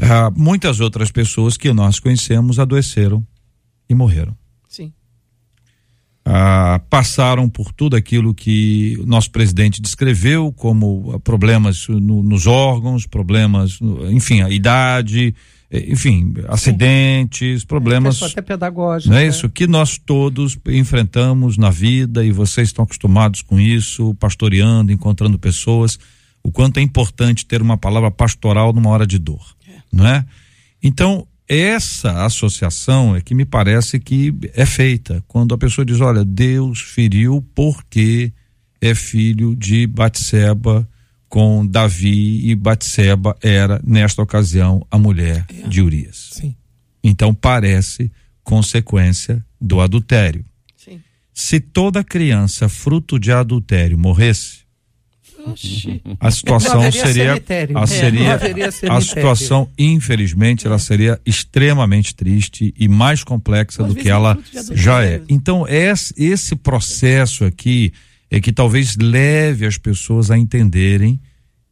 Ah, 0.00 0.30
muitas 0.34 0.80
outras 0.80 1.10
pessoas 1.10 1.58
que 1.58 1.70
nós 1.70 2.00
conhecemos 2.00 2.58
adoeceram 2.58 3.22
e 3.90 3.94
morreram. 3.94 4.34
Sim. 6.24 6.32
Ah, 6.34 6.80
passaram 6.88 7.48
por 7.48 7.72
tudo 7.72 7.96
aquilo 7.96 8.32
que 8.32 8.96
o 9.00 9.06
nosso 9.06 9.30
presidente 9.30 9.82
descreveu 9.82 10.52
como 10.52 11.18
problemas 11.20 11.88
no, 11.88 12.22
nos 12.22 12.46
órgãos, 12.46 13.06
problemas, 13.06 13.80
enfim, 14.08 14.40
a 14.40 14.48
idade, 14.48 15.34
eh, 15.68 15.90
enfim, 15.90 16.32
acidentes, 16.48 17.64
problemas. 17.64 18.18
Questão 18.18 18.28
até 18.28 18.42
pedagógica. 18.42 19.12
Não 19.12 19.18
é 19.18 19.26
isso? 19.26 19.48
Que 19.50 19.66
nós 19.66 19.98
todos 19.98 20.56
enfrentamos 20.68 21.58
na 21.58 21.70
vida 21.70 22.24
e 22.24 22.30
vocês 22.30 22.68
estão 22.68 22.84
acostumados 22.84 23.42
com 23.42 23.58
isso, 23.58 24.14
pastoreando, 24.14 24.92
encontrando 24.92 25.38
pessoas. 25.38 25.98
O 26.40 26.52
quanto 26.52 26.78
é 26.78 26.82
importante 26.82 27.46
ter 27.46 27.60
uma 27.60 27.76
palavra 27.76 28.10
pastoral 28.10 28.72
numa 28.72 28.90
hora 28.90 29.06
de 29.06 29.18
dor, 29.18 29.44
não 29.92 30.06
é? 30.06 30.24
Então, 30.82 31.26
essa 31.48 32.24
associação 32.24 33.16
é 33.16 33.20
que 33.20 33.34
me 33.34 33.44
parece 33.44 33.98
que 33.98 34.34
é 34.54 34.64
feita 34.64 35.22
quando 35.26 35.54
a 35.54 35.58
pessoa 35.58 35.84
diz, 35.84 36.00
olha, 36.00 36.24
Deus 36.24 36.80
feriu 36.80 37.44
porque 37.54 38.32
é 38.80 38.94
filho 38.94 39.54
de 39.54 39.86
Batseba 39.86 40.88
com 41.28 41.66
Davi 41.66 42.50
e 42.50 42.54
Batseba 42.54 43.36
era 43.42 43.80
nesta 43.84 44.20
ocasião 44.22 44.86
a 44.90 44.98
mulher 44.98 45.46
de 45.68 45.80
Urias. 45.80 46.30
Sim. 46.32 46.54
Então 47.02 47.32
parece 47.34 48.12
consequência 48.44 49.44
do 49.60 49.80
adultério. 49.80 50.44
Sim. 50.76 51.00
Se 51.32 51.58
toda 51.60 52.04
criança 52.04 52.68
fruto 52.68 53.18
de 53.18 53.32
adultério 53.32 53.98
morresse. 53.98 54.61
A 56.20 56.30
situação 56.30 56.90
seria 56.92 57.34
a, 57.34 57.82
É, 57.82 57.86
seria, 57.86 58.34
haveria 58.34 58.68
a 58.68 59.00
situação 59.00 59.68
infelizmente 59.78 60.66
ela 60.66 60.78
seria 60.78 61.20
extremamente 61.26 62.14
triste 62.14 62.72
e 62.78 62.88
mais 62.88 63.22
complexa 63.24 63.82
Às 63.82 63.88
do 63.88 63.94
que 63.94 64.08
é 64.08 64.12
ela 64.12 64.32
adultério. 64.32 64.76
já 64.76 65.04
é. 65.04 65.20
então 65.28 65.66
esse, 65.68 66.14
esse 66.16 66.54
processo 66.56 67.44
aqui 67.44 67.92
é 68.30 68.40
que 68.40 68.52
talvez 68.52 68.96
leve 68.96 69.66
as 69.66 69.76
pessoas 69.78 70.30
a 70.30 70.38
entenderem 70.38 71.20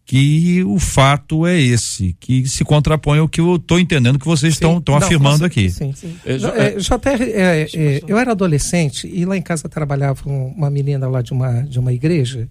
que 0.05 0.65
o 0.65 0.77
fato 0.81 1.47
é 1.47 1.59
esse 1.61 2.17
que 2.19 2.45
se 2.49 2.65
contrapõe 2.65 3.21
ao 3.21 3.29
que 3.29 3.41
eu 3.41 3.55
estou 3.55 3.79
entendendo 3.79 4.19
que 4.19 4.27
vocês 4.27 4.55
estão 4.55 4.83
Sim. 4.85 4.95
afirmando 4.97 5.45
aqui. 5.45 5.71
Sim. 5.71 5.95
É, 6.27 6.37
Jo- 6.37 6.49
é, 6.49 6.71
JR, 6.73 7.23
é, 7.23 7.69
é, 7.73 8.03
eu 8.09 8.19
era 8.19 8.33
adolescente 8.33 9.07
e 9.07 9.25
lá 9.25 9.37
em 9.37 9.43
casa 9.43 9.69
trabalhava 9.69 10.29
um- 10.29 10.49
uma 10.49 10.69
menina 10.69 11.07
lá 11.09 11.23
de 11.23 11.33
uma, 11.33 11.63
de 11.63 11.79
uma 11.79 11.93
igreja 11.93 12.49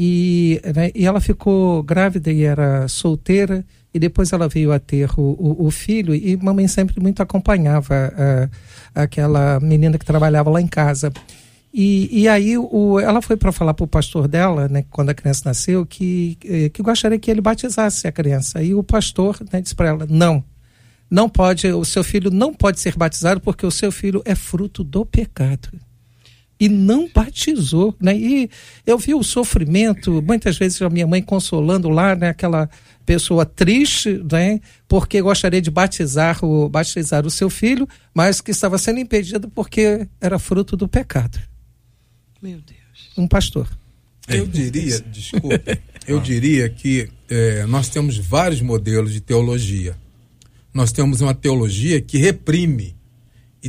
e, 0.00 0.60
né, 0.76 0.92
e 0.94 1.04
ela 1.04 1.20
ficou 1.20 1.82
grávida 1.82 2.30
e 2.30 2.44
era 2.44 2.86
solteira 2.86 3.66
e 3.92 3.98
depois 3.98 4.32
ela 4.32 4.46
veio 4.46 4.70
a 4.70 4.78
ter 4.78 5.10
o, 5.18 5.22
o, 5.22 5.66
o 5.66 5.70
filho 5.72 6.14
e 6.14 6.36
mamãe 6.36 6.68
sempre 6.68 7.00
muito 7.00 7.20
acompanhava 7.20 8.12
ah, 8.16 8.48
aquela 8.94 9.58
menina 9.58 9.98
que 9.98 10.04
trabalhava 10.04 10.50
lá 10.50 10.60
em 10.60 10.68
casa. 10.68 11.12
E, 11.74 12.08
e 12.12 12.28
aí 12.28 12.56
o, 12.56 13.00
ela 13.00 13.20
foi 13.20 13.36
para 13.36 13.50
falar 13.50 13.74
para 13.74 13.82
o 13.82 13.88
pastor 13.88 14.28
dela, 14.28 14.68
né, 14.68 14.84
quando 14.88 15.10
a 15.10 15.14
criança 15.14 15.42
nasceu, 15.46 15.84
que, 15.84 16.38
eh, 16.44 16.68
que 16.68 16.80
gostaria 16.80 17.18
que 17.18 17.28
ele 17.28 17.40
batizasse 17.40 18.06
a 18.06 18.12
criança. 18.12 18.62
E 18.62 18.74
o 18.74 18.84
pastor 18.84 19.36
né, 19.52 19.60
disse 19.60 19.74
para 19.74 19.88
ela: 19.88 20.06
não, 20.08 20.44
não 21.10 21.28
pode, 21.28 21.66
o 21.72 21.84
seu 21.84 22.04
filho 22.04 22.30
não 22.30 22.54
pode 22.54 22.78
ser 22.78 22.96
batizado 22.96 23.40
porque 23.40 23.66
o 23.66 23.70
seu 23.70 23.90
filho 23.90 24.22
é 24.24 24.36
fruto 24.36 24.84
do 24.84 25.04
pecado. 25.04 25.70
E 26.60 26.68
não 26.68 27.08
batizou, 27.14 27.94
né? 28.00 28.16
E 28.16 28.50
eu 28.84 28.98
vi 28.98 29.14
o 29.14 29.22
sofrimento, 29.22 30.20
muitas 30.22 30.58
vezes 30.58 30.82
a 30.82 30.90
minha 30.90 31.06
mãe 31.06 31.22
consolando 31.22 31.88
lá, 31.88 32.16
né? 32.16 32.30
Aquela 32.30 32.68
pessoa 33.06 33.46
triste, 33.46 34.22
né? 34.30 34.60
Porque 34.86 35.22
gostaria 35.22 35.62
de 35.62 35.70
batizar 35.70 36.44
o, 36.44 36.68
batizar 36.68 37.24
o 37.24 37.30
seu 37.30 37.48
filho, 37.48 37.88
mas 38.12 38.40
que 38.40 38.50
estava 38.50 38.76
sendo 38.76 38.98
impedido 38.98 39.48
porque 39.48 40.06
era 40.20 40.38
fruto 40.38 40.76
do 40.76 40.88
pecado. 40.88 41.38
Meu 42.42 42.58
Deus. 42.60 42.78
Um 43.16 43.26
pastor. 43.26 43.68
Eu 44.28 44.46
diria, 44.46 45.00
desculpe, 45.10 45.80
eu 46.06 46.20
diria 46.20 46.68
que 46.68 47.08
eh, 47.30 47.64
nós 47.66 47.88
temos 47.88 48.18
vários 48.18 48.60
modelos 48.60 49.12
de 49.12 49.20
teologia. 49.20 49.96
Nós 50.74 50.92
temos 50.92 51.20
uma 51.20 51.34
teologia 51.34 52.00
que 52.00 52.18
reprime. 52.18 52.97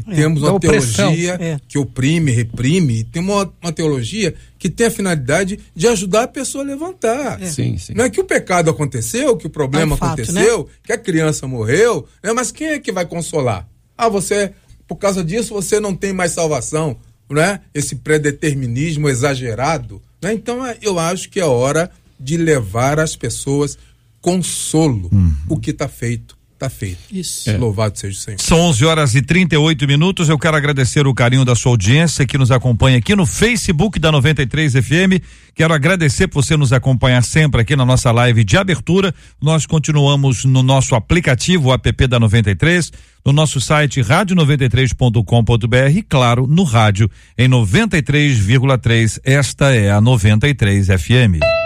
E 0.07 0.15
temos 0.15 0.41
da 0.41 0.51
uma 0.51 0.59
teologia 0.59 1.37
é. 1.39 1.59
que 1.67 1.77
oprime, 1.77 2.31
reprime. 2.31 2.99
E 2.99 3.03
tem 3.03 3.21
uma, 3.21 3.51
uma 3.61 3.71
teologia 3.71 4.33
que 4.57 4.69
tem 4.69 4.87
a 4.87 4.91
finalidade 4.91 5.59
de 5.75 5.87
ajudar 5.87 6.23
a 6.23 6.27
pessoa 6.27 6.63
a 6.63 6.67
levantar. 6.67 7.39
Sim, 7.45 7.77
sim. 7.77 7.93
Não 7.93 8.05
é 8.05 8.09
que 8.09 8.19
o 8.19 8.23
pecado 8.23 8.69
aconteceu, 8.69 9.35
que 9.37 9.47
o 9.47 9.49
problema 9.49 9.93
É 9.93 9.95
um 9.95 9.97
fato, 9.97 10.21
aconteceu, 10.21 10.67
que 10.83 10.91
a 10.91 10.97
criança 10.97 11.47
morreu, 11.47 12.07
né? 12.23 12.33
mas 12.33 12.51
quem 12.51 12.67
é 12.67 12.79
que 12.79 12.91
vai 12.91 13.05
consolar? 13.05 13.67
Ah, 13.97 14.09
você, 14.09 14.53
por 14.87 14.95
causa 14.95 15.23
disso, 15.23 15.53
você 15.53 15.79
não 15.79 15.95
tem 15.95 16.13
mais 16.13 16.31
salvação, 16.31 16.97
né? 17.29 17.61
Esse 17.73 17.95
predeterminismo 17.95 19.09
exagerado. 19.09 20.01
Né? 20.21 20.33
Então, 20.33 20.65
é, 20.65 20.77
eu 20.81 20.97
acho 20.97 21.29
que 21.29 21.39
é 21.39 21.45
hora 21.45 21.91
de 22.19 22.37
levar 22.37 22.99
às 22.99 23.15
pessoas 23.15 23.77
consolo. 24.21 25.09
O 25.47 25.57
que 25.57 25.71
está 25.71 25.87
feito, 25.87 26.37
está 26.59 26.69
feito. 26.69 26.99
Isso. 27.09 27.49
Louvado 27.57 27.97
seja 27.97 28.17
o 28.17 28.21
Senhor. 28.21 28.39
São 28.39 28.59
11 28.59 28.85
horas 28.85 29.15
e 29.15 29.21
38 29.21 29.87
minutos. 29.87 30.27
Eu 30.27 30.37
quero 30.37 30.57
agradecer 30.57 31.07
o 31.07 31.13
carinho 31.13 31.45
da 31.45 31.55
sua 31.55 31.71
audiência 31.71 32.25
que 32.25 32.37
nos 32.37 32.51
acompanha 32.51 32.97
aqui 32.97 33.15
no 33.15 33.25
Facebook 33.25 33.97
da 33.97 34.11
93 34.11 34.73
FM. 34.73 35.23
Quero 35.55 35.73
agradecer 35.73 36.27
por 36.27 36.43
você 36.43 36.57
nos 36.57 36.73
acompanhar 36.73 37.23
sempre 37.23 37.61
aqui 37.61 37.75
na 37.75 37.85
nossa 37.85 38.11
live 38.11 38.43
de 38.43 38.57
abertura. 38.57 39.15
Nós 39.41 39.65
continuamos 39.65 40.43
no 40.43 40.61
nosso 40.61 40.95
aplicativo, 40.95 41.69
o 41.69 41.73
app 41.73 42.07
da 42.07 42.19
93, 42.19 42.91
no 43.25 43.31
nosso 43.31 43.61
site 43.61 44.01
rádio93.com.br 44.01 45.97
e, 45.97 46.01
claro, 46.01 46.45
no 46.45 46.63
rádio 46.63 47.09
em 47.37 47.47
93,3. 47.47 49.19
Esta 49.23 49.73
é 49.73 49.91
a 49.91 50.01
93 50.01 50.87
FM. 50.87 51.58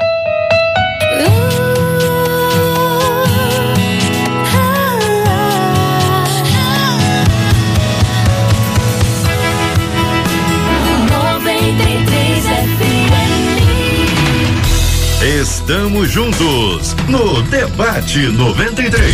Estamos 15.44 16.10
juntos 16.10 16.96
no 17.10 17.42
Debate 17.42 18.28
93. 18.28 19.14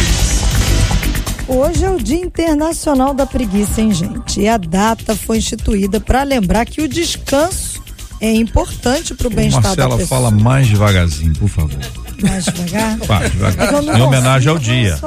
Hoje 1.47 1.83
é 1.83 1.89
o 1.89 1.97
Dia 1.97 2.21
Internacional 2.21 3.15
da 3.15 3.25
Preguiça, 3.25 3.81
hein, 3.81 3.91
gente? 3.91 4.39
E 4.39 4.47
a 4.47 4.55
data 4.55 5.15
foi 5.15 5.39
instituída 5.39 5.99
para 5.99 6.21
lembrar 6.21 6.67
que 6.67 6.83
o 6.83 6.87
descanso 6.87 7.81
é 8.21 8.31
importante 8.31 9.15
para 9.15 9.25
o 9.25 9.31
bem-estar 9.31 9.63
da 9.63 9.69
Marcela, 9.69 9.97
pessoa. 9.97 10.21
fala 10.21 10.29
mais 10.29 10.67
devagarzinho, 10.67 11.33
por 11.33 11.49
favor. 11.49 11.79
Mais 12.21 12.45
devagar. 12.45 12.97
Vá, 13.05 13.27
devagar. 13.27 13.73
É 13.73 13.97
Em 13.97 14.01
homenagem 14.01 14.49
ao 14.49 14.57
dia. 14.57 14.99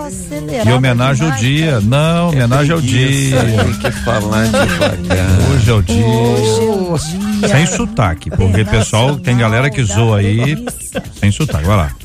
Em 0.65 0.73
homenagem 0.73 1.27
ao 1.27 1.37
demais, 1.37 1.41
dia. 1.41 1.81
Não, 1.81 2.29
homenagem 2.31 2.73
ao 2.73 2.81
dia. 2.81 3.37
Tem 3.81 3.91
que 3.91 4.05
falar 4.05 4.45
devagar. 4.45 5.51
Hoje 5.51 5.71
é 5.71 5.75
o 5.75 5.83
dia. 5.83 6.07
Hoje 6.07 7.17
é 7.17 7.35
o 7.35 7.39
dia 7.41 7.49
Sem 7.49 7.67
sotaque, 7.67 8.31
porque 8.31 8.65
pessoal, 8.65 9.17
tem 9.17 9.37
galera 9.37 9.71
que 9.71 9.83
zoa 9.85 10.19
aí 10.19 10.65
sem 11.21 11.31
sotaque. 11.33 11.65
Vai 11.65 11.77
lá. 11.77 11.97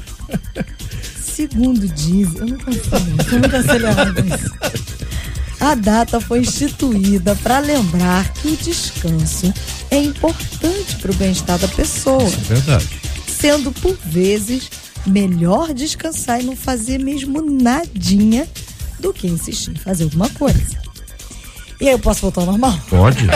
Segundo 1.22 1.88
diz, 1.88 2.36
eu 2.36 2.48
não 2.48 2.58
consigo, 2.58 2.88
eu. 3.30 4.68
A 5.60 5.76
data 5.76 6.20
foi 6.20 6.40
instituída 6.40 7.36
para 7.36 7.60
lembrar 7.60 8.32
que 8.34 8.48
o 8.50 8.58
descanso 8.58 9.54
é 9.90 9.98
importante 9.98 10.96
para 11.02 11.12
o 11.12 11.16
bem-estar 11.16 11.58
da 11.58 11.68
pessoa, 11.68 12.30
Verdade. 12.48 12.88
sendo 13.28 13.72
por 13.72 13.98
vezes 14.06 14.70
melhor 15.06 15.74
descansar 15.74 16.42
e 16.42 16.44
não 16.44 16.56
fazer 16.56 17.00
mesmo 17.00 17.42
nadinha 17.42 18.48
do 19.00 19.14
que 19.14 19.28
insistir 19.28 19.72
em 19.72 19.76
fazer 19.76 20.06
alguma 20.06 20.30
coisa. 20.30 20.78
E 21.80 21.88
aí 21.88 21.94
eu 21.94 22.00
posso 22.00 22.22
voltar 22.22 22.42
ao 22.42 22.48
normal? 22.48 22.80
Pode? 22.90 23.26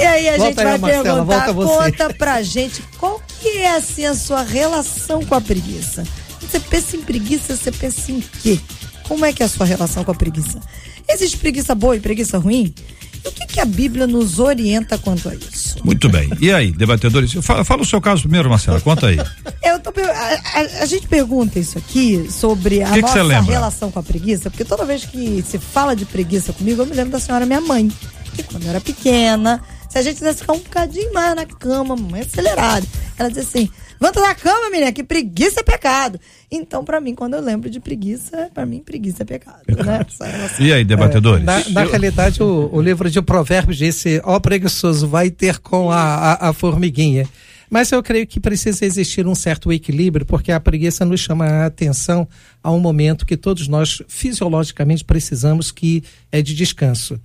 E 0.00 0.04
aí 0.06 0.28
a 0.30 0.36
Volta 0.38 0.48
gente 0.48 0.60
aí, 0.60 0.64
vai 0.64 0.78
Marcela, 0.78 1.24
perguntar, 1.26 1.54
conta 1.54 2.14
pra 2.14 2.42
gente 2.42 2.82
qual 2.96 3.20
que 3.40 3.58
é 3.58 3.76
assim 3.76 4.06
a 4.06 4.14
sua 4.14 4.42
relação 4.42 5.22
com 5.22 5.34
a 5.34 5.40
preguiça. 5.42 6.04
Você 6.40 6.58
pensa 6.58 6.96
em 6.96 7.02
preguiça, 7.02 7.54
você 7.54 7.70
pensa 7.70 8.10
em 8.10 8.20
quê? 8.42 8.58
Como 9.06 9.26
é 9.26 9.32
que 9.32 9.42
é 9.42 9.46
a 9.46 9.48
sua 9.48 9.66
relação 9.66 10.02
com 10.02 10.10
a 10.10 10.14
preguiça? 10.14 10.58
Existe 11.06 11.36
preguiça 11.36 11.74
boa 11.74 11.96
e 11.96 12.00
preguiça 12.00 12.38
ruim? 12.38 12.72
E 13.24 13.28
o 13.28 13.32
que, 13.32 13.46
que 13.46 13.60
a 13.60 13.64
Bíblia 13.64 14.06
nos 14.06 14.38
orienta 14.38 14.96
quanto 14.98 15.28
a 15.28 15.34
isso? 15.34 15.76
Muito 15.84 16.08
bem. 16.08 16.30
E 16.40 16.50
aí, 16.52 16.72
debatedores? 16.72 17.32
Fala, 17.42 17.64
fala 17.64 17.82
o 17.82 17.84
seu 17.84 18.00
caso 18.00 18.22
primeiro, 18.22 18.48
Marcela. 18.48 18.80
Conta 18.80 19.08
aí. 19.08 19.18
Eu 19.62 19.78
tô 19.80 19.90
a, 20.00 20.60
a- 20.60 20.82
a 20.82 20.86
gente 20.86 21.06
pergunta 21.06 21.58
isso 21.58 21.76
aqui 21.78 22.26
sobre 22.30 22.82
a 22.82 22.88
Que 22.88 22.94
que 22.96 23.00
nossa 23.02 23.22
lembra? 23.22 23.52
relação 23.52 23.90
com 23.90 23.98
a 23.98 24.02
preguiça, 24.02 24.50
porque 24.50 24.64
toda 24.64 24.84
vez 24.84 25.04
que 25.04 25.44
se 25.46 25.58
fala 25.58 25.94
de 25.94 26.04
preguiça 26.04 26.52
comigo, 26.52 26.82
eu 26.82 26.86
me 26.86 26.94
lembro 26.94 27.12
da 27.12 27.20
senhora 27.20 27.44
minha 27.46 27.60
mãe. 27.60 27.90
Que 28.34 28.42
quando 28.44 28.62
eu 28.64 28.70
era 28.70 28.80
pequena, 28.80 29.60
Se 29.90 29.98
a 29.98 30.02
gente 30.02 30.18
quisesse 30.18 30.38
ficar 30.38 30.52
um 30.52 30.58
bocadinho 30.58 31.12
mais 31.12 31.34
na 31.34 31.44
cama, 31.44 31.96
mamãe, 31.96 32.20
acelerado. 32.20 32.86
Ela 33.18 33.28
dizia 33.28 33.42
assim: 33.42 33.68
levanta 34.00 34.20
da 34.20 34.34
cama, 34.36 34.70
menina, 34.70 34.92
que 34.92 35.02
preguiça 35.02 35.60
é 35.60 35.62
pecado. 35.64 36.20
Então, 36.48 36.84
pra 36.84 37.00
mim, 37.00 37.12
quando 37.12 37.34
eu 37.34 37.40
lembro 37.40 37.68
de 37.68 37.80
preguiça, 37.80 38.48
pra 38.54 38.64
mim, 38.64 38.78
preguiça 38.78 39.24
é 39.24 39.26
pecado. 39.26 39.62
Né? 39.68 40.06
E 40.60 40.72
aí, 40.72 40.84
debatedores? 40.84 41.44
Na, 41.44 41.68
na 41.70 41.82
realidade, 41.82 42.40
o, 42.40 42.70
o 42.72 42.80
livro 42.80 43.10
de 43.10 43.20
Provérbios 43.20 43.76
disse: 43.76 44.22
Ó 44.24 44.38
preguiçoso, 44.38 45.08
vai 45.08 45.28
ter 45.28 45.58
com 45.58 45.90
a, 45.90 45.98
a, 45.98 46.48
a 46.50 46.52
formiguinha. 46.52 47.28
Mas 47.68 47.90
eu 47.92 48.02
creio 48.02 48.26
que 48.26 48.40
precisa 48.40 48.84
existir 48.84 49.26
um 49.26 49.34
certo 49.34 49.72
equilíbrio, 49.72 50.26
porque 50.26 50.50
a 50.50 50.58
preguiça 50.58 51.04
nos 51.04 51.20
chama 51.20 51.46
a 51.46 51.66
atenção 51.66 52.28
a 52.62 52.70
um 52.70 52.80
momento 52.80 53.24
que 53.24 53.36
todos 53.36 53.68
nós 53.68 54.02
fisiologicamente 54.08 55.04
precisamos, 55.04 55.70
que 55.70 56.02
é 56.32 56.42
de 56.42 56.54
descanso. 56.54 57.20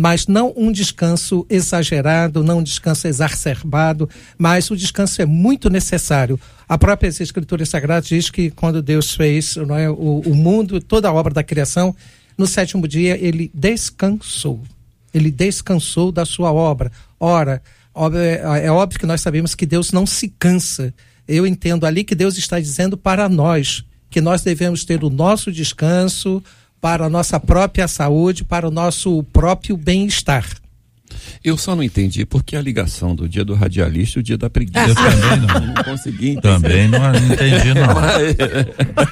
Mas 0.00 0.26
não 0.28 0.52
um 0.56 0.70
descanso 0.70 1.44
exagerado, 1.50 2.44
não 2.44 2.58
um 2.58 2.62
descanso 2.62 3.08
exacerbado, 3.08 4.08
mas 4.38 4.70
o 4.70 4.76
descanso 4.76 5.20
é 5.20 5.26
muito 5.26 5.68
necessário. 5.68 6.38
A 6.68 6.78
própria 6.78 7.08
Escritura 7.08 7.66
Sagrada 7.66 8.06
diz 8.06 8.30
que 8.30 8.50
quando 8.50 8.80
Deus 8.80 9.14
fez 9.14 9.56
é, 9.56 9.90
o, 9.90 10.20
o 10.20 10.34
mundo, 10.34 10.80
toda 10.80 11.08
a 11.08 11.12
obra 11.12 11.34
da 11.34 11.42
criação, 11.42 11.94
no 12.38 12.46
sétimo 12.46 12.86
dia 12.86 13.18
ele 13.20 13.50
descansou. 13.52 14.62
Ele 15.12 15.30
descansou 15.30 16.12
da 16.12 16.24
sua 16.24 16.52
obra. 16.52 16.90
Ora, 17.18 17.62
é 18.62 18.70
óbvio 18.70 18.98
que 18.98 19.06
nós 19.06 19.20
sabemos 19.20 19.54
que 19.54 19.66
Deus 19.66 19.92
não 19.92 20.06
se 20.06 20.28
cansa. 20.28 20.94
Eu 21.26 21.46
entendo 21.46 21.86
ali 21.86 22.04
que 22.04 22.14
Deus 22.14 22.36
está 22.36 22.60
dizendo 22.60 22.96
para 22.96 23.28
nós 23.28 23.84
que 24.14 24.20
nós 24.20 24.42
devemos 24.42 24.84
ter 24.84 25.02
o 25.02 25.10
nosso 25.10 25.50
descanso 25.50 26.40
para 26.84 27.06
a 27.06 27.08
nossa 27.08 27.40
própria 27.40 27.88
saúde, 27.88 28.44
para 28.44 28.68
o 28.68 28.70
nosso 28.70 29.22
próprio 29.32 29.74
bem-estar. 29.74 30.44
Eu 31.44 31.56
só 31.56 31.74
não 31.76 31.82
entendi 31.82 32.24
por 32.24 32.42
que 32.42 32.56
a 32.56 32.60
ligação 32.62 33.14
do 33.14 33.28
dia 33.28 33.44
do 33.44 33.54
radialista 33.54 34.18
e 34.18 34.20
o 34.20 34.22
dia 34.22 34.38
da 34.38 34.48
preguiça. 34.50 34.86
Eu 34.88 34.94
também 34.94 35.40
não. 35.40 35.54
Eu 35.54 35.60
não 35.74 35.84
consegui 35.84 36.30
entender. 36.30 36.40
Também 36.60 36.88
não, 36.88 36.98
não 37.00 37.18
entendi, 37.34 37.74
não. 37.74 37.94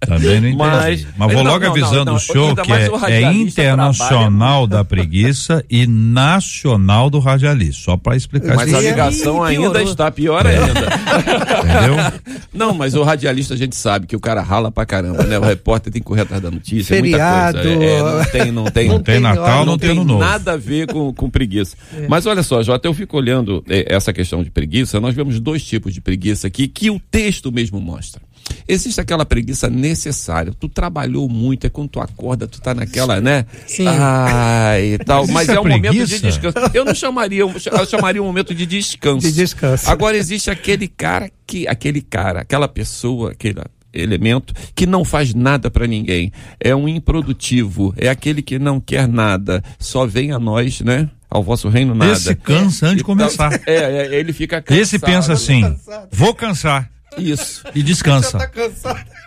Também 0.00 0.40
não 0.40 0.48
entendi. 0.48 0.56
Mas, 0.56 1.06
Mas- 1.16 1.32
vou 1.32 1.42
não, 1.44 1.52
logo 1.52 1.64
não, 1.64 1.70
avisando 1.72 2.04
não, 2.06 2.14
o 2.16 2.48
ainda 2.48 2.62
que 2.62 2.72
é, 2.72 2.90
o 2.90 3.04
é 3.06 3.32
internacional 3.32 4.66
da 4.66 4.84
preguiça 4.84 5.64
e 5.70 5.86
nacional 5.86 7.08
do 7.08 7.18
radialista. 7.18 7.82
Só 7.84 7.96
para 7.96 8.16
explicar 8.16 8.54
Mas 8.56 8.68
isso. 8.68 8.76
a 8.76 8.80
ligação 8.80 9.42
ainda 9.42 9.82
está 9.82 10.10
pior 10.10 10.46
ainda. 10.46 10.62
Entendeu? 10.70 12.22
Não, 12.52 12.74
mas 12.74 12.94
o 12.94 13.02
radialista 13.02 13.54
a 13.54 13.56
gente 13.56 13.74
sabe 13.74 14.06
que 14.06 14.14
o 14.14 14.20
cara 14.20 14.42
rala 14.42 14.70
pra 14.70 14.84
caramba, 14.84 15.22
né? 15.24 15.38
O 15.38 15.42
repórter 15.42 15.90
tem 15.90 16.02
que 16.02 16.06
correr 16.06 16.20
atrás 16.22 16.42
da 16.42 16.50
notícia, 16.50 16.94
é 16.94 16.98
muita 17.00 17.16
Feriado. 17.16 17.58
coisa. 17.62 17.82
É, 17.82 17.94
é, 17.94 18.02
não 18.02 18.24
tem, 18.24 18.52
não 18.52 18.64
tem, 18.70 18.88
Não 18.88 19.00
tem 19.02 19.20
Natal, 19.20 19.58
não 19.60 19.64
não 19.72 19.78
tem 19.78 19.90
tem 19.90 19.98
ano 19.98 20.04
novo. 20.06 20.20
nada 20.20 20.52
a 20.52 20.56
ver 20.56 20.86
com, 20.86 21.12
com 21.14 21.30
preguiça. 21.30 21.51
Mas 22.08 22.26
olha 22.26 22.42
só, 22.42 22.62
Jota, 22.62 22.88
eu 22.88 22.94
fico 22.94 23.16
olhando 23.16 23.64
eh, 23.68 23.86
essa 23.88 24.12
questão 24.12 24.42
de 24.42 24.50
preguiça. 24.50 25.00
Nós 25.00 25.14
vemos 25.14 25.38
dois 25.40 25.64
tipos 25.64 25.92
de 25.92 26.00
preguiça 26.00 26.46
aqui 26.46 26.68
que 26.68 26.90
o 26.90 27.00
texto 27.10 27.52
mesmo 27.52 27.80
mostra. 27.80 28.22
Existe 28.66 29.00
aquela 29.00 29.24
preguiça 29.24 29.68
necessária. 29.68 30.52
Tu 30.58 30.68
trabalhou 30.68 31.28
muito, 31.28 31.66
é 31.66 31.70
quando 31.70 31.90
tu 31.90 32.00
acorda, 32.00 32.46
tu 32.46 32.60
tá 32.60 32.74
naquela, 32.74 33.20
né? 33.20 33.46
Sim. 33.66 33.86
Ai, 33.86 34.94
e 34.94 34.98
tal. 34.98 35.26
Mas 35.28 35.48
é 35.48 35.54
é 35.54 35.60
um 35.60 35.64
momento 35.64 35.92
de 35.92 36.06
preguiça? 36.06 36.20
descanso. 36.20 36.58
Eu 36.74 36.84
não 36.84 36.94
chamaria, 36.94 37.42
eu 37.42 37.86
chamaria 37.86 38.22
um 38.22 38.26
momento 38.26 38.54
de 38.54 38.66
descanso. 38.66 39.26
De 39.26 39.32
descanso. 39.32 39.88
Agora 39.90 40.16
existe 40.16 40.50
aquele 40.50 40.88
cara 40.88 41.30
que, 41.46 41.66
aquele 41.68 42.00
cara, 42.00 42.40
aquela 42.40 42.68
pessoa, 42.68 43.32
aquele 43.32 43.60
elemento 43.92 44.54
que 44.74 44.86
não 44.86 45.04
faz 45.04 45.34
nada 45.34 45.70
para 45.70 45.86
ninguém. 45.86 46.32
É 46.58 46.74
um 46.74 46.88
improdutivo, 46.88 47.94
é 47.96 48.08
aquele 48.08 48.42
que 48.42 48.58
não 48.58 48.80
quer 48.80 49.06
nada, 49.06 49.62
só 49.78 50.06
vem 50.06 50.32
a 50.32 50.38
nós, 50.38 50.80
né? 50.80 51.08
Ao 51.32 51.42
vosso 51.42 51.68
reino 51.68 51.94
nada. 51.94 52.12
Esse 52.12 52.34
cansa 52.34 52.86
antes 52.86 52.96
de 52.96 53.02
Então, 53.02 53.16
começar. 53.16 53.60
É, 53.66 53.74
é, 53.74 54.14
ele 54.14 54.32
fica 54.32 54.60
cansado. 54.62 54.80
Esse 54.82 54.98
pensa 54.98 55.32
assim: 55.32 55.76
vou 56.10 56.34
cansar 56.34 56.90
Isso. 57.16 57.64
e 57.74 57.82
descansa. 57.82 58.38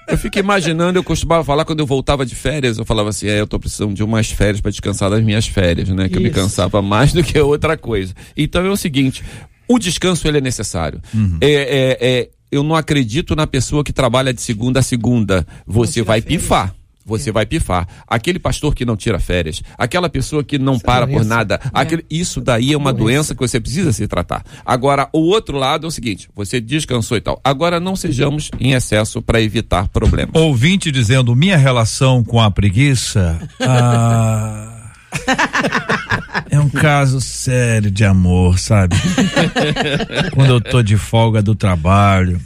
Eu 0.08 0.18
fico 0.18 0.38
imaginando, 0.38 1.00
eu 1.00 1.04
costumava 1.04 1.44
falar 1.44 1.66
quando 1.66 1.80
eu 1.80 1.86
voltava 1.88 2.26
de 2.26 2.36
férias, 2.36 2.78
eu 2.78 2.86
falava 2.86 3.10
assim, 3.10 3.28
é, 3.28 3.40
eu 3.40 3.48
tô 3.48 3.60
precisando 3.60 3.94
de 3.96 4.04
umas 4.04 4.30
férias 4.30 4.62
para 4.62 4.70
descansar 4.70 5.10
das 5.10 5.24
minhas 5.24 5.48
férias, 5.48 5.90
né? 5.90 6.08
Que 6.08 6.18
eu 6.18 6.22
me 6.22 6.30
Isso. 6.30 6.36
cansava 6.40 6.80
mais 6.82 7.12
do 7.12 7.24
que 7.24 7.40
outra 7.40 7.76
coisa. 7.76 8.14
Então 8.38 8.64
é 8.64 8.70
o 8.70 8.78
seguinte, 8.78 9.24
o 9.68 9.80
descanso 9.80 10.28
ele 10.28 10.38
é 10.38 10.42
necessário. 10.42 11.02
É, 11.42 11.48
é, 11.52 11.98
é, 12.00 12.30
eu 12.52 12.62
não 12.62 12.76
acredito 12.76 13.36
na 13.36 13.48
pessoa 13.48 13.84
que 13.84 13.92
trabalha 13.92 14.32
de 14.32 14.42
segunda 14.42 14.80
a 14.80 14.84
segunda. 14.84 15.46
Você 15.66 16.04
vai 16.04 16.22
pifar. 16.22 16.74
Você 17.06 17.32
vai 17.32 17.46
pifar. 17.46 17.88
Aquele 18.08 18.40
pastor 18.40 18.74
que 18.74 18.84
não 18.84 18.98
tira 18.98 19.20
férias, 19.20 19.62
aquela 19.78 20.10
pessoa 20.10 20.44
que 20.44 20.58
não 20.58 20.80
para 20.80 21.06
por 21.06 21.14
doença. 21.14 21.30
nada, 21.30 21.60
aquele, 21.72 22.04
isso 22.10 22.42
daí 22.42 22.74
é 22.74 22.78
uma 22.78 22.92
doença 22.92 23.36
que 23.36 23.42
você 23.42 23.60
precisa 23.60 23.94
se 23.94 24.08
tratar. 24.08 24.44
Agora, 24.66 25.08
o 25.14 25.20
outro 25.20 25.58
lado 25.58 25.86
é 25.86 25.88
o 25.88 25.92
seguinte: 25.92 26.28
você 26.36 26.60
descansou 26.60 27.16
e 27.16 27.22
tal. 27.22 27.40
Agora, 27.44 27.80
não 27.80 27.96
sejamos 27.96 28.50
em 28.60 28.74
excesso 28.74 29.22
para 29.22 29.40
evitar 29.40 29.88
problemas. 29.90 30.34
Ouvinte 30.34 30.92
dizendo 30.92 31.36
minha 31.36 31.58
relação 31.58 32.24
com 32.24 32.42
a 32.42 32.50
preguiça. 32.50 33.40
ah, 33.62 34.92
é 36.50 36.60
um 36.60 36.70
caso 36.70 37.22
sério 37.22 37.92
de 37.92 38.04
amor, 38.04 38.58
sabe? 38.58 38.96
Quando 40.34 40.50
eu 40.50 40.62
tô 40.62 40.82
de 40.82 40.98
folga 40.98 41.42
do 41.42 41.54
trabalho, 41.54 42.42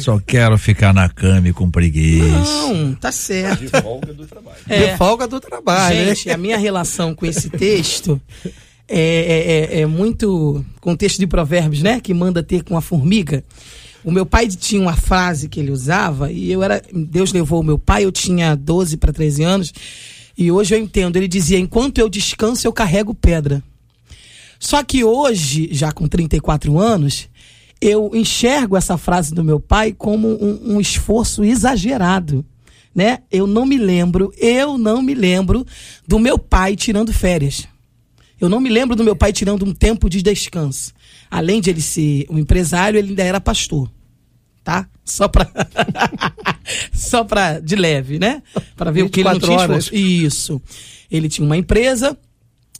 só 0.00 0.18
quero 0.18 0.56
ficar 0.58 0.92
na 0.94 1.08
cama 1.08 1.48
e 1.48 1.52
com 1.52 1.70
preguiça. 1.70 2.26
Não, 2.28 2.94
tá 2.94 3.12
certo. 3.12 3.68
folga 3.82 4.12
do 4.14 4.26
trabalho. 4.26 4.56
É. 4.68 4.86
De 4.92 4.96
folga 4.96 5.26
do 5.26 5.40
trabalho. 5.40 5.96
né? 5.96 6.14
Gente, 6.14 6.30
a 6.30 6.36
minha 6.36 6.56
relação 6.56 7.14
com 7.14 7.26
esse 7.26 7.50
texto 7.50 8.20
é, 8.88 9.72
é- 9.72 9.78
é- 9.78 9.80
é 9.82 9.86
muito 9.86 10.64
contexto 10.80 11.18
de 11.18 11.26
provérbios, 11.26 11.82
né? 11.82 12.00
Que 12.00 12.14
manda 12.14 12.42
ter 12.42 12.62
com 12.62 12.76
a 12.76 12.80
formiga. 12.80 13.42
O 14.04 14.10
meu 14.12 14.24
pai 14.24 14.46
tinha 14.48 14.80
uma 14.80 14.94
frase 14.96 15.48
que 15.48 15.58
ele 15.58 15.70
usava 15.72 16.30
e 16.30 16.50
eu 16.52 16.62
era. 16.62 16.80
Deus 16.94 17.32
levou 17.32 17.60
o 17.60 17.64
meu 17.64 17.78
pai, 17.78 18.04
eu 18.04 18.12
tinha 18.12 18.54
12 18.54 18.96
para 18.96 19.12
13 19.12 19.42
anos. 19.42 19.72
E 20.38 20.52
hoje 20.52 20.74
eu 20.74 20.78
entendo. 20.78 21.16
Ele 21.16 21.26
dizia: 21.26 21.58
enquanto 21.58 21.98
eu 21.98 22.08
descanso, 22.08 22.66
eu 22.66 22.72
carrego 22.72 23.12
pedra. 23.14 23.62
Só 24.60 24.82
que 24.84 25.02
hoje, 25.04 25.68
já 25.72 25.90
com 25.92 26.06
34 26.08 26.78
anos, 26.78 27.28
eu 27.80 28.10
enxergo 28.14 28.76
essa 28.76 28.96
frase 28.96 29.34
do 29.34 29.44
meu 29.44 29.60
pai 29.60 29.92
como 29.92 30.28
um, 30.28 30.74
um 30.74 30.80
esforço 30.80 31.44
exagerado. 31.44 32.44
Né? 32.94 33.18
Eu 33.30 33.46
não 33.46 33.66
me 33.66 33.76
lembro, 33.76 34.32
eu 34.38 34.78
não 34.78 35.02
me 35.02 35.14
lembro 35.14 35.66
do 36.08 36.18
meu 36.18 36.38
pai 36.38 36.74
tirando 36.74 37.12
férias. 37.12 37.68
Eu 38.40 38.48
não 38.48 38.60
me 38.60 38.70
lembro 38.70 38.96
do 38.96 39.04
meu 39.04 39.14
pai 39.14 39.32
tirando 39.32 39.64
um 39.64 39.72
tempo 39.72 40.08
de 40.08 40.22
descanso. 40.22 40.92
Além 41.30 41.60
de 41.60 41.70
ele 41.70 41.82
ser 41.82 42.26
um 42.30 42.38
empresário, 42.38 42.98
ele 42.98 43.10
ainda 43.10 43.22
era 43.22 43.40
pastor. 43.40 43.90
Tá? 44.64 44.88
Só 45.04 45.28
pra. 45.28 45.48
Só 46.92 47.22
pra. 47.24 47.60
de 47.60 47.76
leve, 47.76 48.18
né? 48.18 48.42
Pra 48.74 48.90
ver 48.90 49.02
o 49.02 49.10
que 49.10 49.20
ele 49.20 49.28
não 49.28 49.34
24 49.34 49.46
tinha 49.46 49.58
horas. 49.58 49.84
esforço. 49.84 49.94
Isso. 49.94 50.62
Ele 51.10 51.28
tinha 51.28 51.46
uma 51.46 51.56
empresa 51.56 52.18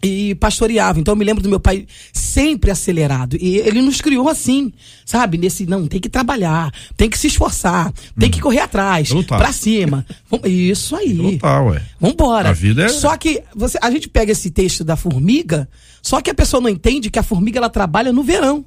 e 0.02 0.34
pastoreava. 0.34 1.00
Então 1.00 1.12
eu 1.12 1.16
me 1.16 1.24
lembro 1.24 1.42
do 1.42 1.48
meu 1.48 1.60
pai 1.60 1.86
sempre 2.12 2.70
acelerado. 2.70 3.36
E 3.40 3.56
ele 3.58 3.80
nos 3.82 4.00
criou 4.00 4.28
assim, 4.28 4.72
sabe? 5.04 5.38
Nesse, 5.38 5.66
não, 5.66 5.86
tem 5.86 6.00
que 6.00 6.08
trabalhar, 6.08 6.72
tem 6.96 7.08
que 7.08 7.18
se 7.18 7.26
esforçar, 7.28 7.92
tem 8.18 8.30
que 8.30 8.40
correr 8.40 8.60
atrás, 8.60 9.10
Lutar. 9.10 9.38
pra 9.38 9.52
cima. 9.52 10.04
Isso 10.44 10.94
aí. 10.94 11.12
Lutar, 11.14 11.64
ué. 11.66 11.82
Vambora. 12.00 12.50
A 12.50 12.52
vida 12.52 12.84
é- 12.84 12.88
Só 12.88 13.16
que 13.16 13.42
você, 13.54 13.78
a 13.82 13.90
gente 13.90 14.08
pega 14.08 14.32
esse 14.32 14.50
texto 14.50 14.84
da 14.84 14.96
formiga, 14.96 15.68
só 16.02 16.20
que 16.20 16.30
a 16.30 16.34
pessoa 16.34 16.60
não 16.60 16.68
entende 16.70 17.10
que 17.10 17.18
a 17.18 17.22
formiga 17.22 17.58
ela 17.58 17.70
trabalha 17.70 18.12
no 18.12 18.22
verão. 18.22 18.64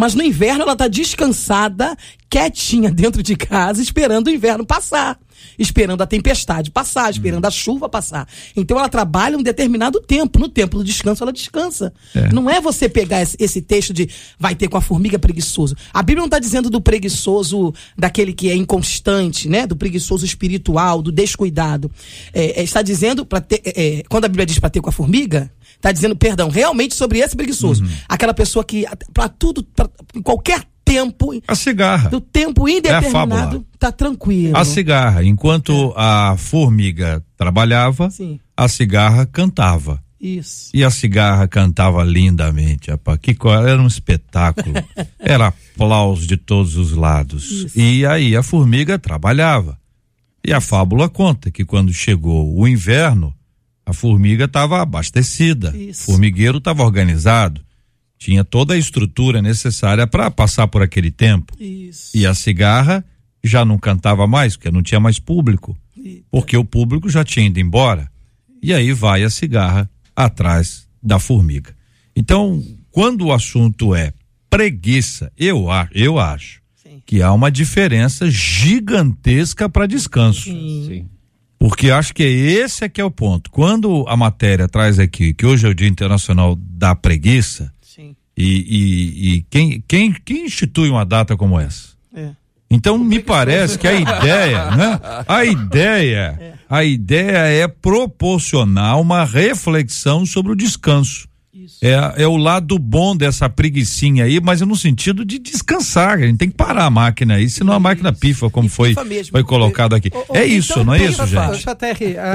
Mas 0.00 0.14
no 0.14 0.22
inverno 0.22 0.62
ela 0.62 0.74
tá 0.74 0.88
descansada, 0.88 1.94
quietinha 2.30 2.88
dentro 2.90 3.22
de 3.22 3.36
casa, 3.36 3.82
esperando 3.82 4.28
o 4.28 4.30
inverno 4.30 4.64
passar. 4.64 5.18
Esperando 5.58 6.02
a 6.02 6.06
tempestade 6.06 6.70
passar, 6.70 7.10
esperando 7.10 7.44
a 7.44 7.50
chuva 7.50 7.86
passar. 7.86 8.26
Então 8.56 8.78
ela 8.78 8.88
trabalha 8.88 9.36
um 9.36 9.42
determinado 9.42 10.00
tempo. 10.00 10.38
No 10.38 10.48
tempo 10.48 10.78
do 10.78 10.84
descanso, 10.84 11.22
ela 11.22 11.32
descansa. 11.32 11.92
É. 12.14 12.32
Não 12.32 12.48
é 12.48 12.62
você 12.62 12.88
pegar 12.88 13.20
esse, 13.22 13.60
texto 13.60 13.92
de 13.92 14.08
vai 14.38 14.54
ter 14.54 14.68
com 14.68 14.78
a 14.78 14.80
formiga 14.80 15.18
preguiçoso. 15.18 15.76
A 15.92 16.02
Bíblia 16.02 16.20
não 16.20 16.26
está 16.26 16.38
dizendo 16.38 16.70
do 16.70 16.80
preguiçoso, 16.80 17.74
daquele 17.96 18.32
que 18.32 18.50
é 18.50 18.54
inconstante, 18.54 19.50
né? 19.50 19.66
Do 19.66 19.76
preguiçoso 19.76 20.24
espiritual, 20.24 21.02
do 21.02 21.12
descuidado. 21.12 21.90
É, 22.32 22.60
é, 22.60 22.62
está 22.62 22.80
dizendo, 22.80 23.26
ter, 23.46 23.60
é, 23.64 23.98
é, 23.98 24.02
quando 24.08 24.24
a 24.24 24.28
Bíblia 24.28 24.46
diz 24.46 24.58
para 24.58 24.70
ter 24.70 24.80
com 24.80 24.88
a 24.88 24.92
formiga, 24.92 25.50
está 25.80 25.90
dizendo, 25.92 26.14
perdão, 26.14 26.48
realmente 26.50 26.94
sobre 26.94 27.18
esse 27.18 27.34
preguiçoso. 27.34 27.82
Aquela 28.08 28.34
pessoa 28.34 28.62
que, 28.64 28.84
para 29.14 29.28
tudo, 29.28 29.66
em 30.14 30.20
qualquer 30.22 30.62
tempo, 30.84 31.30
A 31.48 31.54
cigarra. 31.54 32.10
do 32.10 32.20
tempo 32.20 32.68
É 32.68 32.72
indeterminado, 32.72 33.10
fábula. 33.12 33.64
tá 33.78 33.90
tranquilo. 33.90 34.56
A 34.56 34.64
cigarra. 34.64 35.24
Enquanto 35.24 35.92
a 35.96 36.34
formiga 36.36 37.24
trabalhava, 37.36 38.10
Sim. 38.10 38.38
a 38.56 38.68
cigarra 38.68 39.24
cantava. 39.26 40.02
Isso. 40.20 40.68
E 40.74 40.84
a 40.84 40.90
cigarra 40.90 41.48
cantava 41.48 42.02
lindamente, 42.04 42.90
rapaz. 42.90 43.18
Que 43.22 43.34
era 43.66 43.80
um 43.80 43.86
espetáculo. 43.86 44.74
era 45.18 45.46
aplauso 45.46 46.26
de 46.26 46.36
todos 46.36 46.76
os 46.76 46.92
lados. 46.92 47.74
E 47.74 48.04
aí 48.04 48.36
a 48.36 48.42
formiga 48.42 48.98
trabalhava. 48.98 49.78
E 50.44 50.52
a 50.52 50.60
fábula 50.60 51.08
conta 51.08 51.50
que 51.50 51.64
quando 51.64 51.92
chegou 51.92 52.54
o 52.58 52.68
inverno, 52.68 53.32
a 53.86 53.92
formiga 53.92 54.44
estava 54.44 54.80
abastecida. 54.80 55.76
Isso. 55.76 56.02
O 56.02 56.12
formigueiro 56.12 56.58
estava 56.58 56.82
organizado. 56.84 57.60
tinha 58.18 58.44
toda 58.44 58.74
a 58.74 58.78
estrutura 58.78 59.40
necessária 59.40 60.06
para 60.06 60.30
passar 60.30 60.68
por 60.68 60.82
aquele 60.82 61.10
tempo. 61.10 61.54
Isso. 61.58 62.14
E 62.16 62.26
a 62.26 62.34
cigarra 62.34 63.02
já 63.42 63.64
não 63.64 63.78
cantava 63.78 64.26
mais, 64.26 64.56
porque 64.56 64.70
não 64.70 64.82
tinha 64.82 65.00
mais 65.00 65.18
público. 65.18 65.74
Porque 66.30 66.56
o 66.56 66.64
público 66.64 67.08
já 67.08 67.24
tinha 67.24 67.46
ido 67.46 67.58
embora. 67.58 68.10
E 68.62 68.74
aí 68.74 68.92
vai 68.92 69.22
a 69.24 69.30
cigarra 69.30 69.88
atrás 70.14 70.86
da 71.02 71.18
formiga. 71.18 71.74
Então, 72.14 72.62
quando 72.90 73.26
o 73.26 73.32
assunto 73.32 73.94
é 73.94 74.12
preguiça, 74.50 75.32
eu, 75.38 75.70
a- 75.70 75.88
eu 75.92 76.18
acho 76.18 76.60
Sim. 76.74 77.00
que 77.06 77.22
há 77.22 77.32
uma 77.32 77.50
diferença 77.50 78.30
gigantesca 78.30 79.68
para 79.68 79.86
descanso. 79.86 80.44
Sim. 80.44 81.08
Porque 81.60 81.90
acho 81.90 82.14
que 82.14 82.22
esse 82.22 82.86
é 82.86 82.88
que 82.88 83.02
é 83.02 83.04
o 83.04 83.10
ponto. 83.10 83.50
Quando 83.50 84.06
a 84.08 84.16
matéria 84.16 84.66
traz 84.66 84.98
aqui 84.98 85.34
que 85.34 85.44
hoje 85.44 85.66
é 85.66 85.68
o 85.68 85.74
Dia 85.74 85.86
Internacional 85.86 86.56
da 86.56 86.94
Preguiça, 86.94 87.70
Sim. 87.82 88.16
e, 88.34 88.46
e, 88.46 89.34
e 89.34 89.42
quem, 89.42 89.84
quem, 89.86 90.10
quem 90.24 90.46
institui 90.46 90.88
uma 90.88 91.04
data 91.04 91.36
como 91.36 91.60
essa? 91.60 91.90
É. 92.14 92.30
Então 92.70 92.96
me 92.96 93.20
parece 93.20 93.78
que 93.78 93.86
a 93.86 93.92
ideia, 93.92 94.70
né? 94.70 95.00
A 95.28 95.44
ideia, 95.44 96.56
a 96.66 96.82
ideia 96.82 97.38
é 97.38 97.68
proporcionar 97.68 98.98
uma 98.98 99.24
reflexão 99.24 100.24
sobre 100.24 100.52
o 100.52 100.56
descanso. 100.56 101.28
É, 101.82 102.22
é 102.22 102.28
o 102.28 102.36
lado 102.36 102.78
bom 102.78 103.16
dessa 103.16 103.48
preguiçinha 103.48 104.24
aí, 104.24 104.40
mas 104.40 104.62
é 104.62 104.64
no 104.64 104.76
sentido 104.76 105.24
de 105.24 105.38
descansar. 105.38 106.18
A 106.18 106.26
gente 106.26 106.38
tem 106.38 106.48
que 106.48 106.56
parar 106.56 106.84
a 106.84 106.90
máquina 106.90 107.34
aí, 107.34 107.50
senão 107.50 107.72
a 107.72 107.80
máquina 107.80 108.12
pifa, 108.12 108.48
como 108.48 108.66
E 108.68 108.70
foi, 108.70 108.88
pifa 108.90 109.04
foi 109.32 109.42
colocado 109.44 109.94
aqui. 109.94 110.10
É 110.32 110.44
isso, 110.44 110.72
então, 110.72 110.84
não 110.84 110.94
é 110.94 110.98
então, 110.98 111.10
isso, 111.10 111.22
gente? 111.26 111.64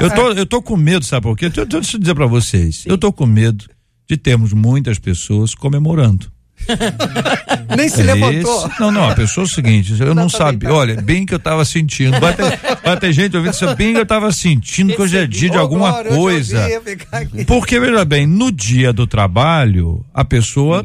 Eu 0.02 0.10
tô, 0.14 0.32
eu 0.32 0.46
tô 0.46 0.60
com 0.62 0.76
medo, 0.76 1.04
sabe 1.04 1.22
por 1.22 1.36
quê? 1.36 1.46
Deixa, 1.48 1.60
eu- 1.62 1.66
deixa 1.66 1.96
eu 1.96 2.00
dizer 2.00 2.14
pra 2.14 2.26
vocês. 2.26 2.84
Eu 2.86 2.98
tô 2.98 3.10
com 3.12 3.24
medo 3.24 3.64
de 4.08 4.16
termos 4.16 4.52
muitas 4.52 4.98
pessoas 4.98 5.54
comemorando. 5.54 6.30
nem 7.76 7.88
se 7.88 8.02
levantou. 8.02 8.66
Esse- 8.66 8.80
não, 8.80 8.90
não, 8.90 9.10
a 9.10 9.14
pessoa 9.14 9.44
é 9.44 9.46
o 9.46 9.50
seguinte, 9.50 9.92
eu 10.00 10.14
não 10.14 10.22
Não, 10.24 10.28
sabia, 10.28 10.72
olha, 10.72 11.00
bem 11.00 11.24
que 11.24 11.34
eu 11.34 11.38
tava 11.38 11.64
sentindo. 11.64 12.18
Vai 12.18 12.34
ter, 12.34 12.58
vai 12.82 12.98
ter 12.98 13.12
gente 13.12 13.36
ouvindo 13.36 13.52
isso, 13.52 13.74
bem 13.76 13.94
que 13.94 14.00
eu 14.00 14.06
tava 14.06 14.32
sentindo 14.32 14.94
que 14.94 15.00
hoje 15.00 15.16
é 15.16 15.26
dia 15.26 15.50
de 15.50 15.56
alguma 15.56 16.02
coisa. 16.04 16.66
Porque, 17.46 17.78
veja 17.78 18.04
bem, 18.04 18.26
no 18.26 18.50
dia 18.50 18.92
do 18.92 19.06
trabalho, 19.06 20.04
a 20.12 20.24
pessoa 20.24 20.82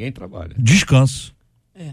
descansa. 0.57 1.32
É. 1.76 1.91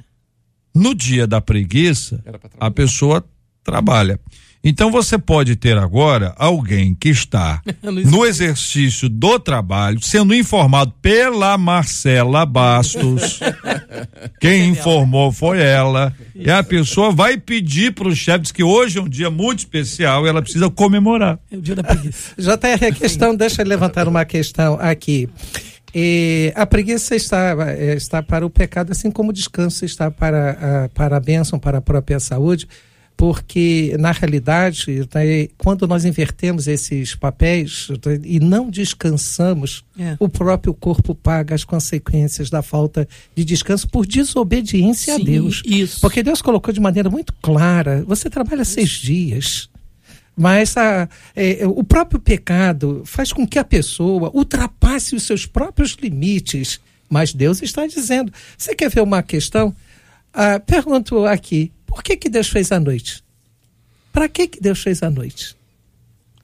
No 0.75 0.95
dia 0.95 1.27
da 1.27 1.41
preguiça, 1.41 2.23
a 2.61 2.71
pessoa 2.71 3.25
trabalha. 3.65 4.21
Então 4.63 4.91
você 4.91 5.17
pode 5.17 5.55
ter 5.55 5.79
agora 5.79 6.35
alguém 6.37 6.95
que 6.95 7.09
está 7.09 7.63
no 7.83 8.27
exercício 8.27 9.09
do 9.09 9.39
trabalho, 9.39 10.01
sendo 10.03 10.35
informado 10.35 10.93
pela 11.01 11.57
Marcela 11.57 12.45
Bastos. 12.45 13.41
Quem 14.41 14.71
informou 14.71 15.33
foi 15.33 15.61
ela. 15.61 16.13
E 16.35 16.51
a 16.51 16.63
pessoa 16.63 17.13
vai 17.13 17.39
pedir 17.39 17.93
para 17.93 18.09
os 18.09 18.19
chefes 18.19 18.51
que 18.51 18.63
hoje 18.63 18.99
é 18.99 19.03
um 19.03 19.09
dia 19.09 19.31
muito 19.31 19.61
especial 19.61 20.27
e 20.27 20.29
ela 20.29 20.43
precisa 20.43 20.69
comemorar. 20.69 21.39
É 21.51 21.57
o 21.57 21.63
dia 21.63 21.75
da 21.75 21.83
preguiça. 21.83 22.35
JR, 22.39 22.87
a 22.89 22.93
questão, 22.93 23.35
deixa 23.35 23.63
eu 23.63 23.67
levantar 23.67 24.09
uma 24.09 24.25
questão 24.25 24.77
aqui. 24.81 25.29
E 25.95 26.53
a 26.55 26.67
preguiça 26.67 27.17
está, 27.17 27.57
eh, 27.69 27.95
está 27.95 28.23
para 28.23 28.45
o 28.45 28.51
pecado, 28.51 28.93
assim 28.93 29.11
como 29.11 29.31
o 29.31 29.33
descanso 29.33 29.85
está 29.85 30.11
para 30.11 30.85
a, 30.85 30.89
para 30.91 31.17
a 31.17 31.21
bênção, 31.21 31.59
para 31.59 31.79
a 31.79 31.81
própria 31.81 32.21
saúde, 32.21 32.69
porque, 33.19 33.97
na 33.99 34.13
realidade, 34.13 34.87
eh, 35.17 35.49
quando 35.59 35.89
nós 35.89 36.05
invertemos 36.05 36.69
esses 36.69 37.17
papéis 37.17 37.89
tá, 38.01 38.11
e 38.23 38.39
não 38.39 38.71
descansamos, 38.71 39.85
É. 39.99 40.17
o 40.21 40.29
próprio 40.29 40.73
corpo 40.73 41.17
paga 41.17 41.53
as 41.53 41.65
consequências 41.65 42.49
da 42.49 42.63
falta 42.63 43.09
de 43.35 43.45
descanso 43.45 43.89
por 43.89 44.07
desobediência 44.07 45.15
a 45.15 45.17
Sim, 45.19 45.25
Deus. 45.25 45.63
isso. 45.67 46.01
Porque 46.01 46.23
Deus 46.23 46.41
colocou 46.41 46.73
de 46.73 46.79
maneira 46.79 47.11
muito 47.11 47.33
clara: 47.43 48.05
você 48.07 48.31
trabalha 48.31 48.65
seis 48.65 48.91
dias. 48.91 49.69
Mas 50.37 50.77
a- 50.77 51.09
é, 51.35 51.67
o 51.67 51.83
próprio 51.83 52.21
pecado 52.21 53.03
faz 53.05 53.33
com 53.33 53.45
que 53.45 53.59
a 53.59 53.65
pessoa 53.65 54.31
ultrapasse 54.33 55.17
os 55.17 55.25
seus 55.25 55.45
próprios 55.45 55.97
limites. 56.01 56.79
Mas 57.11 57.35
Deus 57.35 57.61
está 57.63 57.85
dizendo. 57.85 58.33
Você 58.57 58.77
quer 58.77 58.89
ver 58.91 59.01
uma 59.01 59.25
questão? 59.25 59.75
Ah, 60.33 60.61
pergunto 60.61 61.27
aqui: 61.27 61.73
por 61.89 62.03
que, 62.03 62.17
que 62.17 62.29
Deus 62.29 62.49
fez 62.49 62.71
a 62.71 62.79
noite? 62.79 63.25
Para 64.13 64.29
que, 64.29 64.47
que 64.47 64.61
Deus 64.61 64.81
fez 64.81 65.03
a 65.03 65.11
noite? 65.11 65.57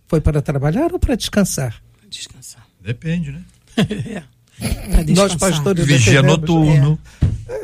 Foi 0.08 0.20
para 0.20 0.42
trabalhar 0.42 0.92
ou 0.92 0.98
para 0.98 1.14
descansar? 1.14 1.80
Descansar. 2.10 2.66
Depende, 2.82 3.30
né? 3.32 3.42
Descansar. 4.58 5.06
Nós, 5.16 5.34
pastores, 5.34 5.84
Vigia 5.86 6.22
noturno. 6.22 6.98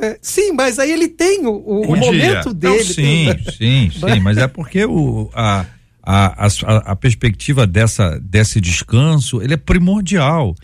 É, 0.02 0.18
sim, 0.20 0.52
mas 0.52 0.78
aí 0.78 0.90
ele 0.90 1.08
tem 1.08 1.46
o, 1.46 1.50
o- 1.52 1.86
o 1.86 1.92
O 1.92 1.96
dia. 1.96 2.06
momento 2.12 2.46
Não, 2.46 2.54
dele. 2.54 2.84
sim, 2.84 3.26
sim, 3.56 3.90
sim, 3.92 4.20
mas 4.20 4.36
é 4.38 4.48
porque 4.48 4.84
o, 4.84 5.30
a, 5.32 5.64
a, 6.02 6.46
a, 6.46 6.76
a 6.92 6.96
perspectiva 6.96 7.66
dessa, 7.66 8.18
desse 8.20 8.60
descanso, 8.60 9.40
ele 9.40 9.54
é 9.54 9.56
primordial. 9.56 10.54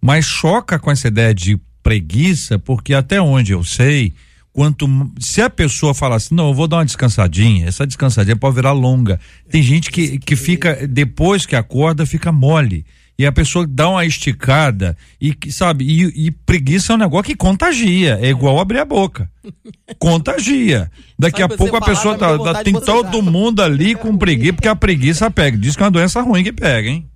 Mas 0.00 0.24
choca 0.24 0.78
com 0.78 0.90
essa 0.90 1.08
ideia 1.08 1.34
de 1.34 1.58
preguiça, 1.82 2.58
porque 2.58 2.94
até 2.94 3.20
onde 3.20 3.52
eu 3.52 3.62
sei, 3.62 4.12
quanto 4.54 4.86
se 5.18 5.42
a 5.42 5.50
pessoa 5.50 5.92
fala 5.92 6.14
assim, 6.14 6.32
não, 6.34 6.48
eu 6.48 6.54
vou 6.54 6.68
dar 6.68 6.76
uma 6.76 6.84
descansadinha, 6.84 7.66
essa 7.66 7.84
descansadinha 7.84 8.36
pode 8.36 8.54
virar 8.54 8.70
longa. 8.70 9.18
Tem 9.50 9.60
gente 9.60 9.90
que, 9.90 10.16
que 10.16 10.36
fica, 10.36 10.86
depois 10.86 11.44
que 11.44 11.56
acorda, 11.56 12.06
fica 12.06 12.30
mole. 12.30 12.86
E 13.18 13.26
a 13.26 13.32
pessoa 13.32 13.66
dá 13.66 13.88
uma 13.88 14.04
esticada 14.04 14.96
e, 15.20 15.34
que, 15.34 15.50
sabe, 15.50 15.84
e, 15.84 16.26
e 16.26 16.30
preguiça 16.30 16.92
é 16.92 16.96
um 16.96 16.98
negócio 16.98 17.24
que 17.24 17.36
contagia, 17.36 18.18
é 18.20 18.28
igual 18.28 18.58
abrir 18.58 18.78
a 18.78 18.84
boca. 18.84 19.28
Contagia. 19.98 20.90
Daqui 21.18 21.38
Só 21.38 21.44
a 21.44 21.48
pouco 21.48 21.76
a 21.76 21.80
falar, 21.80 21.94
pessoa 21.94 22.14
já 22.14 22.18
tá, 22.20 22.52
tá- 22.54 22.62
tem 22.64 22.74
todo 22.74 23.22
mundo 23.22 23.60
ali 23.60 23.94
com 23.94 24.16
preguiça, 24.16 24.52
porque 24.54 24.68
a 24.68 24.76
preguiça 24.76 25.30
pega. 25.30 25.56
Diz 25.56 25.76
que 25.76 25.82
é 25.82 25.86
uma 25.86 25.92
doença 25.92 26.20
ruim 26.22 26.42
que 26.42 26.52
pega, 26.52 26.88
hein? 26.88 27.08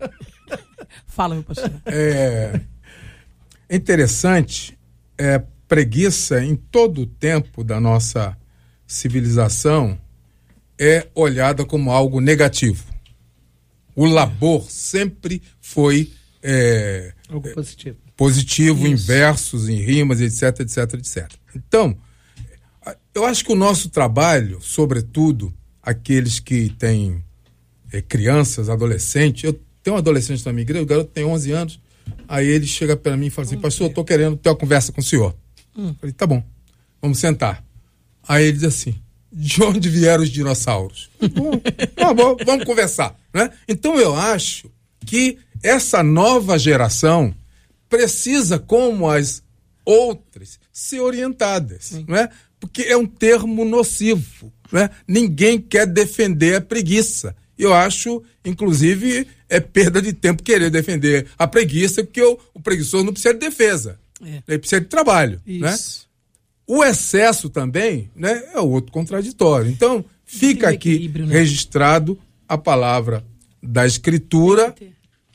Fala, 1.07 1.35
meu 1.35 1.45
pastor. 1.45 1.71
É 1.87 2.61
interessante, 3.71 4.79
é, 5.19 5.43
preguiça 5.69 6.43
em 6.43 6.57
todo 6.57 7.03
o 7.03 7.07
tempo 7.07 7.63
da 7.63 7.79
nossa 7.79 8.37
civilização 8.87 9.99
é 10.79 11.07
olhada 11.15 11.65
como 11.65 11.91
algo 11.91 12.21
negativo. 12.21 12.85
O 13.95 14.07
labor 14.07 14.71
sempre 14.71 15.43
foi 15.61 16.11
é, 16.43 17.13
Algo 17.29 17.53
positivo. 17.53 17.97
positivo 18.17 18.87
em 18.87 18.95
versos, 18.95 19.69
em 19.69 19.77
rimas, 19.77 20.21
etc, 20.21 20.61
etc, 20.61 20.95
etc. 20.95 21.31
Então, 21.55 21.97
eu 23.15 23.25
acho 23.25 23.45
que 23.45 23.53
o 23.53 23.57
nosso 23.57 23.91
trabalho, 23.91 24.61
sobretudo 24.63 25.53
aqueles 25.83 26.39
que 26.39 26.71
têm 26.71 27.23
eh, 27.93 28.01
crianças, 28.01 28.69
adolescentes, 28.69 29.45
eu 29.45 29.61
tenho 29.83 29.97
um 29.97 29.99
adolescente 29.99 30.45
na 30.47 30.53
minha 30.53 30.63
igreja, 30.63 30.83
o 30.85 30.87
garoto 30.87 31.11
tem 31.11 31.25
11 31.25 31.53
anos, 31.53 31.81
aí 32.29 32.47
ele 32.47 32.67
chega 32.67 32.97
para 32.97 33.17
mim 33.17 33.27
e 33.27 33.31
fala 33.31 33.47
assim, 33.47 33.59
pastor, 33.59 33.87
eu 33.87 33.89
estou 33.89 34.05
querendo 34.05 34.37
ter 34.37 34.49
uma 34.49 34.57
conversa 34.57 34.93
com 34.93 35.01
o 35.01 35.05
senhor. 35.05 35.35
Eu 35.79 35.95
falei, 35.95 36.13
tá 36.13 36.27
bom, 36.27 36.43
vamos 37.01 37.19
sentar. 37.19 37.65
Aí 38.27 38.45
ele 38.45 38.53
diz 38.55 38.65
assim, 38.65 38.97
de 39.33 39.63
onde 39.63 39.89
vieram 39.89 40.25
os 40.25 40.31
dinossauros? 40.31 41.09
Bom, 41.33 41.53
tá 41.95 42.13
bom, 42.13 42.37
vamos 42.45 42.65
conversar. 42.65 43.17
Né? 43.33 43.51
Então 43.69 43.99
eu 44.01 44.15
acho 44.15 44.71
que 45.07 45.39
essa 45.63 46.03
nova 46.03 46.59
geração 46.59 47.35
precisa, 47.89 48.59
como 48.59 49.09
as 49.09 49.43
outras, 49.85 50.59
ser 50.73 51.01
orientadas, 51.01 51.93
não 52.07 52.17
é? 52.17 52.29
Porque 52.61 52.83
é 52.83 52.97
um 52.97 53.07
termo 53.07 53.65
nocivo, 53.65 54.53
né? 54.73 54.91
Ninguém 55.07 55.61
quer 55.61 55.87
defender 55.87 56.57
a 56.57 56.61
preguiça. 56.61 57.35
Eu 57.57 57.73
acho, 57.73 58.23
inclusive, 58.45 59.27
é 59.49 59.61
perda 59.61 60.03
de 60.03 60.13
tempo 60.13 60.43
querer 60.43 60.71
defender 60.71 61.27
a 61.39 61.47
preguiça, 61.47 62.05
porque 62.05 62.23
o, 62.23 62.39
o 62.53 62.61
preguiçoso 62.61 63.05
não 63.05 63.13
precisa 63.13 63.35
de 63.35 63.41
defesa. 63.41 63.99
É. 64.23 64.43
Ele 64.49 64.59
precisa 64.59 64.81
de 64.81 64.87
trabalho, 64.87 65.41
né? 65.47 65.75
Isso. 65.75 66.09
O 66.67 66.85
excesso 66.85 67.49
também, 67.49 68.11
né, 68.15 68.43
é 68.53 68.61
outro 68.61 68.93
contraditório. 68.93 69.71
Então, 69.71 70.05
fica 70.25 70.69
aqui 70.69 71.09
né? 71.09 71.25
registrado 71.27 72.19
a 72.47 72.59
palavra 72.59 73.25
da 73.63 73.87
escritura, 73.87 74.75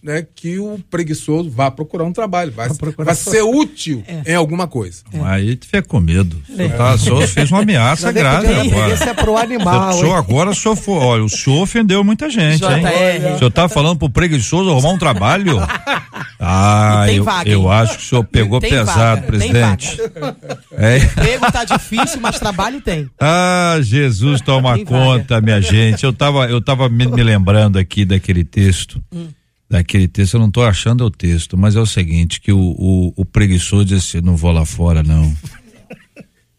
né, 0.04 0.26
que 0.36 0.60
o 0.60 0.80
preguiçoso 0.92 1.50
vá 1.50 1.72
procurar 1.72 2.04
um 2.04 2.12
trabalho, 2.12 2.52
vai, 2.52 2.68
procurar 2.74 3.06
vai 3.06 3.16
ser 3.16 3.42
útil 3.42 4.04
É. 4.06 4.34
em 4.34 4.36
alguma 4.36 4.68
coisa. 4.68 5.02
Aí 5.24 5.56
tu 5.56 5.66
fica 5.66 5.82
com 5.82 6.00
medo. 6.00 6.42
O 6.50 6.56
senhor, 6.58 6.72
tá, 6.78 6.94
o 6.94 6.98
senhor 6.98 7.28
fez 7.28 7.50
uma 7.50 7.62
ameaça 7.62 8.12
grave 8.12 8.48
agora. 8.48 8.94
Isso 8.94 9.04
é 9.04 9.14
pro 9.14 9.32
O 9.34 9.38
animal. 9.38 9.94
senhor 9.94 10.08
hein? 10.08 10.16
agora, 10.18 10.50
o 10.50 10.56
senhor, 10.56 10.76
foi- 10.76 10.98
olha, 10.98 11.24
o 11.24 11.30
senhor 11.30 11.62
ofendeu 11.62 12.04
muita 12.04 12.30
gente, 12.30 12.64
hein? 12.66 12.84
O 13.36 13.38
senhor 13.38 13.52
tá 13.52 13.70
falando 13.70 13.98
pro 13.98 14.10
preguiçoso 14.10 14.70
arrumar 14.70 14.90
um 14.90 14.98
trabalho? 14.98 15.58
Ah, 16.46 17.06
eu, 17.10 17.24
vaga, 17.24 17.50
eu 17.50 17.72
acho 17.72 17.98
que 17.98 18.04
o 18.04 18.06
senhor 18.06 18.24
pegou 18.26 18.60
Tem 18.60 18.70
pesado, 18.70 19.22
vaga, 19.22 19.22
presidente. 19.28 19.98
É. 20.74 20.98
Emprego 20.98 21.50
tá 21.52 21.64
difícil, 21.64 22.20
mas 22.20 22.38
trabalho 22.38 22.82
tem. 22.82 23.10
Ah, 23.18 23.78
Jesus 23.82 24.42
toma 24.42 24.76
Tem 24.76 24.84
vaga. 24.84 24.98
conta, 25.06 25.40
minha 25.42 25.62
gente. 25.62 26.04
Eu 26.04 26.12
tava, 26.12 26.48
eu 26.48 26.60
tava 26.62 26.90
me, 26.90 27.08
me 27.08 27.24
lembrando 27.24 27.78
aqui 27.80 28.04
daquele 28.04 28.44
texto 28.44 29.02
daquele 29.74 30.08
texto, 30.08 30.36
eu 30.36 30.40
não 30.40 30.50
estou 30.50 30.64
achando 30.64 31.04
o 31.04 31.10
texto, 31.10 31.58
mas 31.58 31.76
é 31.76 31.80
o 31.80 31.86
seguinte, 31.86 32.40
que 32.40 32.52
o, 32.52 32.60
o, 32.60 33.14
o 33.18 33.26
preguiçoso 33.26 33.86
disse, 33.86 34.22
não 34.22 34.36
vou 34.36 34.52
lá 34.52 34.66
fora 34.66 35.02
não. 35.02 35.36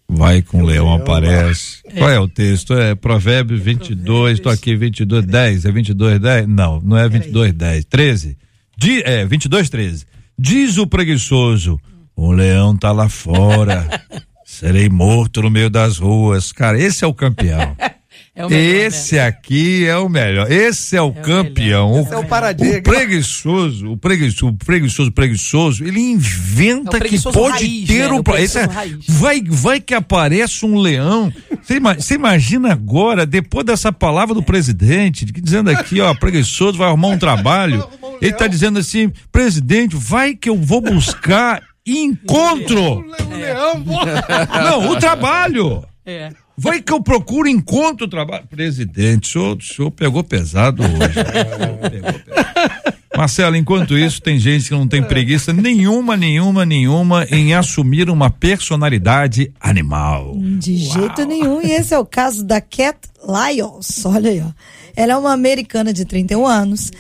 Vai 0.09 0.43
com 0.43 0.63
o 0.63 0.67
leão, 0.67 0.93
aparece. 0.93 1.79
É. 1.87 1.99
Qual 1.99 2.11
é 2.11 2.19
o 2.19 2.29
texto? 2.29 2.75
É 2.75 2.95
Provérbios 2.95 3.61
22, 3.61 4.39
estou 4.39 4.51
aqui 4.51 4.77
22, 4.77 5.27
10, 5.27 5.65
é 5.65 5.73
22, 5.73 6.21
10? 6.21 6.49
Não, 6.49 6.81
não 6.81 6.97
é 6.97 7.09
22, 7.09 7.53
10, 7.53 7.85
13. 7.85 8.37
Di, 8.77 9.03
é, 9.05 9.25
22, 9.25 9.71
13. 9.71 10.07
Diz 10.37 10.77
o 10.77 10.87
preguiçoso, 10.87 11.81
o 12.17 12.33
leão 12.33 12.77
tá 12.77 12.91
lá 12.91 13.09
fora, 13.09 13.89
serei 14.45 14.89
morto 14.89 15.41
no 15.41 15.51
meio 15.51 15.71
das 15.71 15.99
ruas. 15.99 16.51
Cara, 16.51 16.79
esse 16.79 17.05
é 17.05 17.07
o 17.07 17.15
campeão. 17.15 17.77
É 18.37 18.49
melhor, 18.49 18.87
Esse 18.87 19.15
né? 19.15 19.27
aqui 19.27 19.87
é 19.87 19.97
o 19.97 20.09
melhor. 20.09 20.51
Esse 20.51 20.97
é 20.97 21.01
o 21.03 21.11
é 21.17 21.23
campeão. 21.23 21.93
O, 21.93 22.01
Esse 22.01 22.15
é 22.15 22.19
o 22.19 22.25
paradigma. 22.25 22.79
O 22.79 22.83
preguiçoso, 22.83 23.93
o 23.93 23.97
preguiçoso, 23.97 24.49
o 24.49 24.53
preguiçoso, 24.53 25.13
preguiçoso, 25.13 25.85
ele 25.85 26.01
inventa 26.01 26.97
é 26.97 27.01
que 27.01 27.23
pode 27.23 27.65
raiz, 27.65 27.87
ter 27.87 28.11
né? 28.11 28.13
um. 28.13 28.37
Esse 28.37 28.59
é, 28.59 28.69
vai, 29.07 29.41
vai 29.47 29.81
que 29.81 29.95
aparece 29.95 30.67
um 30.67 30.77
leão. 30.77 31.33
Você 31.97 32.15
imagina 32.17 32.73
agora, 32.73 33.25
depois 33.25 33.65
dessa 33.65 33.93
palavra 33.93 34.35
do 34.35 34.43
presidente, 34.43 35.25
dizendo 35.25 35.71
aqui, 35.71 36.01
ó, 36.01 36.13
preguiçoso 36.13 36.77
vai 36.77 36.89
arrumar 36.89 37.09
um 37.09 37.19
trabalho. 37.19 37.89
Ele 38.21 38.33
está 38.33 38.49
dizendo 38.49 38.81
assim, 38.81 39.13
presidente, 39.31 39.95
vai 39.95 40.35
que 40.35 40.51
eu 40.51 40.57
vou 40.57 40.81
buscar 40.81 41.63
encontro. 41.87 42.99
O 42.99 43.37
leão. 43.37 43.85
Não, 44.65 44.91
o 44.91 44.97
trabalho. 44.97 45.85
É. 46.07 46.31
Vai 46.57 46.83
que 46.83 46.93
eu 46.93 47.03
procuro 47.03 47.49
encontro 47.49 48.07
trabalho. 48.07 48.47
Presidente, 48.47 49.27
o 49.27 49.33
senhor, 49.33 49.57
o 49.57 49.63
senhor 49.63 49.91
pegou 49.91 50.23
pesado 50.23 50.83
hoje. 50.83 51.15
pegou 51.91 52.13
pesado. 52.13 52.95
Marcelo, 53.17 53.57
enquanto 53.57 53.97
isso, 53.97 54.21
tem 54.21 54.39
gente 54.39 54.69
que 54.69 54.75
não 54.75 54.89
tem 54.89 55.03
preguiça 55.03 55.53
nenhuma, 55.53 56.17
nenhuma, 56.17 56.67
nenhuma 56.67 57.25
em 57.31 57.55
assumir 57.55 58.11
uma 58.11 58.29
personalidade 58.29 59.53
animal. 59.61 60.37
De 60.59 60.73
Uau. 60.73 60.93
jeito 60.93 61.25
nenhum. 61.25 61.63
E 61.63 61.71
esse 61.71 61.95
é 61.95 61.99
o 61.99 62.05
caso 62.05 62.45
da 62.45 62.61
Cat 62.61 62.99
Lyons. 63.23 64.05
Olha 64.05 64.31
aí, 64.31 64.41
ó. 64.41 64.51
Ela 64.97 65.13
é 65.13 65.17
uma 65.17 65.33
americana 65.33 65.93
de 65.93 66.05
31 66.05 66.47
anos 66.47 66.91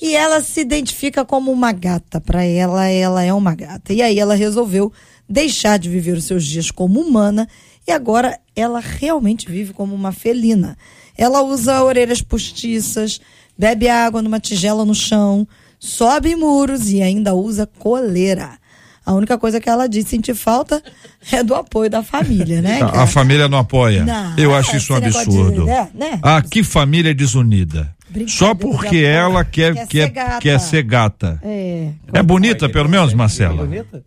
e 0.00 0.14
ela 0.16 0.40
se 0.40 0.60
identifica 0.60 1.24
como 1.24 1.52
uma 1.52 1.70
gata. 1.70 2.20
Para 2.20 2.44
ela, 2.44 2.86
ela 2.88 3.22
é 3.22 3.32
uma 3.32 3.54
gata. 3.54 3.92
E 3.92 4.00
aí 4.00 4.18
ela 4.18 4.34
resolveu 4.34 4.90
deixar 5.28 5.78
de 5.78 5.90
viver 5.90 6.16
os 6.16 6.24
seus 6.24 6.46
dias 6.46 6.70
como 6.70 7.00
humana 7.00 7.46
e 7.88 7.90
agora 7.90 8.38
ela 8.54 8.80
realmente 8.80 9.50
vive 9.50 9.72
como 9.72 9.94
uma 9.94 10.12
felina. 10.12 10.76
Ela 11.16 11.40
usa 11.40 11.82
orelhas 11.82 12.20
postiças, 12.20 13.18
bebe 13.56 13.88
água 13.88 14.20
numa 14.20 14.38
tigela 14.38 14.84
no 14.84 14.94
chão, 14.94 15.48
sobe 15.80 16.36
muros 16.36 16.90
e 16.90 17.00
ainda 17.00 17.34
usa 17.34 17.66
coleira. 17.66 18.58
A 19.06 19.14
única 19.14 19.38
coisa 19.38 19.58
que 19.58 19.70
ela 19.70 19.88
diz 19.88 20.06
sentir 20.06 20.34
falta 20.34 20.82
é 21.32 21.42
do 21.42 21.54
apoio 21.54 21.88
da 21.88 22.02
família, 22.02 22.60
né? 22.60 22.82
A, 22.82 23.04
a 23.04 23.06
família 23.06 23.48
não 23.48 23.56
apoia. 23.56 24.04
Não, 24.04 24.36
Eu 24.36 24.54
acho 24.54 24.76
isso 24.76 24.92
um 24.92 24.96
absurdo. 24.96 25.62
De, 25.62 25.66
né, 25.66 25.88
né? 25.94 26.18
Ah, 26.22 26.42
que 26.42 26.62
família 26.62 27.14
desunida. 27.14 27.96
Só 28.26 28.54
porque 28.54 28.98
ela 28.98 29.44
quer, 29.46 29.86
quer, 29.86 29.86
quer, 29.86 30.06
ser 30.06 30.10
gata. 30.10 30.38
Quer 30.40 30.60
ser 30.60 30.82
gata. 30.82 31.40
É, 31.42 31.90
é 32.12 32.22
bonita, 32.22 32.68
pelo 32.68 32.88
menos, 32.88 33.14
Marcela? 33.14 33.62
É 33.62 33.66
bonita? 33.66 34.04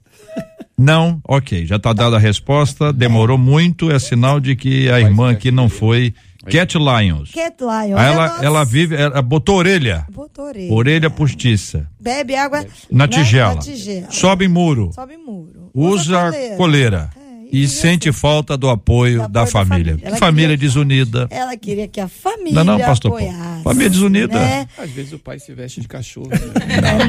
Não, 0.82 1.22
ok, 1.28 1.66
já 1.66 1.76
está 1.76 1.94
dada 1.94 2.16
a 2.16 2.20
resposta, 2.20 2.92
demorou 2.92 3.38
muito, 3.38 3.92
é 3.92 4.00
sinal 4.00 4.40
de 4.40 4.56
que 4.56 4.90
a 4.90 5.00
irmã 5.00 5.32
aqui 5.32 5.52
não 5.52 5.70
foi. 5.70 6.14
Cat 6.50 6.76
Lions. 6.76 7.32
Cat 7.32 7.56
Lions. 7.62 8.00
Ela, 8.00 8.40
ela 8.42 8.64
vive, 8.66 8.96
ela 8.96 9.22
botou 9.22 9.58
orelha. 9.58 10.08
Botou 10.12 10.46
orelha. 10.46 10.74
Orelha 10.74 11.10
postiça. 11.10 11.88
Bebe 12.00 12.36
água 12.36 12.62
na, 12.90 13.06
na, 13.06 13.08
tigela. 13.08 13.54
na 13.56 13.62
tigela. 13.62 14.08
Sobe 14.10 14.48
muro. 14.48 14.92
Sobe 14.92 15.18
muro. 15.18 15.70
Usa, 15.72 16.30
Usa 16.30 16.32
coleira. 16.32 16.58
coleira 16.58 17.21
e 17.52 17.68
sente 17.68 18.12
falta 18.12 18.58
do 18.58 18.70
apoio, 18.70 19.20
da, 19.22 19.28
da, 19.28 19.46
família. 19.46 19.98
família, 19.98 20.18
família 20.18 20.58
desunida. 20.58 21.28
Ela 21.30 21.56
queria 21.58 21.88
que 21.88 22.00
a 22.00 22.08
família 22.08 22.64
não, 22.64 22.78
não, 22.78 22.80
pastor 22.80 23.12
apoiasse. 23.12 23.64
Família 23.64 23.90
desunida. 23.90 24.40
Né? 24.40 24.68
Às 24.78 24.90
vezes 24.90 25.14
o 25.14 25.20
pai 25.20 25.40
se 25.40 25.54
veste 25.54 25.82
de 25.82 25.88
cachorro. 25.88 26.30
Né? 26.30 26.38
Não, 26.82 27.08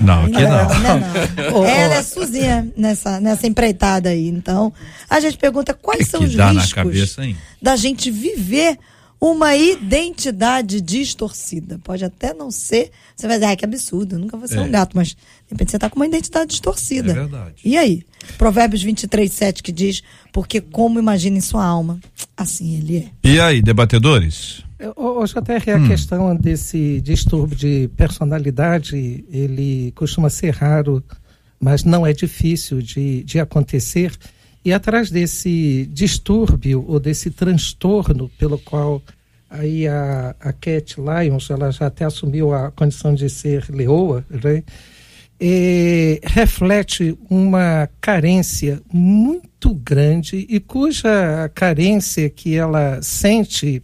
não, 0.00 0.22
não, 0.22 0.24
aqui 0.24 0.42
não. 0.42 1.50
não. 1.50 1.64
ela 1.64 1.94
é 1.94 2.02
Suzinha 2.02 2.70
nessa, 2.76 3.20
nessa 3.20 3.46
empreitada 3.46 4.10
aí. 4.10 4.28
Então, 4.28 4.72
a 5.08 5.20
gente 5.20 5.36
pergunta 5.38 5.72
quais 5.74 6.04
que 6.04 6.10
são 6.10 6.20
que 6.20 6.26
os 6.26 6.34
riscos 6.34 6.72
cabeça, 6.72 7.22
da 7.60 7.76
gente 7.76 8.10
viver 8.10 8.78
uma 9.20 9.56
identidade 9.56 10.80
distorcida. 10.80 11.78
Pode 11.82 12.04
até 12.04 12.32
não 12.32 12.50
ser. 12.50 12.90
Você 13.16 13.26
vai 13.26 13.36
dizer, 13.36 13.50
ah, 13.52 13.56
que 13.56 13.64
absurdo, 13.64 14.18
nunca 14.18 14.36
vou 14.36 14.46
ser 14.46 14.58
é. 14.58 14.60
um 14.60 14.70
gato, 14.70 14.96
mas 14.96 15.08
de 15.08 15.16
repente 15.50 15.70
você 15.70 15.76
está 15.76 15.90
com 15.90 15.96
uma 15.96 16.06
identidade 16.06 16.50
distorcida. 16.50 17.10
É 17.10 17.14
verdade. 17.14 17.54
E 17.64 17.76
aí? 17.76 18.02
Provérbios 18.36 18.82
23, 18.82 19.32
7 19.32 19.62
que 19.62 19.72
diz: 19.72 20.02
Porque 20.32 20.60
como 20.60 20.98
imagina 20.98 21.38
em 21.38 21.40
sua 21.40 21.64
alma, 21.64 21.98
assim 22.36 22.76
ele 22.76 22.98
é. 22.98 23.28
E 23.28 23.40
aí, 23.40 23.60
debatedores? 23.60 24.62
O, 24.96 25.22
o 25.22 25.26
JR, 25.26 25.72
a 25.72 25.76
hum. 25.76 25.88
questão 25.88 26.36
desse 26.36 27.00
distúrbio 27.00 27.56
de 27.56 27.90
personalidade, 27.96 29.24
ele 29.28 29.92
costuma 29.96 30.30
ser 30.30 30.54
raro, 30.54 31.02
mas 31.58 31.82
não 31.82 32.06
é 32.06 32.12
difícil 32.12 32.80
de, 32.80 33.24
de 33.24 33.40
acontecer. 33.40 34.12
E 34.68 34.72
atrás 34.74 35.10
desse 35.10 35.88
distúrbio 35.90 36.84
ou 36.86 37.00
desse 37.00 37.30
transtorno 37.30 38.28
pelo 38.38 38.58
qual 38.58 39.02
aí 39.48 39.88
a, 39.88 40.36
a 40.38 40.52
Cat 40.52 40.96
Lyons, 41.00 41.48
ela 41.48 41.70
já 41.70 41.86
até 41.86 42.04
assumiu 42.04 42.52
a 42.52 42.70
condição 42.70 43.14
de 43.14 43.30
ser 43.30 43.64
leoa, 43.70 44.22
né? 44.28 44.62
E 45.40 46.20
reflete 46.24 47.16
uma 47.30 47.88
carência 48.00 48.82
muito 48.92 49.72
grande 49.72 50.44
e 50.48 50.58
cuja 50.58 51.48
carência 51.54 52.28
que 52.28 52.56
ela 52.56 53.00
sente, 53.02 53.80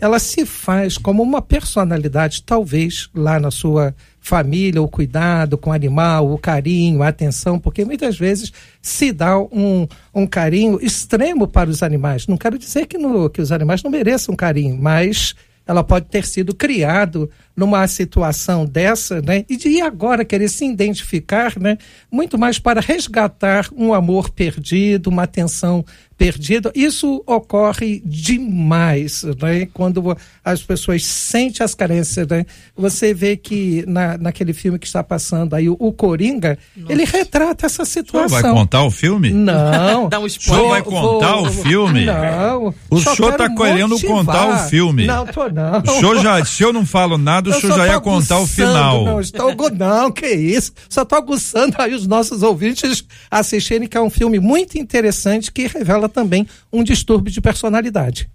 ela 0.00 0.18
se 0.18 0.44
faz 0.44 0.98
como 0.98 1.22
uma 1.22 1.40
personalidade, 1.40 2.42
talvez 2.42 3.08
lá 3.14 3.38
na 3.38 3.52
sua 3.52 3.94
família, 4.26 4.82
o 4.82 4.88
cuidado 4.88 5.56
com 5.56 5.70
o 5.70 5.72
animal, 5.72 6.32
o 6.32 6.38
carinho, 6.38 7.00
a 7.04 7.08
atenção, 7.08 7.60
porque 7.60 7.84
muitas 7.84 8.18
vezes 8.18 8.52
se 8.82 9.12
dá 9.12 9.38
um, 9.38 9.86
um 10.12 10.26
carinho 10.26 10.80
extremo 10.82 11.46
para 11.46 11.70
os 11.70 11.84
animais. 11.84 12.26
Não 12.26 12.36
quero 12.36 12.58
dizer 12.58 12.86
que, 12.86 12.98
no, 12.98 13.30
que 13.30 13.40
os 13.40 13.52
animais 13.52 13.84
não 13.84 13.90
mereçam 13.92 14.34
carinho, 14.34 14.76
mas 14.76 15.36
ela 15.64 15.84
pode 15.84 16.06
ter 16.06 16.26
sido 16.26 16.54
criado 16.54 17.30
numa 17.56 17.86
situação 17.88 18.66
dessa, 18.66 19.22
né? 19.22 19.44
E 19.48 19.56
de 19.56 19.80
agora 19.80 20.24
querer 20.24 20.48
se 20.48 20.66
identificar, 20.66 21.58
né? 21.58 21.78
Muito 22.10 22.38
mais 22.38 22.58
para 22.58 22.80
resgatar 22.80 23.68
um 23.74 23.94
amor 23.94 24.30
perdido, 24.30 25.08
uma 25.08 25.22
atenção 25.22 25.84
perdida. 26.18 26.72
Isso 26.74 27.22
ocorre 27.26 28.02
demais, 28.04 29.22
né? 29.40 29.66
Quando 29.72 30.16
as 30.44 30.62
pessoas 30.62 31.04
sentem 31.04 31.64
as 31.64 31.74
carências, 31.74 32.26
né? 32.26 32.46
Você 32.76 33.12
vê 33.12 33.36
que 33.36 33.84
na, 33.86 34.16
naquele 34.16 34.52
filme 34.52 34.78
que 34.78 34.86
está 34.86 35.02
passando 35.02 35.54
aí, 35.54 35.68
o, 35.68 35.76
o 35.78 35.92
Coringa, 35.92 36.58
Nossa. 36.76 36.92
ele 36.92 37.04
retrata 37.04 37.66
essa 37.66 37.84
situação. 37.84 38.38
O 38.38 38.42
vai 38.42 38.52
contar 38.52 38.82
o 38.84 38.90
filme? 38.90 39.30
Não. 39.30 40.08
Dá 40.08 40.18
um 40.18 40.26
spoiler. 40.26 40.64
O 40.64 40.66
senhor 40.66 40.70
vai 40.70 40.82
contar 40.82 41.36
vou, 41.36 41.46
o 41.46 41.52
filme? 41.52 42.04
Não. 42.06 42.74
O 42.90 43.00
senhor 43.00 43.32
está 43.32 43.54
querendo 43.54 44.00
contar 44.00 44.48
o 44.48 44.68
filme. 44.68 45.06
Não, 45.06 45.26
tô 45.26 45.48
não. 45.48 45.80
O 45.80 45.98
senhor 45.98 46.22
já, 46.22 46.44
se 46.44 46.62
eu 46.62 46.72
não 46.72 46.86
falo 46.86 47.18
nada, 47.18 47.45
o 47.50 47.60
senhor 47.60 47.76
já 47.76 47.86
ia 47.86 48.00
contar 48.00 48.38
o 48.38 48.46
final. 48.46 49.04
Não, 49.04 49.20
estou, 49.20 49.54
não, 49.70 50.10
que 50.10 50.26
isso. 50.26 50.72
Só 50.88 51.02
estou 51.02 51.18
aguçando 51.18 51.76
aí 51.78 51.94
os 51.94 52.06
nossos 52.06 52.42
ouvintes 52.42 53.04
assistirem 53.30 53.88
que 53.88 53.96
é 53.96 54.00
um 54.00 54.10
filme 54.10 54.38
muito 54.38 54.78
interessante 54.78 55.52
que 55.52 55.66
revela 55.66 56.08
também 56.08 56.46
um 56.72 56.82
distúrbio 56.82 57.32
de 57.32 57.40
personalidade. 57.40 58.28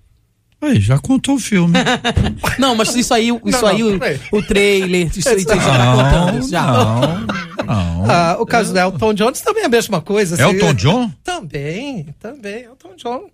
Aí, 0.62 0.80
já 0.80 1.00
contou 1.00 1.36
o 1.36 1.40
filme. 1.40 1.74
não, 2.60 2.76
mas 2.76 2.96
isso 2.96 3.12
aí, 3.16 3.30
isso 3.30 3.62
não, 3.62 3.68
aí, 3.68 3.80
não, 3.80 4.00
o, 4.32 4.38
o, 4.38 4.44
trailer, 4.44 5.10
isso 5.16 5.28
aí 5.28 5.40
já 5.40 5.56
tá 5.56 5.96
contando. 5.96 6.48
Já. 6.48 6.72
Não, 6.72 7.02
não. 7.66 8.06
Ah, 8.08 8.38
o 8.40 8.46
caso 8.46 8.72
do 8.72 8.78
Elton 8.78 9.14
John 9.16 9.32
também 9.32 9.64
é 9.64 9.66
a 9.66 9.70
mesma 9.70 10.02
coisa. 10.02 10.36
Assim, 10.36 10.56
Elton 10.56 10.74
John? 10.76 11.12
Também, 11.24 12.14
também, 12.20 12.66
Elton 12.66 12.96
John. 12.96 13.30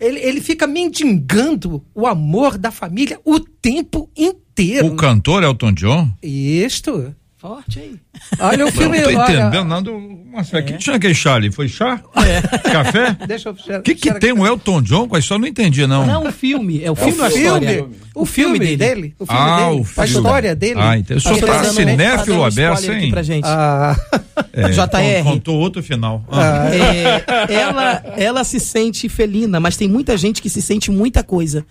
Ele, 0.00 0.18
ele 0.18 0.40
fica 0.40 0.66
mendigando 0.66 1.84
o 1.94 2.06
amor 2.06 2.58
da 2.58 2.72
família 2.72 3.20
o 3.24 3.38
tempo 3.38 4.10
inteiro. 4.16 4.49
O 4.84 4.96
cantor 4.96 5.42
Elton 5.42 5.74
John? 5.76 6.12
Isto. 6.22 7.14
Forte 7.40 7.78
aí. 7.78 7.96
Olha 8.38 8.66
o 8.66 8.70
filme. 8.70 8.98
Não 8.98 9.04
tô 9.04 9.10
entendendo 9.12 9.64
nada. 9.64 9.90
O 9.90 10.56
é. 10.58 10.62
que 10.62 10.74
tinha 10.74 10.96
aquele 10.96 11.14
chá 11.14 11.36
ali? 11.36 11.50
Foi 11.50 11.68
chá? 11.68 11.98
É. 12.14 12.58
Café? 12.70 13.16
Deixa 13.26 13.48
eu. 13.48 13.78
O 13.78 13.82
que, 13.82 13.94
que 13.94 14.12
tem 14.20 14.30
o 14.30 14.46
Elton 14.46 14.82
John 14.82 15.08
com 15.08 15.16
a 15.16 15.18
história? 15.18 15.40
Não 15.40 15.48
entendi, 15.48 15.86
não. 15.86 16.06
Não, 16.06 16.26
o 16.26 16.32
filme. 16.32 16.84
É 16.84 16.90
o 16.90 16.94
filme, 16.94 17.18
é 17.18 17.24
o 17.24 17.30
filme. 17.30 17.88
O, 18.14 18.26
filme, 18.26 18.58
dele. 18.58 18.76
dele. 18.76 19.14
O 19.18 19.24
filme 19.24 19.40
ah, 19.40 19.56
dele. 19.56 19.80
O 19.80 19.84
filme. 19.84 19.94
A 19.96 20.04
história 20.04 20.54
dele. 20.54 20.80
Ah, 20.80 20.98
então. 20.98 21.16
O 21.16 21.20
senhor 21.20 21.40
tá 21.40 21.64
cinéfilo 21.64 22.44
aberto, 22.44 22.92
hein? 22.92 23.10
Pra 23.10 23.22
gente. 23.22 23.46
Ah. 23.46 23.96
É, 24.52 24.68
JR. 24.68 25.22
Contou 25.22 25.58
outro 25.58 25.82
final. 25.82 26.24
Ah. 26.30 26.68
É, 26.74 27.54
ela, 27.54 28.02
ela 28.16 28.44
se 28.44 28.58
sente 28.58 29.08
felina, 29.08 29.60
mas 29.60 29.76
tem 29.76 29.86
muita 29.86 30.16
gente 30.16 30.42
que 30.42 30.48
se 30.48 30.60
sente 30.60 30.90
muita 30.90 31.22
coisa. 31.22 31.64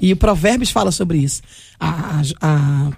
E 0.00 0.12
o 0.12 0.16
Provérbios 0.16 0.70
fala 0.70 0.90
sobre 0.90 1.18
isso. 1.18 1.40
A, 1.80 2.20
a 2.42 2.90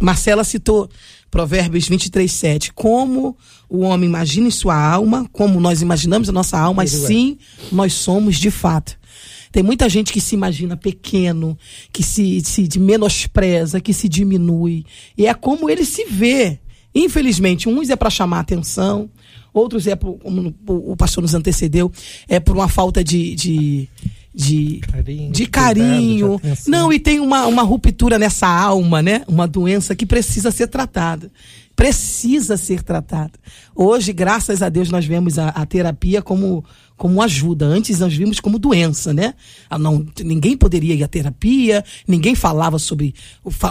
Marcela 0.00 0.44
citou 0.44 0.88
Provérbios 1.30 1.88
23, 1.88 2.30
7. 2.30 2.72
Como 2.72 3.36
o 3.68 3.80
homem 3.80 4.08
imagina 4.08 4.48
em 4.48 4.50
sua 4.50 4.76
alma, 4.76 5.28
como 5.32 5.60
nós 5.60 5.82
imaginamos 5.82 6.28
a 6.28 6.32
nossa 6.32 6.58
alma, 6.58 6.82
assim 6.84 7.38
nós 7.72 7.92
somos 7.92 8.36
de 8.36 8.50
fato. 8.50 8.96
Tem 9.50 9.62
muita 9.62 9.88
gente 9.88 10.12
que 10.12 10.20
se 10.20 10.34
imagina 10.34 10.76
pequeno, 10.76 11.56
que 11.92 12.02
se, 12.02 12.40
se 12.40 12.78
menospreza, 12.78 13.80
que 13.80 13.92
se 13.92 14.08
diminui. 14.08 14.84
E 15.16 15.26
é 15.26 15.34
como 15.34 15.70
ele 15.70 15.84
se 15.84 16.04
vê. 16.06 16.58
Infelizmente, 16.94 17.68
uns 17.68 17.90
é 17.90 17.96
para 17.96 18.10
chamar 18.10 18.40
atenção, 18.40 19.10
outros 19.52 19.86
é, 19.86 19.94
por, 19.94 20.18
como 20.18 20.54
o 20.66 20.96
pastor 20.96 21.22
nos 21.22 21.34
antecedeu, 21.34 21.90
é 22.28 22.38
por 22.38 22.56
uma 22.56 22.68
falta 22.68 23.02
de, 23.02 23.34
de, 23.36 23.88
de 24.34 24.80
carinho. 24.80 25.32
De 25.32 25.46
carinho. 25.46 26.38
Cuidado, 26.40 26.64
de 26.64 26.70
Não, 26.70 26.92
e 26.92 26.98
tem 26.98 27.20
uma, 27.20 27.46
uma 27.46 27.62
ruptura 27.62 28.18
nessa 28.18 28.48
alma, 28.48 29.00
né? 29.00 29.22
Uma 29.28 29.46
doença 29.46 29.94
que 29.94 30.04
precisa 30.04 30.50
ser 30.50 30.66
tratada. 30.66 31.30
Precisa 31.76 32.56
ser 32.56 32.82
tratada. 32.82 33.32
Hoje, 33.74 34.12
graças 34.12 34.60
a 34.62 34.68
Deus, 34.68 34.90
nós 34.90 35.06
vemos 35.06 35.38
a, 35.38 35.48
a 35.50 35.64
terapia 35.64 36.20
como 36.20 36.64
como 36.96 37.20
ajuda. 37.20 37.66
Antes 37.66 37.98
nós 37.98 38.14
vimos 38.14 38.40
como 38.40 38.58
doença, 38.58 39.12
né? 39.12 39.34
Ah, 39.68 39.78
não, 39.78 40.06
ninguém 40.22 40.56
poderia 40.56 40.94
ir 40.94 41.02
à 41.02 41.08
terapia, 41.08 41.84
ninguém 42.06 42.34
falava 42.34 42.78
sobre. 42.78 43.14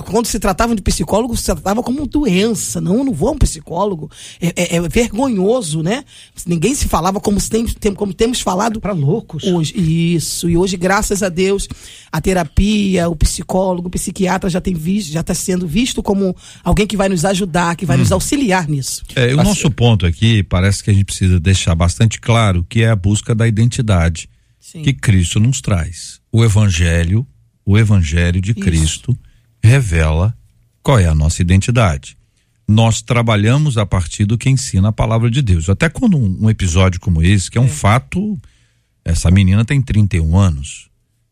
Quando 0.05 0.25
se 0.25 0.39
tratava 0.39 0.75
de 0.75 0.81
psicólogo, 0.81 1.35
se 1.35 1.45
tratava 1.45 1.81
como 1.81 2.05
doença. 2.05 2.81
Não, 2.81 3.03
não 3.03 3.13
vou 3.13 3.29
a 3.29 3.31
um 3.31 3.37
psicólogo. 3.37 4.11
É, 4.41 4.75
é, 4.75 4.75
é 4.75 4.81
vergonhoso, 4.89 5.81
né? 5.81 6.03
Ninguém 6.45 6.75
se 6.75 6.87
falava 6.87 7.19
como, 7.19 7.39
tem, 7.41 7.93
como 7.93 8.13
temos 8.13 8.41
falado. 8.41 8.79
Para 8.79 8.93
loucos. 8.93 9.43
Hoje. 9.43 9.73
Isso. 9.75 10.49
E 10.49 10.57
hoje, 10.57 10.75
graças 10.75 11.23
a 11.23 11.29
Deus, 11.29 11.67
a 12.11 12.19
terapia, 12.19 13.09
o 13.09 13.15
psicólogo, 13.15 13.87
o 13.87 13.91
psiquiatra 13.91 14.49
já 14.49 14.59
tem 14.59 14.73
visto, 14.73 15.11
já 15.11 15.21
está 15.21 15.33
sendo 15.33 15.65
visto 15.65 16.03
como 16.03 16.35
alguém 16.63 16.85
que 16.85 16.97
vai 16.97 17.07
nos 17.07 17.23
ajudar, 17.23 17.75
que 17.75 17.85
vai 17.85 17.95
hum. 17.95 18.01
nos 18.01 18.11
auxiliar 18.11 18.67
nisso. 18.67 19.03
É, 19.15 19.33
o 19.33 19.37
nosso 19.37 19.71
ponto 19.71 20.05
aqui 20.05 20.43
parece 20.43 20.83
que 20.83 20.91
a 20.91 20.93
gente 20.93 21.05
precisa 21.05 21.39
deixar 21.39 21.73
bastante 21.73 22.19
claro 22.19 22.65
que 22.67 22.83
é 22.83 22.89
a 22.89 22.95
busca 22.95 23.12
da 23.21 23.47
identidade 23.47 24.29
Sim. 24.59 24.81
que 24.81 24.93
Cristo 24.93 25.39
nos 25.39 25.61
traz. 25.61 26.19
O 26.31 26.43
Evangelho, 26.43 27.27
o 27.65 27.77
Evangelho 27.77 28.41
de 28.41 28.51
Isso. 28.51 28.59
Cristo 28.59 29.17
revela 29.61 30.35
qual 30.81 30.99
é 30.99 31.07
a 31.07 31.15
nossa 31.15 31.41
identidade. 31.41 32.17
Nós 32.67 33.01
trabalhamos 33.01 33.77
a 33.77 33.85
partir 33.85 34.25
do 34.25 34.37
que 34.37 34.49
ensina 34.49 34.89
a 34.89 34.93
palavra 34.93 35.29
de 35.29 35.41
Deus. 35.41 35.69
Até 35.69 35.89
quando 35.89 36.17
um, 36.17 36.45
um 36.45 36.49
episódio 36.49 36.99
como 36.99 37.21
esse, 37.21 37.51
que 37.51 37.57
é 37.57 37.61
um 37.61 37.65
é. 37.65 37.69
fato, 37.69 38.39
essa 39.03 39.29
menina 39.29 39.65
tem 39.65 39.81
31 39.81 40.37
anos. 40.37 40.89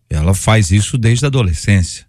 Ela 0.10 0.34
faz 0.34 0.72
isso 0.72 0.98
desde 0.98 1.26
a 1.26 1.28
adolescência. 1.28 2.06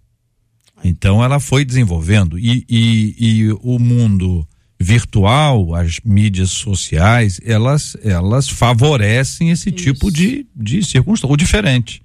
Então 0.83 1.23
ela 1.23 1.39
foi 1.39 1.63
desenvolvendo. 1.63 2.37
E, 2.37 2.65
e, 2.69 3.15
e 3.17 3.51
o 3.61 3.79
mundo 3.79 4.45
virtual, 4.83 5.73
as 5.73 5.99
mídias 6.03 6.51
sociais, 6.51 7.39
elas, 7.43 7.97
elas 8.03 8.49
favorecem 8.49 9.49
esse 9.49 9.69
Isso. 9.69 9.77
tipo 9.77 10.11
de, 10.11 10.45
de 10.55 10.83
circunstância, 10.83 11.31
ou 11.31 11.37
diferente. 11.37 12.02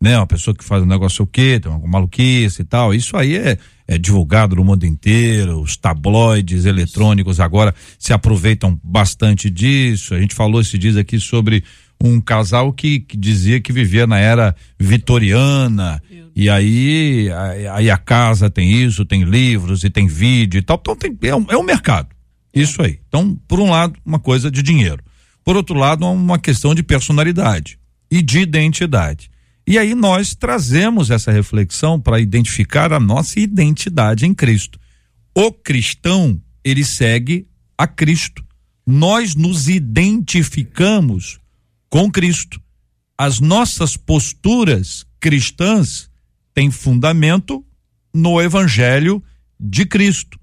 Né? 0.00 0.16
Uma 0.16 0.26
pessoa 0.26 0.54
que 0.54 0.64
faz 0.64 0.82
um 0.82 0.86
negócio 0.86 1.24
o 1.24 1.26
quê, 1.26 1.58
tem 1.60 1.70
uma 1.70 1.86
maluquice 1.86 2.62
e 2.62 2.64
tal, 2.64 2.94
isso 2.94 3.16
aí 3.16 3.36
é, 3.36 3.58
é 3.86 3.98
divulgado 3.98 4.54
no 4.54 4.64
mundo 4.64 4.86
inteiro, 4.86 5.60
os 5.60 5.76
tabloides 5.76 6.64
eletrônicos 6.64 7.40
agora 7.40 7.74
se 7.98 8.12
aproveitam 8.12 8.78
bastante 8.82 9.50
disso, 9.50 10.14
a 10.14 10.20
gente 10.20 10.34
falou 10.34 10.60
esses 10.60 10.78
dias 10.78 10.96
aqui 10.96 11.18
sobre 11.18 11.64
um 12.00 12.20
casal 12.20 12.72
que, 12.72 13.00
que 13.00 13.16
dizia 13.16 13.60
que 13.60 13.72
vivia 13.72 14.06
na 14.06 14.18
era 14.18 14.54
vitoriana, 14.78 16.00
e 16.34 16.48
aí, 16.48 17.28
aí 17.72 17.90
a 17.90 17.96
casa 17.96 18.48
tem 18.48 18.70
isso, 18.70 19.04
tem 19.04 19.24
livros 19.24 19.82
e 19.82 19.90
tem 19.90 20.06
vídeo 20.06 20.58
e 20.58 20.62
tal. 20.62 20.78
Então 20.80 20.94
tem, 20.94 21.18
é, 21.22 21.34
um, 21.34 21.44
é 21.48 21.56
um 21.56 21.64
mercado. 21.64 22.10
Isso 22.54 22.80
aí. 22.80 23.00
Então, 23.08 23.36
por 23.48 23.58
um 23.58 23.70
lado, 23.70 23.98
uma 24.06 24.20
coisa 24.20 24.48
de 24.48 24.62
dinheiro. 24.62 25.02
Por 25.44 25.56
outro 25.56 25.76
lado, 25.76 26.06
uma 26.06 26.38
questão 26.38 26.76
de 26.76 26.84
personalidade 26.84 27.76
e 28.08 28.22
de 28.22 28.38
identidade. 28.38 29.28
E 29.70 29.76
aí 29.76 29.94
nós 29.94 30.34
trazemos 30.34 31.10
essa 31.10 31.30
reflexão 31.30 32.00
para 32.00 32.18
identificar 32.18 32.90
a 32.90 32.98
nossa 32.98 33.38
identidade 33.38 34.24
em 34.24 34.32
Cristo. 34.32 34.80
O 35.34 35.52
cristão, 35.52 36.40
ele 36.64 36.82
segue 36.82 37.46
a 37.76 37.86
Cristo. 37.86 38.42
Nós 38.86 39.34
nos 39.34 39.68
identificamos 39.68 41.38
com 41.90 42.10
Cristo. 42.10 42.58
As 43.18 43.40
nossas 43.40 43.94
posturas 43.94 45.04
cristãs 45.20 46.08
tem 46.54 46.70
fundamento 46.70 47.62
no 48.14 48.40
Evangelho 48.40 49.22
de 49.60 49.84
Cristo. 49.84 50.40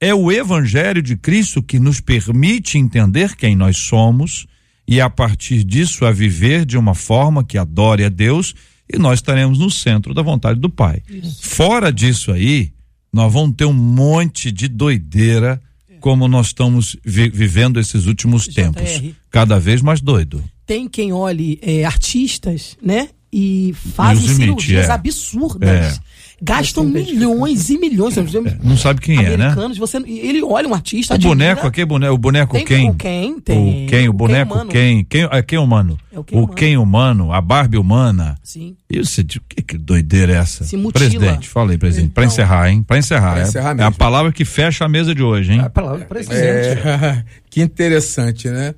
É 0.00 0.14
o 0.14 0.32
Evangelho 0.32 1.02
de 1.02 1.14
Cristo 1.14 1.62
que 1.62 1.78
nos 1.78 2.00
permite 2.00 2.78
entender 2.78 3.36
quem 3.36 3.54
nós 3.54 3.76
somos 3.76 4.46
e, 4.92 5.00
a 5.00 5.08
partir 5.08 5.64
disso, 5.64 6.04
a 6.04 6.12
viver 6.12 6.66
de 6.66 6.76
uma 6.76 6.94
forma 6.94 7.42
que 7.42 7.56
adore 7.56 8.04
a 8.04 8.10
Deus 8.10 8.54
e 8.92 8.98
nós 8.98 9.20
estaremos 9.20 9.58
no 9.58 9.70
centro 9.70 10.12
da 10.12 10.20
vontade 10.20 10.60
do 10.60 10.68
Pai. 10.68 11.02
Isso. 11.08 11.48
Fora 11.48 11.90
disso 11.90 12.30
aí, 12.30 12.74
nós 13.10 13.32
vamos 13.32 13.56
ter 13.56 13.64
um 13.64 13.72
monte 13.72 14.52
de 14.52 14.68
doideira 14.68 15.58
como 15.98 16.28
nós 16.28 16.48
estamos 16.48 16.94
vi 17.02 17.30
vivendo 17.30 17.80
esses 17.80 18.04
últimos 18.04 18.44
JR. 18.44 18.52
tempos. 18.52 19.02
Cada 19.30 19.58
vez 19.58 19.80
mais 19.80 20.02
doido. 20.02 20.44
Tem 20.66 20.86
quem 20.86 21.10
olhe 21.10 21.58
é, 21.62 21.86
artistas, 21.86 22.76
né? 22.82 23.08
e 23.32 23.74
fazem 23.94 24.28
cirurgias 24.28 24.88
é. 24.88 24.92
absurdas. 24.92 25.68
É. 25.70 25.98
Gastam 26.44 26.82
milhões 26.82 27.70
e 27.70 27.78
milhões. 27.78 28.16
É. 28.18 28.22
Não 28.64 28.76
sabe 28.76 29.00
quem 29.00 29.16
é, 29.24 29.36
né? 29.36 29.54
Você, 29.78 29.98
ele 29.98 30.42
olha 30.42 30.66
um 30.66 30.74
artista. 30.74 31.14
O 31.14 31.18
boneco 31.18 31.64
aqui, 31.68 31.84
boneco, 31.84 32.14
o 32.14 32.18
boneco 32.18 32.52
tem 32.54 32.64
quem? 32.64 32.90
O 32.90 32.94
quem? 32.94 33.40
Tem. 33.40 33.84
O 33.84 33.88
quem? 33.88 34.08
O 34.08 34.12
boneco 34.12 34.66
quem? 34.66 35.04
Quem, 35.04 35.04
quem, 35.04 35.28
é, 35.30 35.42
quem 35.42 35.58
humano? 35.58 35.96
É 36.12 36.18
o 36.18 36.24
quem, 36.24 36.36
o 36.36 36.42
humano. 36.42 36.56
quem 36.56 36.76
humano, 36.76 37.32
a 37.32 37.40
Barbie 37.40 37.78
humana. 37.78 38.36
Sim. 38.42 38.76
Isso, 38.90 39.24
que, 39.24 39.62
que 39.62 39.78
doideira 39.78 40.32
é 40.32 40.36
essa? 40.36 40.64
Se 40.64 40.76
mutila. 40.76 41.08
Presidente, 41.08 41.48
fala 41.48 41.70
aí, 41.70 41.78
presidente. 41.78 42.06
Então, 42.06 42.14
pra 42.14 42.24
encerrar, 42.24 42.70
hein? 42.70 42.82
Pra 42.82 42.98
encerrar. 42.98 43.32
Pra 43.34 43.40
é, 43.40 43.44
encerrar 43.44 43.78
é, 43.78 43.82
a 43.84 43.92
palavra 43.92 44.32
que 44.32 44.44
fecha 44.44 44.84
a 44.84 44.88
mesa 44.88 45.14
de 45.14 45.22
hoje, 45.22 45.52
hein? 45.52 45.60
É 45.60 45.66
a 45.66 45.70
palavra 45.70 46.04
presidente. 46.06 46.40
É, 46.40 47.24
que 47.48 47.62
interessante, 47.62 48.48
né? 48.48 48.74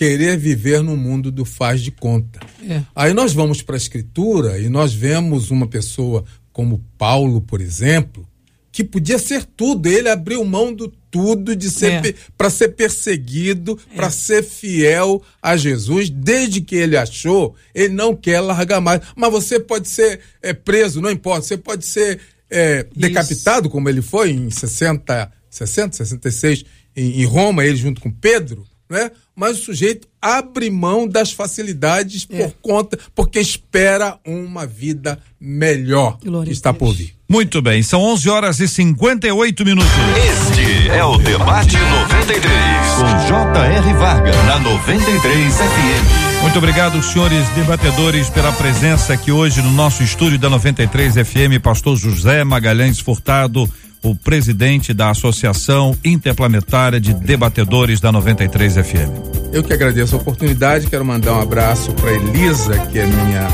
querer 0.00 0.38
viver 0.38 0.82
no 0.82 0.96
mundo 0.96 1.30
do 1.30 1.44
faz 1.44 1.82
de 1.82 1.90
conta. 1.90 2.40
É. 2.66 2.80
Aí 2.96 3.12
nós 3.12 3.34
vamos 3.34 3.60
para 3.60 3.74
a 3.74 3.76
escritura 3.76 4.58
e 4.58 4.66
nós 4.66 4.94
vemos 4.94 5.50
uma 5.50 5.66
pessoa 5.66 6.24
como 6.60 6.84
Paulo, 6.98 7.40
por 7.40 7.58
exemplo, 7.58 8.28
que 8.70 8.84
podia 8.84 9.18
ser 9.18 9.46
tudo. 9.46 9.88
Ele 9.88 10.10
abriu 10.10 10.44
mão 10.44 10.74
do 10.74 10.88
tudo 11.10 11.56
de 11.56 11.70
ser 11.70 12.06
é. 12.06 12.14
para 12.36 12.50
ser 12.50 12.68
perseguido, 12.68 13.80
é. 13.90 13.96
para 13.96 14.10
ser 14.10 14.44
fiel 14.44 15.22
a 15.40 15.56
Jesus, 15.56 16.10
desde 16.10 16.60
que 16.60 16.76
ele 16.76 16.98
achou, 16.98 17.54
ele 17.74 17.94
não 17.94 18.14
quer 18.14 18.40
largar 18.40 18.78
mais. 18.78 19.00
Mas 19.16 19.32
você 19.32 19.58
pode 19.58 19.88
ser 19.88 20.20
é, 20.42 20.52
preso, 20.52 21.00
não 21.00 21.10
importa. 21.10 21.46
Você 21.46 21.56
pode 21.56 21.86
ser 21.86 22.20
é, 22.50 22.86
decapitado, 22.94 23.70
como 23.70 23.88
ele 23.88 24.02
foi 24.02 24.30
em 24.32 24.50
60, 24.50 25.32
60 25.48 25.96
66 25.96 26.64
em, 26.94 27.22
em 27.22 27.24
Roma, 27.24 27.64
ele 27.64 27.76
junto 27.76 28.02
com 28.02 28.10
Pedro 28.10 28.66
né? 28.90 29.10
mas 29.36 29.60
o 29.60 29.62
sujeito 29.62 30.08
abre 30.20 30.68
mão 30.68 31.08
das 31.08 31.32
facilidades 31.32 32.26
é. 32.28 32.36
por 32.36 32.54
conta, 32.60 32.98
porque 33.14 33.38
espera 33.38 34.18
uma 34.26 34.66
vida 34.66 35.18
melhor 35.40 36.18
Glória 36.22 36.46
que 36.46 36.52
está 36.52 36.74
por 36.74 36.92
vir. 36.92 37.14
Muito 37.28 37.62
bem, 37.62 37.80
são 37.82 38.02
11 38.02 38.28
horas 38.28 38.58
e 38.58 38.66
58 38.66 39.64
minutos. 39.64 39.92
Este 40.16 40.88
é 40.88 41.04
o 41.04 41.16
Debate 41.16 41.76
93, 41.76 42.50
com 42.96 43.28
J.R. 43.28 43.92
Varga, 43.94 44.42
na 44.42 44.58
93 44.58 45.54
FM. 45.54 46.42
Muito 46.42 46.58
obrigado, 46.58 47.00
senhores 47.02 47.48
debatedores, 47.50 48.28
pela 48.28 48.50
presença 48.52 49.12
aqui 49.12 49.30
hoje 49.30 49.62
no 49.62 49.70
nosso 49.70 50.02
estúdio 50.02 50.38
da 50.38 50.50
93 50.50 51.14
FM, 51.14 51.62
pastor 51.62 51.96
José 51.96 52.42
Magalhães 52.42 52.98
Furtado 52.98 53.70
o 54.02 54.14
presidente 54.14 54.94
da 54.94 55.10
Associação 55.10 55.96
Interplanetária 56.04 57.00
de 57.00 57.12
Debatedores 57.12 58.00
da 58.00 58.10
93 58.10 58.74
FM. 58.74 59.30
Eu 59.52 59.64
que 59.64 59.72
agradeço 59.72 60.14
a 60.14 60.18
oportunidade, 60.18 60.86
quero 60.86 61.04
mandar 61.04 61.34
um 61.34 61.40
abraço 61.40 61.92
para 61.94 62.12
Elisa, 62.12 62.78
que 62.86 62.98
é 62.98 63.06
minha 63.06 63.48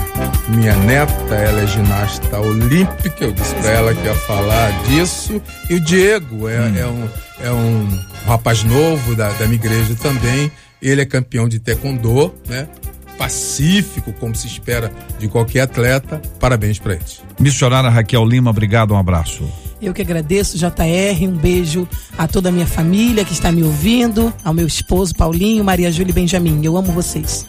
minha 0.49 0.77
neta, 0.77 1.35
ela 1.35 1.63
é 1.63 1.67
ginasta 1.67 2.39
olímpica, 2.39 3.25
eu 3.25 3.33
disse 3.33 3.55
para 3.57 3.71
ela 3.71 3.95
que 3.95 4.05
ia 4.05 4.15
falar 4.15 4.71
disso, 4.85 5.41
e 5.69 5.75
o 5.75 5.81
Diego 5.81 6.49
é, 6.49 6.61
hum. 6.61 6.77
é, 6.77 6.87
um, 6.87 7.09
é 7.41 7.51
um 7.51 8.05
rapaz 8.27 8.63
novo 8.63 9.17
da, 9.17 9.31
da 9.31 9.47
minha 9.47 9.57
igreja 9.57 9.95
também, 9.97 10.53
ele 10.81 11.01
é 11.01 11.05
campeão 11.07 11.49
de 11.49 11.59
taekwondo, 11.59 12.35
né? 12.49 12.69
pacífico, 13.17 14.13
como 14.13 14.35
se 14.35 14.47
espera 14.47 14.93
de 15.19 15.27
qualquer 15.27 15.63
atleta. 15.63 16.21
Parabéns 16.39 16.79
para 16.79 16.95
eles. 16.95 17.23
Missionária 17.41 17.89
Raquel 17.89 18.25
Lima, 18.25 18.51
obrigado, 18.51 18.93
um 18.93 18.99
abraço. 18.99 19.49
Eu 19.81 19.93
que 19.93 20.03
agradeço, 20.03 20.57
JR. 20.57 21.23
Um 21.23 21.37
beijo 21.37 21.89
a 22.17 22.27
toda 22.27 22.49
a 22.49 22.53
minha 22.53 22.67
família 22.67 23.25
que 23.25 23.33
está 23.33 23.53
me 23.53 23.63
ouvindo, 23.63 24.33
ao 24.45 24.55
meu 24.55 24.67
esposo 24.67 25.15
Paulinho, 25.15 25.63
Maria 25.65 25.93
Júlia 25.93 26.11
e 26.11 26.15
Benjamin. 26.15 26.61
Eu 26.65 26.77
amo 26.77 26.93
vocês. 26.93 27.47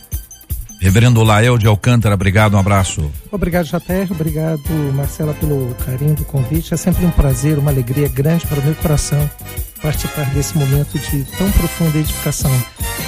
Reverendo 0.79 1.23
Lael 1.23 1.57
de 1.57 1.65
Alcântara, 1.65 2.13
obrigado, 2.13 2.53
um 2.53 2.59
abraço. 2.59 3.11
Obrigado, 3.31 3.65
JR. 3.65 4.11
Obrigado, 4.11 4.69
Marcela, 4.93 5.33
pelo 5.33 5.73
carinho 5.85 6.15
do 6.15 6.23
convite. 6.25 6.73
É 6.73 6.77
sempre 6.77 7.03
um 7.03 7.09
prazer, 7.09 7.57
uma 7.57 7.71
alegria 7.71 8.07
grande 8.07 8.45
para 8.45 8.59
o 8.59 8.63
meu 8.63 8.75
coração 8.75 9.27
participar 9.77 10.29
desse 10.33 10.57
momento 10.57 10.97
de 10.99 11.23
tão 11.37 11.51
profunda 11.51 11.97
edificação. 11.97 12.51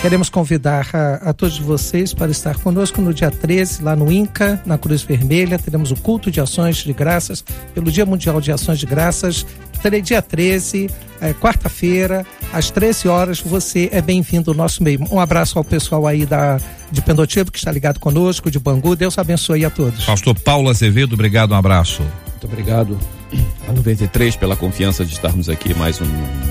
Queremos 0.01 0.29
convidar 0.29 0.87
a, 0.93 1.29
a, 1.29 1.33
todos 1.33 1.59
vocês 1.59 2.13
para 2.13 2.31
estar 2.31 2.57
conosco 2.59 3.01
no 3.01 3.13
dia 3.13 3.29
13, 3.29 3.83
lá 3.83 3.95
no 3.95 4.11
INCA, 4.11 4.61
na 4.65 4.77
Cruz 4.77 5.01
Vermelha. 5.01 5.59
Teremos 5.59 5.91
o 5.91 5.95
culto 5.95 6.31
de 6.31 6.39
ações 6.39 6.77
de 6.77 6.93
graças, 6.93 7.43
pelo 7.73 7.91
Dia 7.91 8.05
Mundial 8.05 8.39
de 8.39 8.51
Ações 8.51 8.79
de 8.79 8.85
Graças. 8.85 9.45
Dia 10.03 10.21
13, 10.21 10.89
é, 11.21 11.33
quarta-feira, 11.33 12.25
às 12.53 12.69
13 12.69 13.07
horas. 13.07 13.39
Você 13.39 13.89
é 13.91 14.01
bem-vindo 14.01 14.51
ao 14.51 14.57
nosso 14.57 14.83
meio. 14.83 14.99
Um 15.11 15.19
abraço 15.19 15.57
ao 15.57 15.63
pessoal 15.63 16.05
aí 16.05 16.25
da, 16.25 16.59
de 16.91 17.01
Pendotivo 17.01 17.51
que 17.51 17.57
está 17.57 17.71
ligado 17.71 17.99
conosco, 17.99 18.51
de 18.51 18.59
Bangu. 18.59 18.95
Deus 18.95 19.17
abençoe 19.17 19.65
a 19.65 19.69
todos. 19.69 20.05
Pastor 20.05 20.37
Paulo 20.39 20.69
Azevedo, 20.69 21.13
obrigado, 21.13 21.51
um 21.51 21.55
abraço. 21.55 22.03
Muito 22.39 22.53
obrigado 22.53 22.97
a 23.67 23.73
93 23.73 24.37
pela 24.37 24.55
confiança 24.55 25.03
de 25.03 25.11
estarmos 25.11 25.49
aqui 25.49 25.73
mais 25.73 25.99
um, 25.99 26.05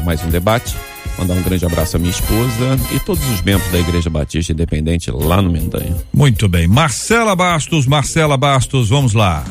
mais 0.04 0.22
um 0.22 0.28
debate. 0.28 0.76
Mandar 1.18 1.32
um 1.32 1.42
grande 1.42 1.64
abraço 1.64 1.96
à 1.96 1.98
minha 1.98 2.10
esposa 2.10 2.78
e 2.94 3.00
todos 3.00 3.26
os 3.30 3.40
membros 3.40 3.72
da 3.72 3.78
Igreja 3.78 4.10
Batista 4.10 4.52
Independente 4.52 5.10
lá 5.10 5.40
no 5.40 5.50
Mendanha. 5.50 5.96
Muito 6.12 6.46
bem. 6.46 6.68
Marcela 6.68 7.34
Bastos, 7.34 7.86
Marcela 7.86 8.36
Bastos, 8.36 8.90
vamos 8.90 9.14
lá. 9.14 9.42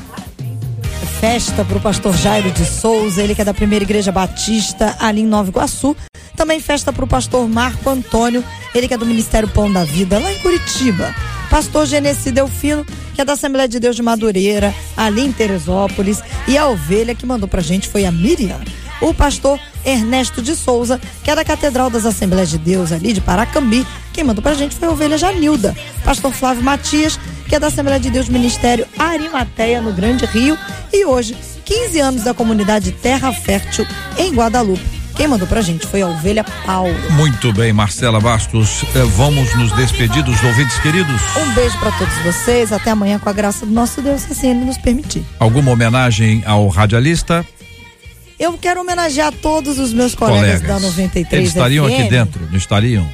Festa 1.20 1.66
para 1.66 1.78
o 1.80 1.82
pastor 1.82 2.16
Jairo 2.16 2.52
de 2.52 2.66
Souza, 2.66 3.24
ele 3.24 3.34
que 3.34 3.42
é 3.42 3.46
da 3.46 3.54
primeira 3.54 3.84
Igreja 3.84 4.12
Batista 4.12 4.96
ali 5.00 5.22
em 5.22 5.26
Nova 5.26 5.50
Iguaçu. 5.50 5.98
Também 6.36 6.60
festa 6.60 6.94
para 6.94 7.04
o 7.04 7.08
pastor 7.08 7.50
Marco 7.50 7.90
Antônio, 7.90 8.44
ele 8.76 8.88
que 8.88 8.94
é 8.94 8.98
do 8.98 9.08
Ministério 9.08 9.50
Pão 9.50 9.74
da 9.74 9.84
Vida, 9.84 10.20
lá 10.20 10.32
em 10.32 10.38
Curitiba. 10.38 11.16
Pastor 11.58 11.88
Genesi 11.88 12.32
Delfino, 12.32 12.86
que 13.16 13.20
é 13.20 13.26
da 13.26 13.34
Assembleia 13.34 13.68
de 13.68 13.80
Deus 13.80 13.96
de 13.96 14.04
Madureira, 14.04 14.72
ali 14.96 15.26
em 15.26 15.32
Teresópolis. 15.32 16.22
E 16.48 16.56
a 16.56 16.68
ovelha 16.68 17.16
que 17.16 17.26
mandou 17.26 17.50
pra 17.50 17.64
gente 17.64 17.90
foi 17.90 18.06
a 18.06 18.12
Miriam. 18.12 18.60
O 19.02 19.12
pastor 19.12 19.60
Ernesto 19.84 20.40
de 20.40 20.56
Souza, 20.56 21.02
que 21.24 21.32
é 21.32 21.36
da 21.36 21.44
Catedral 21.44 21.90
das 21.90 22.06
Assembleias 22.06 22.52
de 22.52 22.60
Deus, 22.60 22.92
ali 22.92 23.12
de 23.12 23.22
Paracambi. 23.22 23.88
Quem 24.14 24.24
mandou 24.24 24.44
pra 24.44 24.54
gente 24.54 24.76
foi 24.76 24.88
a 24.88 24.92
ovelha 24.92 25.18
Janilda. 25.18 25.76
Pastor 26.06 26.32
Flávio 26.32 26.62
Matias, 26.62 27.20
que 27.50 27.56
é 27.56 27.60
da 27.60 27.68
Assembleia 27.68 28.00
de 28.00 28.12
Deus 28.12 28.30
Ministério 28.30 28.86
Arimateia, 28.96 29.82
no 29.82 29.92
Grande 29.92 30.28
Rio. 30.28 30.56
E 30.94 31.06
hoje, 31.06 31.36
15 31.66 32.00
anos 32.00 32.24
da 32.24 32.36
comunidade 32.36 32.92
Terra 32.92 33.34
Fértil, 33.34 33.88
em 34.16 34.32
Guadalupe. 34.32 34.97
Quem 35.18 35.28
mandou 35.28 35.48
pra 35.48 35.62
gente 35.62 35.86
foi 35.88 36.04
a 36.04 36.08
ovelha 36.08 36.44
Paulo. 36.66 36.94
Muito 37.14 37.52
bem, 37.52 37.74
Marcela 37.74 38.20
Bastos. 38.22 38.84
Eh, 38.96 39.04
vamos 39.16 39.52
nos 39.56 39.72
despedir 39.76 40.22
dos 40.24 40.42
ouvintes 40.44 40.78
queridos. 40.80 41.20
Um 41.36 41.54
beijo 41.56 41.76
para 41.80 41.92
todos 41.94 42.16
vocês. 42.20 42.72
Até 42.72 42.92
amanhã 42.92 43.18
com 43.18 43.28
a 43.28 43.34
graça 43.34 43.66
do 43.66 43.72
nosso 43.72 44.00
Deus, 44.00 44.22
se 44.22 44.32
assim 44.34 44.52
ele 44.52 44.64
nos 44.64 44.78
permitir. 44.78 45.26
Alguma 45.40 45.72
homenagem 45.72 46.44
ao 46.46 46.68
radialista? 46.68 47.44
Eu 48.40 48.54
quero 48.60 48.82
homenagear 48.82 49.34
todos 49.42 49.80
os 49.80 49.92
meus 49.92 50.14
colegas, 50.14 50.62
colegas. 50.62 50.68
da 50.68 50.80
93 50.88 51.34
Eles 51.34 51.48
estariam 51.50 51.88
FM. 51.88 51.92
aqui 51.94 52.10
dentro, 52.10 52.48
não 52.52 52.58
estariam? 52.58 53.10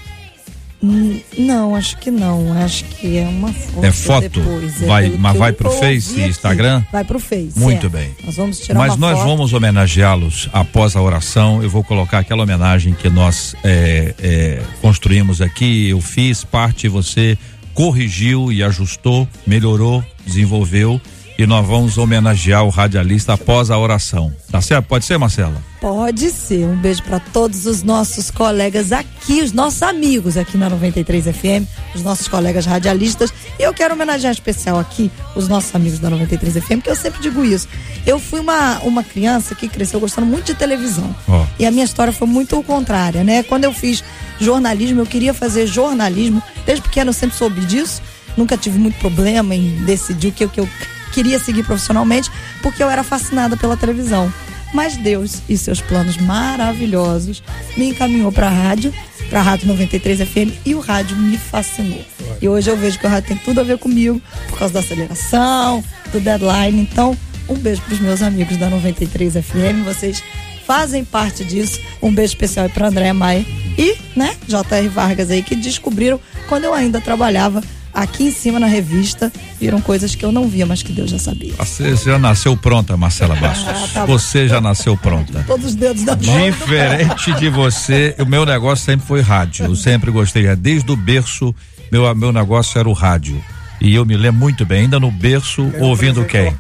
Não, 1.38 1.76
acho 1.76 1.98
que 1.98 2.12
não. 2.12 2.52
Acho 2.62 2.84
que 2.84 3.18
é 3.18 3.26
uma 3.26 3.54
foto. 3.54 3.86
É 3.86 3.92
foto? 3.92 4.30
Depois, 4.30 4.84
é 4.84 4.86
vai, 4.86 5.10
mas 5.18 5.38
vai 5.38 5.54
pro 5.54 5.72
Face 5.72 6.20
e 6.20 6.28
Instagram? 6.28 6.84
Vai 6.92 7.06
pro 7.06 7.20
Face. 7.20 7.58
Muito 7.58 7.86
é. 7.86 7.90
bem. 7.90 8.12
Nós 8.26 8.36
vamos 8.36 8.60
tirar 8.60 8.78
Mas 8.78 8.98
nós 8.98 9.18
foto. 9.18 9.28
vamos 9.28 9.54
homenageá-los 9.54 10.50
após 10.52 10.98
a 10.98 11.02
oração. 11.02 11.64
Eu 11.64 11.70
vou 11.70 11.86
colocar 11.86 12.20
aquela 12.20 12.44
homenagem 12.44 12.94
que 12.94 13.10
nós 13.10 13.56
é, 13.64 14.14
é, 14.20 14.62
construímos 14.82 15.42
aqui. 15.42 15.90
Eu 15.90 16.02
fiz 16.02 16.44
parte, 16.44 16.90
você 16.90 17.38
corrigiu 17.74 18.52
e 18.52 18.62
ajustou, 18.62 19.26
melhorou, 19.48 20.04
desenvolveu 20.26 21.00
e 21.38 21.48
nós 21.48 21.66
vamos 21.66 21.98
homenagear 21.98 22.64
o 22.64 22.70
radialista 22.70 23.34
após 23.34 23.72
a 23.72 23.78
oração. 23.78 24.32
Tá 24.52 24.62
certo? 24.62 24.86
Pode 24.86 25.06
ser, 25.06 25.18
Marcela? 25.18 25.56
Pode 25.82 26.30
ser. 26.30 26.66
Um 26.66 26.78
beijo 26.78 27.02
para 27.04 27.20
todos 27.20 27.66
os 27.66 27.82
nossos 27.82 28.30
colegas 28.30 28.92
aqui, 28.92 29.42
os 29.42 29.52
nossos 29.52 29.82
amigos 29.82 30.38
aqui 30.38 30.58
na 30.58 30.70
93 30.70 31.26
FM, 31.26 31.68
os 31.96 32.04
nossos 32.04 32.28
colegas 32.28 32.66
radialistas. 32.66 33.34
E 33.60 33.64
eu 33.64 33.74
quero 33.74 33.96
homenagear 33.96 34.32
em 34.32 34.34
especial 34.34 34.80
aqui 34.80 35.12
os 35.36 35.48
nossos 35.48 35.74
amigos 35.76 36.00
da 36.00 36.10
93 36.10 36.64
FM, 36.64 36.74
porque 36.76 36.92
eu 36.92 36.96
sempre 36.96 37.22
digo 37.22 37.44
isso. 37.44 37.68
Eu 38.06 38.20
fui 38.20 38.40
uma, 38.40 38.80
uma 38.80 39.04
criança 39.04 39.56
que 39.56 39.68
cresceu 39.68 40.00
gostando 40.00 40.28
muito 40.28 40.46
de 40.46 40.54
televisão. 40.54 41.14
Oh. 41.28 41.46
E 41.58 41.66
a 41.66 41.72
minha 41.72 41.86
história 41.86 42.14
foi 42.14 42.28
muito 42.28 42.62
contrária, 42.64 43.24
né? 43.24 43.44
Quando 43.44 43.64
eu 43.64 43.74
fiz 43.74 44.04
jornalismo, 44.40 45.02
eu 45.02 45.06
queria 45.06 45.34
fazer 45.34 45.66
jornalismo. 45.66 46.42
Desde 46.66 46.84
pequeno 46.84 47.10
eu 47.10 47.14
sempre 47.14 47.36
soube 47.36 47.62
disso. 47.62 48.02
Nunca 48.38 48.58
tive 48.58 48.80
muito 48.80 48.98
problema 49.00 49.54
em 49.54 49.84
decidir 49.86 50.30
o 50.30 50.32
que, 50.32 50.46
o 50.46 50.50
que 50.50 50.60
eu 50.60 50.70
queria 51.14 51.40
seguir 51.40 51.64
profissionalmente 51.64 52.32
porque 52.62 52.84
eu 52.84 52.90
era 52.90 53.04
fascinada 53.04 53.56
pela 53.56 53.78
televisão. 53.78 54.32
Mas 54.74 54.98
Deus 54.98 55.42
e 55.48 55.56
seus 55.56 55.80
planos 55.80 56.18
maravilhosos 56.18 57.44
me 57.78 57.90
encaminhou 57.90 58.32
para 58.32 58.48
a 58.48 58.50
rádio, 58.50 58.92
para 59.30 59.40
a 59.40 59.44
Rádio 59.44 59.68
93 59.68 60.28
FM 60.28 60.52
e 60.66 60.74
o 60.74 60.80
rádio 60.80 61.16
me 61.16 61.38
fascinou. 61.38 62.04
E 62.42 62.50
hoje 62.50 62.72
eu 62.72 62.76
vejo 62.76 62.98
que 62.98 63.06
o 63.06 63.10
rádio 63.10 63.30
tem 63.30 63.38
tudo 63.38 63.62
a 63.62 63.64
ver 63.64 63.78
comigo 63.78 64.20
por 64.50 64.58
causa 64.58 64.74
da 64.74 64.80
aceleração, 64.80 65.84
do 66.12 66.20
deadline. 66.20 66.82
Então, 66.82 67.16
um 67.48 67.56
beijo 67.56 67.82
para 67.84 67.94
os 67.94 68.00
meus 68.00 68.22
amigos 68.24 68.58
da 68.58 68.70
93 68.70 69.34
FM, 69.34 69.86
vocês 69.86 70.24
fazem 70.66 71.06
parte 71.06 71.44
disso. 71.44 71.80
Um 72.02 72.12
beijo 72.12 72.32
especial 72.32 72.68
para 72.70 72.88
André 72.88 73.14
Maia 73.14 73.46
e, 73.78 73.96
né, 74.16 74.36
JR 74.48 74.90
Vargas 74.92 75.30
aí 75.30 75.44
que 75.44 75.56
descobriram 75.56 76.20
quando 76.50 76.64
eu 76.64 76.74
ainda 76.74 77.00
trabalhava 77.00 77.62
aqui 77.94 78.26
em 78.26 78.32
cima 78.32 78.60
na 78.60 78.68
revista 78.68 79.32
viram 79.60 79.80
coisas 79.82 80.16
que 80.16 80.26
eu 80.26 80.32
não 80.32 80.48
via, 80.48 80.66
mas 80.66 80.82
que 80.82 80.92
Deus 80.92 81.12
já 81.12 81.20
sabia. 81.20 81.54
Você 81.58 81.96
já 81.96 82.18
nasceu 82.18 82.58
pronta, 82.58 82.98
Marcela 82.98 83.36
Bastos. 83.36 83.68
Ah, 83.68 83.88
tá 83.94 84.06
você 84.06 84.48
já 84.48 84.60
nasceu 84.60 84.98
pronta. 84.98 85.44
Todos 85.46 85.68
os 85.68 85.76
dedos 85.76 86.04
da 86.04 86.16
mão. 86.16 86.52
Diferente 86.52 87.34
de 87.34 87.50
você, 87.50 88.16
o 88.20 88.26
meu 88.26 88.46
negócio 88.46 88.86
sempre 88.86 89.06
foi 89.06 89.22
rádio. 89.22 89.66
Eu 89.66 89.76
sempre 89.76 90.12
gostei, 90.12 90.56
desde 90.56 90.92
o 90.92 90.96
berço, 90.96 91.54
meu, 91.92 92.14
meu 92.16 92.32
negócio 92.32 92.80
era 92.80 92.90
o 92.90 92.94
rádio. 92.94 93.42
E 93.84 93.96
eu 93.96 94.06
me 94.06 94.16
lembro 94.16 94.40
muito 94.40 94.66
bem, 94.66 94.84
ainda 94.84 94.98
no 94.98 95.12
berço, 95.12 95.70
eu 95.74 95.84
ouvindo 95.84 96.24
quem? 96.24 96.56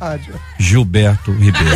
Gilberto 0.59 1.31
Ribeiro. 1.31 1.69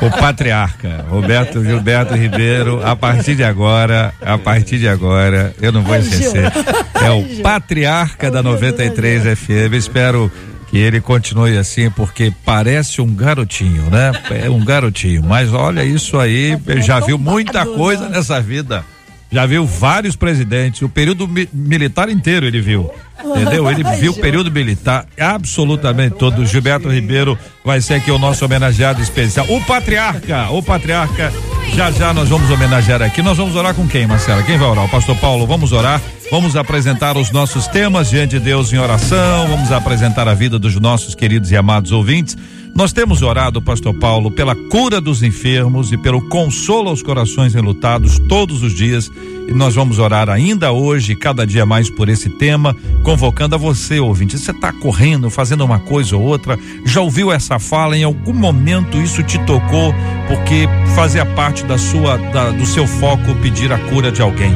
o 0.00 0.10
patriarca, 0.18 1.04
Roberto 1.10 1.62
Gilberto 1.62 2.14
Ribeiro, 2.14 2.80
a 2.82 2.96
partir 2.96 3.34
de 3.34 3.44
agora, 3.44 4.14
a 4.22 4.38
partir 4.38 4.78
de 4.78 4.88
agora, 4.88 5.54
eu 5.60 5.70
não 5.70 5.82
vou 5.82 5.94
esquecer. 5.96 6.50
É 6.94 7.10
o 7.10 7.42
patriarca 7.42 8.30
da 8.30 8.42
93 8.42 9.38
FM. 9.38 9.74
Espero 9.74 10.32
que 10.70 10.78
ele 10.78 10.98
continue 10.98 11.58
assim, 11.58 11.90
porque 11.90 12.32
parece 12.46 13.02
um 13.02 13.14
garotinho, 13.14 13.90
né? 13.90 14.10
É 14.42 14.48
um 14.48 14.64
garotinho, 14.64 15.22
mas 15.22 15.52
olha 15.52 15.84
isso 15.84 16.18
aí, 16.18 16.58
já 16.82 16.98
viu 16.98 17.18
muita 17.18 17.66
coisa 17.66 18.08
nessa 18.08 18.40
vida. 18.40 18.82
Já 19.30 19.44
viu 19.44 19.66
vários 19.66 20.16
presidentes, 20.16 20.80
o 20.82 20.88
período 20.88 21.28
mi 21.28 21.48
militar 21.52 22.08
inteiro 22.08 22.46
ele 22.46 22.60
viu. 22.60 22.90
Entendeu? 23.22 23.68
Ele 23.70 23.82
viu 23.96 24.12
o 24.12 24.16
período 24.16 24.50
militar 24.50 25.04
absolutamente 25.18 26.16
todo. 26.16 26.46
Gilberto 26.46 26.88
Ribeiro 26.88 27.36
vai 27.64 27.80
ser 27.80 27.94
aqui 27.94 28.10
o 28.10 28.18
nosso 28.18 28.44
homenageado 28.44 29.02
especial. 29.02 29.46
O 29.50 29.60
patriarca, 29.62 30.48
o 30.50 30.62
patriarca. 30.62 31.32
Já 31.74 31.90
já 31.90 32.14
nós 32.14 32.28
vamos 32.28 32.50
homenagear 32.50 33.02
aqui. 33.02 33.20
Nós 33.20 33.36
vamos 33.36 33.54
orar 33.54 33.74
com 33.74 33.86
quem, 33.86 34.06
Marcela? 34.06 34.42
Quem 34.42 34.56
vai 34.56 34.68
orar? 34.68 34.84
O 34.84 34.88
pastor 34.88 35.16
Paulo, 35.16 35.46
vamos 35.46 35.72
orar. 35.72 36.00
Vamos 36.30 36.56
apresentar 36.56 37.16
os 37.16 37.30
nossos 37.30 37.66
temas 37.66 38.10
diante 38.10 38.38
de 38.38 38.40
Deus 38.40 38.72
em 38.72 38.78
oração. 38.78 39.48
Vamos 39.48 39.72
apresentar 39.72 40.28
a 40.28 40.34
vida 40.34 40.58
dos 40.58 40.78
nossos 40.78 41.14
queridos 41.14 41.50
e 41.50 41.56
amados 41.56 41.90
ouvintes. 41.90 42.36
Nós 42.78 42.92
temos 42.92 43.22
orado, 43.22 43.60
Pastor 43.60 43.92
Paulo, 43.92 44.30
pela 44.30 44.54
cura 44.54 45.00
dos 45.00 45.20
enfermos 45.20 45.90
e 45.90 45.96
pelo 45.96 46.22
consolo 46.28 46.90
aos 46.90 47.02
corações 47.02 47.56
enlutados 47.56 48.20
todos 48.20 48.62
os 48.62 48.72
dias. 48.72 49.10
E 49.48 49.52
nós 49.52 49.74
vamos 49.74 49.98
orar 49.98 50.30
ainda 50.30 50.70
hoje, 50.70 51.16
cada 51.16 51.44
dia 51.44 51.66
mais 51.66 51.90
por 51.90 52.08
esse 52.08 52.30
tema, 52.30 52.76
convocando 53.02 53.56
a 53.56 53.58
você, 53.58 53.98
ouvinte. 53.98 54.38
Você 54.38 54.52
está 54.52 54.72
correndo, 54.72 55.28
fazendo 55.28 55.64
uma 55.64 55.80
coisa 55.80 56.16
ou 56.16 56.22
outra, 56.22 56.56
já 56.86 57.00
ouviu 57.00 57.32
essa 57.32 57.58
fala? 57.58 57.96
Em 57.96 58.04
algum 58.04 58.32
momento 58.32 59.02
isso 59.02 59.24
te 59.24 59.38
tocou, 59.40 59.92
porque 60.28 60.68
fazia 60.94 61.26
parte 61.26 61.64
da 61.64 61.78
sua, 61.78 62.16
da, 62.16 62.52
do 62.52 62.64
seu 62.64 62.86
foco 62.86 63.34
pedir 63.42 63.72
a 63.72 63.78
cura 63.90 64.12
de 64.12 64.22
alguém. 64.22 64.52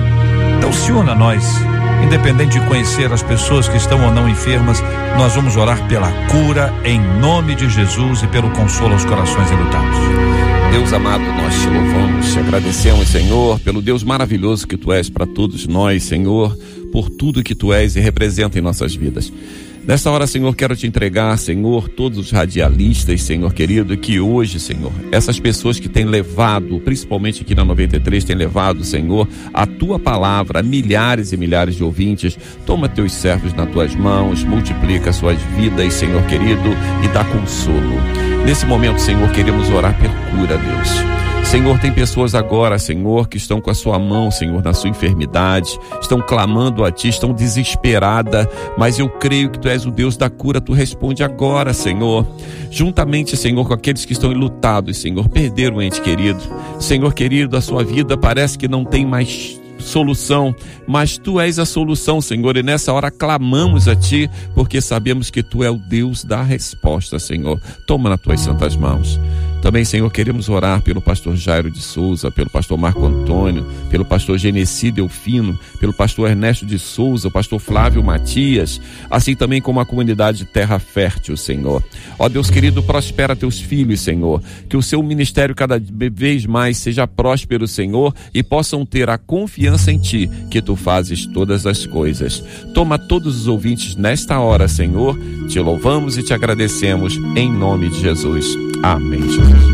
Então 0.58 0.72
se 0.72 0.92
una 0.92 1.10
a 1.10 1.16
nós 1.16 1.42
Independente 2.02 2.58
de 2.58 2.66
conhecer 2.66 3.12
as 3.12 3.22
pessoas 3.22 3.68
que 3.68 3.76
estão 3.76 4.04
ou 4.04 4.12
não 4.12 4.28
enfermas, 4.28 4.82
nós 5.16 5.34
vamos 5.34 5.56
orar 5.56 5.86
pela 5.88 6.10
cura 6.28 6.72
em 6.84 7.00
nome 7.20 7.54
de 7.54 7.68
Jesus 7.68 8.22
e 8.22 8.26
pelo 8.26 8.50
consolo 8.50 8.92
aos 8.94 9.04
corações 9.04 9.50
enlutados. 9.50 9.96
Deus 10.72 10.92
amado, 10.92 11.22
nós 11.22 11.54
te 11.54 11.66
louvamos, 11.68 12.32
te 12.32 12.38
agradecemos, 12.38 13.08
Senhor, 13.08 13.60
pelo 13.60 13.82
Deus 13.82 14.02
maravilhoso 14.02 14.66
que 14.66 14.76
tu 14.76 14.90
és 14.90 15.10
para 15.10 15.26
todos 15.26 15.66
nós, 15.66 16.02
Senhor, 16.02 16.56
por 16.90 17.10
tudo 17.10 17.42
que 17.42 17.54
tu 17.54 17.72
és 17.72 17.94
e 17.94 18.00
representa 18.00 18.58
em 18.58 18.62
nossas 18.62 18.94
vidas. 18.94 19.30
Nesta 19.84 20.08
hora, 20.12 20.28
Senhor, 20.28 20.54
quero 20.54 20.76
te 20.76 20.86
entregar, 20.86 21.36
Senhor, 21.38 21.88
todos 21.88 22.16
os 22.16 22.30
radialistas, 22.30 23.20
Senhor 23.22 23.52
querido, 23.52 23.96
que 23.96 24.20
hoje, 24.20 24.60
Senhor, 24.60 24.92
essas 25.10 25.40
pessoas 25.40 25.80
que 25.80 25.88
têm 25.88 26.04
levado, 26.04 26.78
principalmente 26.80 27.42
aqui 27.42 27.52
na 27.52 27.64
93, 27.64 28.22
têm 28.22 28.36
levado, 28.36 28.84
Senhor, 28.84 29.28
a 29.52 29.66
tua 29.66 29.98
palavra 29.98 30.60
a 30.60 30.62
milhares 30.62 31.32
e 31.32 31.36
milhares 31.36 31.74
de 31.74 31.82
ouvintes. 31.82 32.38
Toma 32.64 32.88
teus 32.88 33.12
servos 33.12 33.52
nas 33.54 33.68
tuas 33.70 33.92
mãos, 33.92 34.44
multiplica 34.44 35.12
suas 35.12 35.40
vidas, 35.56 35.94
Senhor 35.94 36.24
querido, 36.26 36.70
e 37.04 37.08
dá 37.08 37.24
consolo. 37.24 37.96
Nesse 38.46 38.64
momento, 38.64 39.00
Senhor, 39.00 39.28
queremos 39.32 39.68
orar 39.68 39.98
por 39.98 40.10
cura, 40.30 40.58
Deus. 40.58 41.31
Senhor, 41.44 41.78
tem 41.78 41.92
pessoas 41.92 42.34
agora, 42.34 42.78
Senhor, 42.78 43.28
que 43.28 43.36
estão 43.36 43.60
com 43.60 43.70
a 43.70 43.74
sua 43.74 43.98
mão, 43.98 44.30
Senhor, 44.30 44.62
na 44.62 44.72
sua 44.72 44.88
enfermidade, 44.88 45.78
estão 46.00 46.20
clamando 46.20 46.84
a 46.84 46.90
Ti, 46.90 47.08
estão 47.08 47.32
desesperada, 47.32 48.48
mas 48.78 48.98
eu 48.98 49.08
creio 49.08 49.50
que 49.50 49.58
Tu 49.58 49.68
és 49.68 49.84
o 49.84 49.90
Deus 49.90 50.16
da 50.16 50.30
cura, 50.30 50.60
Tu 50.60 50.72
responde 50.72 51.22
agora, 51.22 51.74
Senhor. 51.74 52.26
Juntamente, 52.70 53.36
Senhor, 53.36 53.66
com 53.66 53.74
aqueles 53.74 54.04
que 54.04 54.14
estão 54.14 54.32
enlutados, 54.32 54.96
Senhor, 54.96 55.28
perderam 55.28 55.76
o 55.76 55.82
ente 55.82 56.00
querido. 56.00 56.40
Senhor 56.80 57.12
querido, 57.12 57.56
a 57.56 57.60
sua 57.60 57.84
vida 57.84 58.16
parece 58.16 58.56
que 58.56 58.66
não 58.66 58.84
tem 58.84 59.04
mais 59.04 59.60
solução, 59.82 60.54
mas 60.86 61.18
tu 61.18 61.38
és 61.38 61.58
a 61.58 61.66
solução, 61.66 62.20
Senhor, 62.20 62.56
e 62.56 62.62
nessa 62.62 62.92
hora 62.92 63.10
clamamos 63.10 63.88
a 63.88 63.96
ti, 63.96 64.30
porque 64.54 64.80
sabemos 64.80 65.30
que 65.30 65.42
tu 65.42 65.62
é 65.62 65.70
o 65.70 65.76
Deus 65.76 66.24
da 66.24 66.42
resposta, 66.42 67.18
Senhor. 67.18 67.60
Toma 67.86 68.08
nas 68.08 68.20
tuas 68.20 68.40
santas 68.40 68.76
mãos. 68.76 69.20
Também, 69.62 69.84
Senhor, 69.84 70.10
queremos 70.10 70.48
orar 70.48 70.82
pelo 70.82 71.00
pastor 71.00 71.36
Jairo 71.36 71.70
de 71.70 71.80
Souza, 71.80 72.32
pelo 72.32 72.50
pastor 72.50 72.76
Marco 72.76 73.06
Antônio, 73.06 73.64
pelo 73.88 74.04
pastor 74.04 74.36
Genesi 74.36 74.90
Delfino, 74.90 75.56
pelo 75.78 75.92
pastor 75.92 76.28
Ernesto 76.28 76.66
de 76.66 76.80
Souza, 76.80 77.28
o 77.28 77.30
pastor 77.30 77.60
Flávio 77.60 78.02
Matias, 78.02 78.80
assim 79.08 79.36
também 79.36 79.62
como 79.62 79.78
a 79.78 79.86
comunidade 79.86 80.44
Terra 80.44 80.80
Fértil, 80.80 81.36
Senhor. 81.36 81.80
Ó 82.18 82.28
Deus 82.28 82.50
querido, 82.50 82.82
prospera 82.82 83.36
teus 83.36 83.60
filhos, 83.60 84.00
Senhor, 84.00 84.42
que 84.68 84.76
o 84.76 84.82
seu 84.82 85.00
ministério 85.00 85.54
cada 85.54 85.78
vez 85.78 86.44
mais 86.44 86.78
seja 86.78 87.06
próspero, 87.06 87.68
Senhor, 87.68 88.12
e 88.34 88.42
possam 88.42 88.84
ter 88.84 89.08
a 89.08 89.16
confiança 89.16 89.92
em 89.92 89.98
ti, 89.98 90.28
que 90.50 90.60
tu 90.60 90.74
fazes 90.74 91.24
todas 91.24 91.68
as 91.68 91.86
coisas. 91.86 92.42
Toma 92.74 92.98
todos 92.98 93.42
os 93.42 93.46
ouvintes 93.46 93.94
nesta 93.94 94.40
hora, 94.40 94.66
Senhor, 94.66 95.16
te 95.48 95.60
louvamos 95.60 96.18
e 96.18 96.22
te 96.24 96.34
agradecemos 96.34 97.16
em 97.36 97.48
nome 97.48 97.88
de 97.90 98.00
Jesus. 98.00 98.71
Amém, 98.82 99.22
Jesus. 99.22 99.72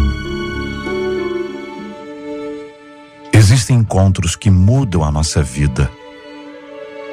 Existem 3.32 3.78
encontros 3.78 4.36
que 4.36 4.50
mudam 4.50 5.02
a 5.02 5.11
nossa 5.11 5.42
vida. 5.42 5.90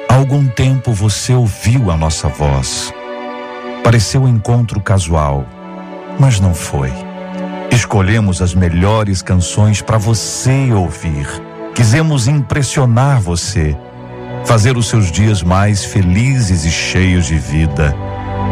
Há 0.06 0.14
algum 0.14 0.46
tempo 0.46 0.92
você 0.92 1.32
ouviu 1.32 1.90
a 1.90 1.96
nossa 1.96 2.28
voz. 2.28 2.92
Pareceu 3.82 4.24
um 4.24 4.28
encontro 4.28 4.78
casual, 4.78 5.46
mas 6.20 6.38
não 6.38 6.52
foi. 6.54 6.92
Escolhemos 7.72 8.42
as 8.42 8.54
melhores 8.54 9.22
canções 9.22 9.80
para 9.80 9.96
você 9.96 10.70
ouvir. 10.74 11.26
Quisemos 11.74 12.28
impressionar 12.28 13.22
você, 13.22 13.74
fazer 14.44 14.76
os 14.76 14.88
seus 14.88 15.10
dias 15.10 15.42
mais 15.42 15.82
felizes 15.86 16.66
e 16.66 16.70
cheios 16.70 17.24
de 17.24 17.38
vida. 17.38 17.96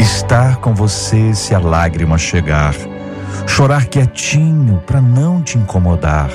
Estar 0.01 0.57
com 0.57 0.75
você 0.75 1.35
se 1.35 1.55
a 1.55 1.59
lágrima 1.59 2.17
chegar 2.17 2.75
chorar 3.47 3.87
quietinho 3.87 4.83
para 4.87 5.01
não 5.01 5.43
te 5.43 5.59
incomodar, 5.59 6.31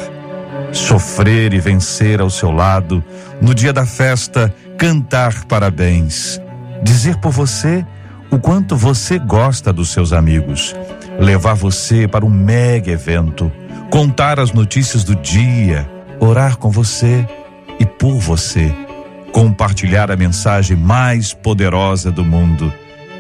sofrer 0.71 1.53
e 1.53 1.59
vencer 1.59 2.21
ao 2.21 2.29
seu 2.29 2.51
lado, 2.51 3.03
no 3.41 3.53
dia 3.53 3.73
da 3.73 3.85
festa, 3.85 4.53
cantar 4.77 5.45
parabéns, 5.45 6.39
dizer 6.83 7.17
por 7.17 7.31
você 7.31 7.85
o 8.31 8.37
quanto 8.37 8.75
você 8.75 9.17
gosta 9.17 9.73
dos 9.73 9.89
seus 9.89 10.13
amigos, 10.13 10.75
levar 11.19 11.55
você 11.55 12.07
para 12.07 12.25
um 12.25 12.29
mega 12.29 12.91
evento, 12.91 13.51
contar 13.89 14.39
as 14.39 14.51
notícias 14.51 15.03
do 15.03 15.15
dia, 15.15 15.89
orar 16.19 16.57
com 16.57 16.69
você 16.69 17.27
e 17.79 17.85
por 17.85 18.19
você, 18.19 18.73
compartilhar 19.31 20.11
a 20.11 20.15
mensagem 20.15 20.77
mais 20.77 21.33
poderosa 21.33 22.11
do 22.11 22.23
mundo 22.23 22.71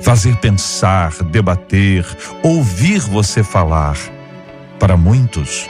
fazer 0.01 0.35
pensar, 0.37 1.11
debater, 1.23 2.05
ouvir 2.43 2.99
você 3.01 3.43
falar. 3.43 3.97
Para 4.79 4.95
muitos, 4.95 5.69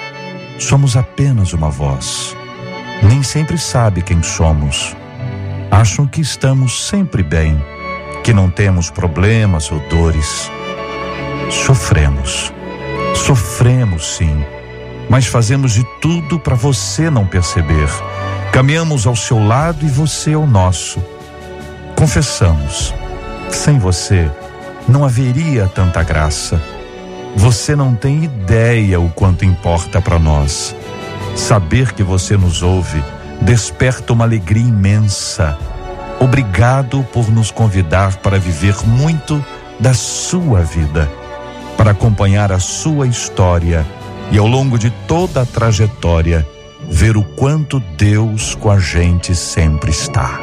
somos 0.59 0.95
apenas 0.95 1.53
uma 1.53 1.69
voz. 1.69 2.36
Nem 3.01 3.23
sempre 3.23 3.57
sabe 3.57 4.01
quem 4.01 4.21
somos. 4.21 4.95
Acham 5.71 6.05
que 6.05 6.21
estamos 6.21 6.88
sempre 6.88 7.23
bem, 7.23 7.63
que 8.23 8.34
não 8.34 8.49
temos 8.49 8.89
problemas 8.89 9.71
ou 9.71 9.80
dores. 9.89 10.51
Sofremos. 11.49 12.53
Sofremos 13.15 14.17
sim, 14.17 14.43
mas 15.09 15.25
fazemos 15.25 15.73
de 15.73 15.84
tudo 16.01 16.39
para 16.39 16.55
você 16.55 17.09
não 17.09 17.25
perceber. 17.25 17.89
Caminhamos 18.51 19.05
ao 19.05 19.15
seu 19.15 19.43
lado 19.43 19.86
e 19.86 19.89
você 19.89 20.34
ao 20.34 20.45
nosso. 20.45 21.03
Confessamos 21.95 22.93
sem 23.56 23.78
você, 23.78 24.30
não 24.88 25.04
haveria 25.04 25.68
tanta 25.68 26.04
graça. 26.04 26.62
Você 27.36 27.76
não 27.76 27.95
tem 27.95 28.24
ideia 28.24 29.00
o 29.00 29.10
quanto 29.10 29.45
importa 29.45 30.02
para 30.02 30.18
nós. 30.18 30.76
Saber 31.36 31.93
que 31.93 32.04
você 32.04 32.36
nos 32.36 32.64
ouve 32.64 33.02
desperta 33.41 34.14
uma 34.14 34.26
alegria 34.26 34.68
imensa. 34.68 35.58
Obrigado 36.20 37.04
por 37.14 37.30
nos 37.30 37.52
convidar 37.52 38.18
para 38.18 38.38
viver 38.38 38.76
muito 38.86 39.43
da 39.80 39.93
sua 39.93 40.62
vida, 40.62 41.10
para 41.78 41.91
acompanhar 41.91 42.52
a 42.52 42.60
sua 42.60 43.08
história 43.08 43.86
e 44.32 44.38
ao 44.38 44.45
longo 44.45 44.78
de 44.78 44.89
toda 45.08 45.41
a 45.41 45.45
trajetória 45.45 46.45
ver 46.89 47.16
o 47.16 47.24
quanto 47.24 47.80
Deus 47.80 48.56
com 48.56 48.70
a 48.70 48.80
gente 48.80 49.34
sempre 49.36 49.91
está. 49.91 50.39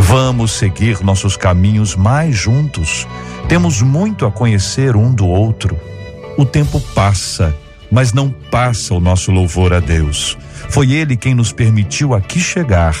Vamos 0.00 0.52
seguir 0.52 1.02
nossos 1.02 1.36
caminhos 1.36 1.96
mais 1.96 2.36
juntos. 2.36 3.06
Temos 3.48 3.82
muito 3.82 4.26
a 4.26 4.32
conhecer 4.32 4.96
um 4.96 5.12
do 5.12 5.26
outro. 5.26 5.78
O 6.36 6.44
tempo 6.44 6.80
passa, 6.94 7.54
mas 7.90 8.12
não 8.12 8.30
passa 8.30 8.94
o 8.94 9.00
nosso 9.00 9.30
louvor 9.30 9.72
a 9.72 9.80
Deus. 9.80 10.36
Foi 10.68 10.92
Ele 10.92 11.16
quem 11.16 11.34
nos 11.34 11.52
permitiu 11.52 12.14
aqui 12.14 12.40
chegar 12.40 12.96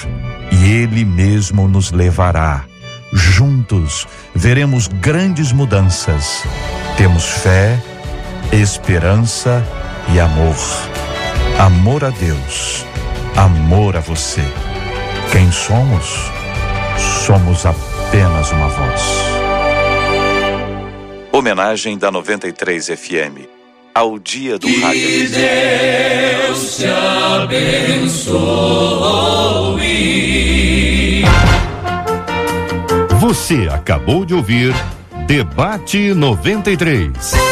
e 0.50 0.70
Ele 0.70 1.04
mesmo 1.04 1.68
nos 1.68 1.90
levará. 1.90 2.64
Juntos 3.12 4.06
veremos 4.34 4.88
grandes 4.88 5.52
mudanças. 5.52 6.44
Temos 6.96 7.24
fé, 7.24 7.78
esperança 8.52 9.64
e 10.12 10.20
amor. 10.20 10.56
Amor 11.58 12.04
a 12.04 12.10
Deus, 12.10 12.84
amor 13.36 13.96
a 13.96 14.00
você. 14.00 14.42
Quem 15.30 15.50
somos? 15.52 16.41
Somos 17.26 17.64
apenas 17.66 18.50
uma 18.52 18.68
voz. 18.68 19.02
Homenagem 21.32 21.98
da 21.98 22.10
93 22.10 22.86
FM 22.88 23.62
ao 23.94 24.18
Dia 24.18 24.58
do 24.58 24.66
que 24.66 24.80
Rádio. 24.80 25.30
Deus 25.30 26.76
te 26.76 26.86
abençoe. 26.86 28.42
Você 33.20 33.68
acabou 33.70 34.24
de 34.24 34.34
ouvir 34.34 34.74
Debate 35.26 36.12
93. 36.14 37.51